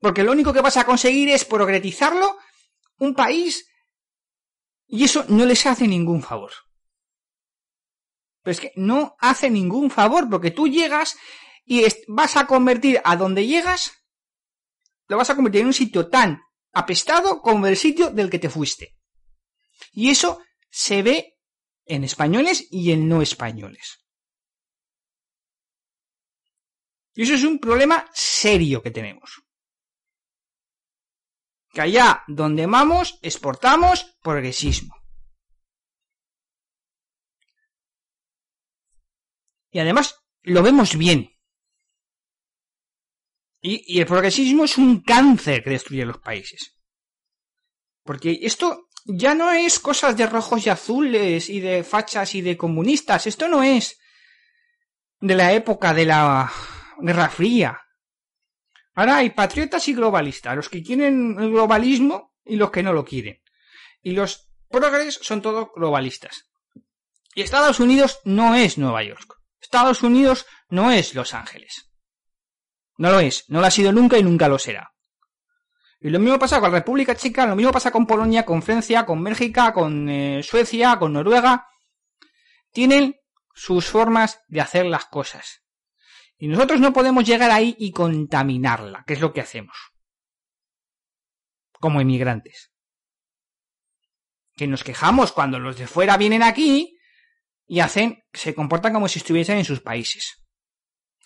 Porque 0.00 0.22
lo 0.22 0.32
único 0.32 0.52
que 0.52 0.60
vas 0.60 0.76
a 0.76 0.84
conseguir 0.84 1.28
es 1.28 1.44
progretizarlo 1.44 2.38
un 2.98 3.14
país 3.14 3.68
y 4.86 5.04
eso 5.04 5.24
no 5.28 5.44
les 5.44 5.64
hace 5.66 5.86
ningún 5.86 6.22
favor. 6.22 6.52
Pero 8.42 8.52
es 8.52 8.60
que 8.60 8.72
no 8.76 9.16
hace 9.20 9.50
ningún 9.50 9.90
favor 9.90 10.28
porque 10.28 10.50
tú 10.50 10.68
llegas 10.68 11.16
y 11.64 11.84
vas 12.08 12.36
a 12.36 12.46
convertir 12.46 13.00
a 13.04 13.16
donde 13.16 13.46
llegas 13.46 13.92
lo 15.08 15.18
vas 15.18 15.28
a 15.30 15.34
convertir 15.34 15.60
en 15.60 15.66
un 15.66 15.74
sitio 15.74 16.08
tan 16.08 16.42
apestado 16.72 17.42
como 17.42 17.66
el 17.66 17.76
sitio 17.76 18.10
del 18.10 18.30
que 18.30 18.38
te 18.38 18.48
fuiste. 18.48 18.96
Y 19.92 20.10
eso 20.10 20.40
se 20.70 21.02
ve 21.02 21.31
en 21.86 22.04
españoles 22.04 22.66
y 22.70 22.92
en 22.92 23.08
no 23.08 23.22
españoles. 23.22 23.98
Y 27.14 27.22
eso 27.22 27.34
es 27.34 27.44
un 27.44 27.58
problema 27.58 28.08
serio 28.14 28.82
que 28.82 28.90
tenemos. 28.90 29.42
Que 31.72 31.82
allá 31.82 32.24
donde 32.26 32.66
vamos 32.66 33.18
exportamos 33.22 34.16
progresismo. 34.22 34.94
Y 39.70 39.78
además 39.78 40.22
lo 40.42 40.62
vemos 40.62 40.96
bien. 40.96 41.30
Y, 43.64 44.00
el 44.00 44.06
progresismo 44.06 44.64
es 44.64 44.76
un 44.76 45.02
cáncer 45.02 45.62
que 45.62 45.70
destruye 45.70 46.04
los 46.04 46.18
países. 46.18 46.76
Porque 48.02 48.40
esto 48.42 48.88
ya 49.04 49.34
no 49.34 49.50
es 49.50 49.78
cosas 49.78 50.16
de 50.16 50.26
rojos 50.26 50.66
y 50.66 50.70
azules 50.70 51.48
y 51.48 51.60
de 51.60 51.84
fachas 51.84 52.34
y 52.34 52.40
de 52.40 52.56
comunistas. 52.56 53.26
Esto 53.26 53.48
no 53.48 53.62
es 53.62 53.98
de 55.20 55.34
la 55.34 55.52
época 55.52 55.94
de 55.94 56.06
la 56.06 56.50
Guerra 56.98 57.28
Fría. 57.28 57.80
Ahora 58.94 59.16
hay 59.16 59.30
patriotas 59.30 59.88
y 59.88 59.94
globalistas, 59.94 60.54
los 60.54 60.68
que 60.68 60.82
quieren 60.82 61.36
el 61.38 61.50
globalismo 61.50 62.34
y 62.44 62.56
los 62.56 62.70
que 62.70 62.82
no 62.82 62.92
lo 62.92 63.04
quieren. 63.04 63.40
Y 64.02 64.12
los 64.12 64.50
progres 64.68 65.18
son 65.22 65.40
todos 65.40 65.68
globalistas. 65.74 66.50
Y 67.34 67.42
Estados 67.42 67.80
Unidos 67.80 68.20
no 68.24 68.54
es 68.54 68.76
Nueva 68.76 69.02
York. 69.02 69.38
Estados 69.60 70.02
Unidos 70.02 70.46
no 70.68 70.90
es 70.90 71.14
Los 71.14 71.34
Ángeles. 71.34 71.88
No 72.98 73.10
lo 73.10 73.20
es, 73.20 73.48
no 73.48 73.60
lo 73.60 73.66
ha 73.66 73.70
sido 73.70 73.92
nunca 73.92 74.18
y 74.18 74.22
nunca 74.22 74.48
lo 74.48 74.58
será. 74.58 74.91
Y 76.04 76.10
lo 76.10 76.18
mismo 76.18 76.36
pasa 76.36 76.58
con 76.58 76.72
la 76.72 76.78
República 76.78 77.14
Checa, 77.14 77.46
lo 77.46 77.54
mismo 77.54 77.70
pasa 77.70 77.92
con 77.92 78.06
Polonia, 78.06 78.44
con 78.44 78.60
Francia, 78.60 79.06
con 79.06 79.22
Bélgica, 79.22 79.72
con 79.72 80.08
eh, 80.08 80.42
Suecia, 80.42 80.98
con 80.98 81.12
Noruega. 81.12 81.68
Tienen 82.72 83.14
sus 83.54 83.86
formas 83.86 84.40
de 84.48 84.60
hacer 84.60 84.86
las 84.86 85.04
cosas. 85.04 85.62
Y 86.38 86.48
nosotros 86.48 86.80
no 86.80 86.92
podemos 86.92 87.24
llegar 87.24 87.52
ahí 87.52 87.76
y 87.78 87.92
contaminarla, 87.92 89.04
que 89.06 89.12
es 89.12 89.20
lo 89.20 89.32
que 89.32 89.42
hacemos. 89.42 89.76
Como 91.74 92.00
inmigrantes. 92.00 92.72
Que 94.56 94.66
nos 94.66 94.82
quejamos 94.82 95.30
cuando 95.30 95.60
los 95.60 95.78
de 95.78 95.86
fuera 95.86 96.16
vienen 96.16 96.42
aquí 96.42 96.98
y 97.64 97.78
hacen, 97.78 98.24
se 98.32 98.56
comportan 98.56 98.92
como 98.92 99.06
si 99.06 99.20
estuviesen 99.20 99.58
en 99.58 99.64
sus 99.64 99.80
países. 99.80 100.42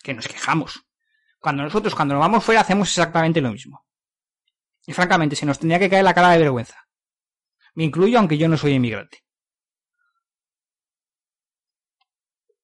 Que 0.03 0.13
nos 0.13 0.29
quejamos. 0.29 0.85
Cuando 1.41 1.63
nosotros, 1.63 1.95
cuando 1.95 2.13
nos 2.13 2.21
vamos 2.21 2.45
fuera, 2.45 2.61
hacemos 2.61 2.91
exactamente 2.91 3.41
lo 3.41 3.53
mismo. 3.53 3.86
Y 4.87 4.93
francamente, 4.93 5.37
se 5.37 5.47
nos 5.47 5.59
tendría 5.59 5.79
que 5.81 5.91
caer 5.91 6.05
la 6.05 6.15
cara 6.15 6.31
de 6.31 6.39
vergüenza. 6.39 6.87
Me 7.75 7.85
incluyo 7.85 8.19
aunque 8.19 8.39
yo 8.39 8.49
no 8.49 8.57
soy 8.57 8.73
inmigrante. 8.73 9.25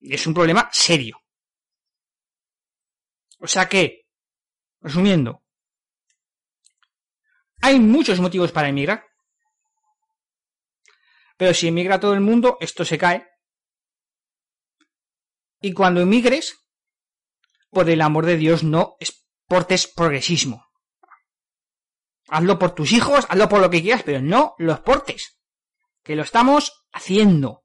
Es 0.00 0.26
un 0.26 0.34
problema 0.34 0.68
serio. 0.72 1.20
O 3.38 3.46
sea 3.46 3.68
que, 3.68 4.06
resumiendo, 4.80 5.42
hay 7.60 7.78
muchos 7.80 8.20
motivos 8.20 8.52
para 8.52 8.68
emigrar. 8.68 9.04
Pero 11.36 11.54
si 11.54 11.68
emigra 11.68 12.00
todo 12.00 12.14
el 12.14 12.20
mundo, 12.20 12.56
esto 12.60 12.84
se 12.84 12.98
cae. 12.98 13.26
Y 15.60 15.72
cuando 15.72 16.00
emigres, 16.00 16.56
por 17.70 17.88
el 17.90 18.00
amor 18.00 18.26
de 18.26 18.36
Dios, 18.36 18.62
no 18.64 18.96
exportes 19.00 19.86
progresismo. 19.86 20.71
Hazlo 22.28 22.58
por 22.58 22.74
tus 22.74 22.92
hijos, 22.92 23.26
hazlo 23.28 23.48
por 23.48 23.60
lo 23.60 23.70
que 23.70 23.82
quieras, 23.82 24.02
pero 24.04 24.20
no 24.20 24.54
lo 24.58 24.72
exportes. 24.72 25.38
Que 26.02 26.16
lo 26.16 26.22
estamos 26.22 26.86
haciendo. 26.92 27.64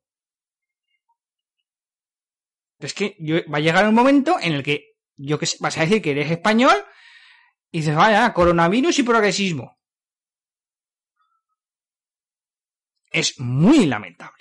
Es 2.79 2.93
que 2.93 3.17
va 3.51 3.57
a 3.57 3.61
llegar 3.61 3.87
un 3.87 3.95
momento 3.95 4.37
en 4.39 4.53
el 4.53 4.63
que 4.63 4.97
yo 5.15 5.39
que 5.39 5.47
vas 5.59 5.77
a 5.77 5.81
decir 5.81 6.01
que 6.01 6.11
eres 6.11 6.29
español 6.29 6.75
y 7.71 7.79
dices, 7.79 7.95
vaya, 7.95 8.33
coronavirus 8.33 8.99
y 8.99 9.03
progresismo. 9.03 9.77
es 13.11 13.39
muy 13.39 13.85
lamentable. 13.85 14.33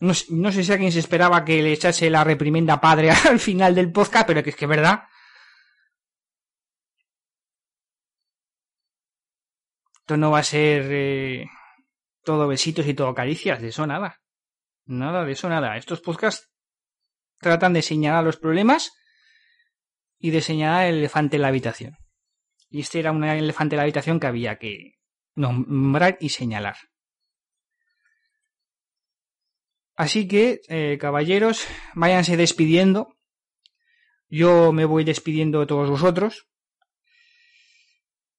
No, 0.00 0.14
sé 0.14 0.62
si 0.62 0.72
alguien 0.72 0.92
se 0.92 1.00
esperaba 1.00 1.44
que 1.44 1.60
le 1.60 1.72
echase 1.72 2.08
la 2.08 2.22
reprimenda 2.22 2.80
padre 2.80 3.10
al 3.28 3.40
final 3.40 3.74
del 3.74 3.92
podcast, 3.92 4.26
pero 4.26 4.42
que 4.42 4.50
es 4.50 4.56
que 4.56 4.64
es 4.64 4.68
verdad. 4.68 5.04
Esto 10.08 10.16
no 10.16 10.30
va 10.30 10.38
a 10.38 10.42
ser 10.42 10.86
eh, 10.90 11.50
todo 12.24 12.48
besitos 12.48 12.86
y 12.86 12.94
todo 12.94 13.14
caricias, 13.14 13.60
de 13.60 13.68
eso 13.68 13.86
nada. 13.86 14.22
Nada 14.86 15.22
de 15.26 15.32
eso 15.32 15.50
nada. 15.50 15.76
Estos 15.76 16.00
podcasts 16.00 16.50
tratan 17.36 17.74
de 17.74 17.82
señalar 17.82 18.24
los 18.24 18.38
problemas 18.38 18.90
y 20.18 20.30
de 20.30 20.40
señalar 20.40 20.86
el 20.86 20.94
elefante 21.00 21.36
en 21.36 21.42
la 21.42 21.48
habitación. 21.48 21.98
Y 22.70 22.80
este 22.80 23.00
era 23.00 23.12
un 23.12 23.22
elefante 23.22 23.74
en 23.74 23.76
la 23.76 23.82
habitación 23.82 24.18
que 24.18 24.26
había 24.28 24.56
que 24.56 24.94
nombrar 25.34 26.16
y 26.22 26.30
señalar. 26.30 26.78
Así 29.94 30.26
que, 30.26 30.62
eh, 30.68 30.96
caballeros, 30.98 31.66
váyanse 31.94 32.38
despidiendo. 32.38 33.18
Yo 34.30 34.72
me 34.72 34.86
voy 34.86 35.04
despidiendo 35.04 35.60
de 35.60 35.66
todos 35.66 35.90
vosotros. 35.90 36.48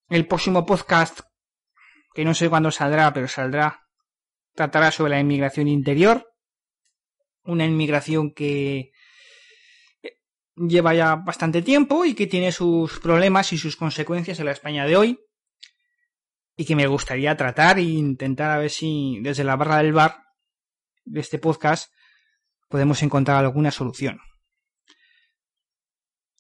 El 0.10 0.26
próximo 0.26 0.66
podcast, 0.66 1.29
que 2.20 2.26
no 2.26 2.34
sé 2.34 2.50
cuándo 2.50 2.70
saldrá, 2.70 3.14
pero 3.14 3.30
saldrá, 3.30 3.88
tratará 4.54 4.92
sobre 4.92 5.12
la 5.12 5.22
inmigración 5.22 5.70
interior. 5.70 6.30
Una 7.46 7.66
inmigración 7.66 8.34
que 8.34 8.92
lleva 10.58 10.94
ya 10.94 11.16
bastante 11.16 11.62
tiempo 11.62 12.04
y 12.04 12.16
que 12.16 12.28
tiene 12.28 12.52
sus 12.52 13.00
problemas 13.00 13.54
y 13.54 13.58
sus 13.58 13.78
consecuencias 13.78 14.38
en 14.38 14.48
la 14.48 14.52
España 14.52 14.86
de 14.86 14.98
hoy. 14.98 15.20
Y 16.58 16.66
que 16.66 16.76
me 16.76 16.88
gustaría 16.88 17.38
tratar 17.38 17.80
e 17.80 17.84
intentar 17.84 18.52
a 18.52 18.58
ver 18.58 18.70
si 18.70 19.20
desde 19.22 19.46
la 19.46 19.56
barra 19.56 19.78
del 19.78 19.94
bar 19.94 20.22
de 21.06 21.22
este 21.22 21.40
podcast 21.40 21.90
podemos 22.68 23.02
encontrar 23.02 23.46
alguna 23.46 23.72
solución. 23.72 24.20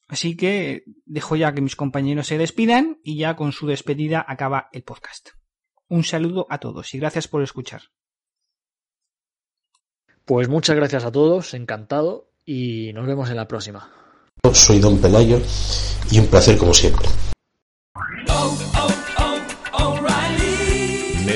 Así 0.10 0.35
que 0.35 0.84
dejo 1.06 1.38
ya 1.38 1.53
que 1.53 1.61
mis 1.61 1.77
compañeros 1.77 2.27
se 2.27 2.38
despidan 2.38 2.99
y 3.01 3.18
ya 3.18 3.38
con 3.38 3.53
su 3.53 3.65
despedida 3.65 4.26
acaba 4.27 4.68
el 4.73 4.84
podcast. 4.84 5.39
Un 5.90 6.03
saludo 6.03 6.45
a 6.49 6.60
todos 6.60 6.94
y 6.94 6.99
gracias 6.99 7.28
por 7.28 7.41
escuchar. 7.41 7.82
Pues 10.24 10.48
muchas 10.48 10.76
gracias 10.76 11.03
a 11.03 11.11
todos, 11.11 11.56
encantado 11.56 12.30
y 12.45 12.94
nos 12.94 13.07
vemos 13.07 13.30
en 13.32 13.38
la 13.38 13.48
próxima. 13.48 13.91
Soy 14.53 14.80
Don 14.80 15.02
Pelayo 15.02 15.41
y 16.11 16.20
un 16.20 16.28
placer 16.28 16.57
como 16.57 16.74
siempre. 16.74 17.07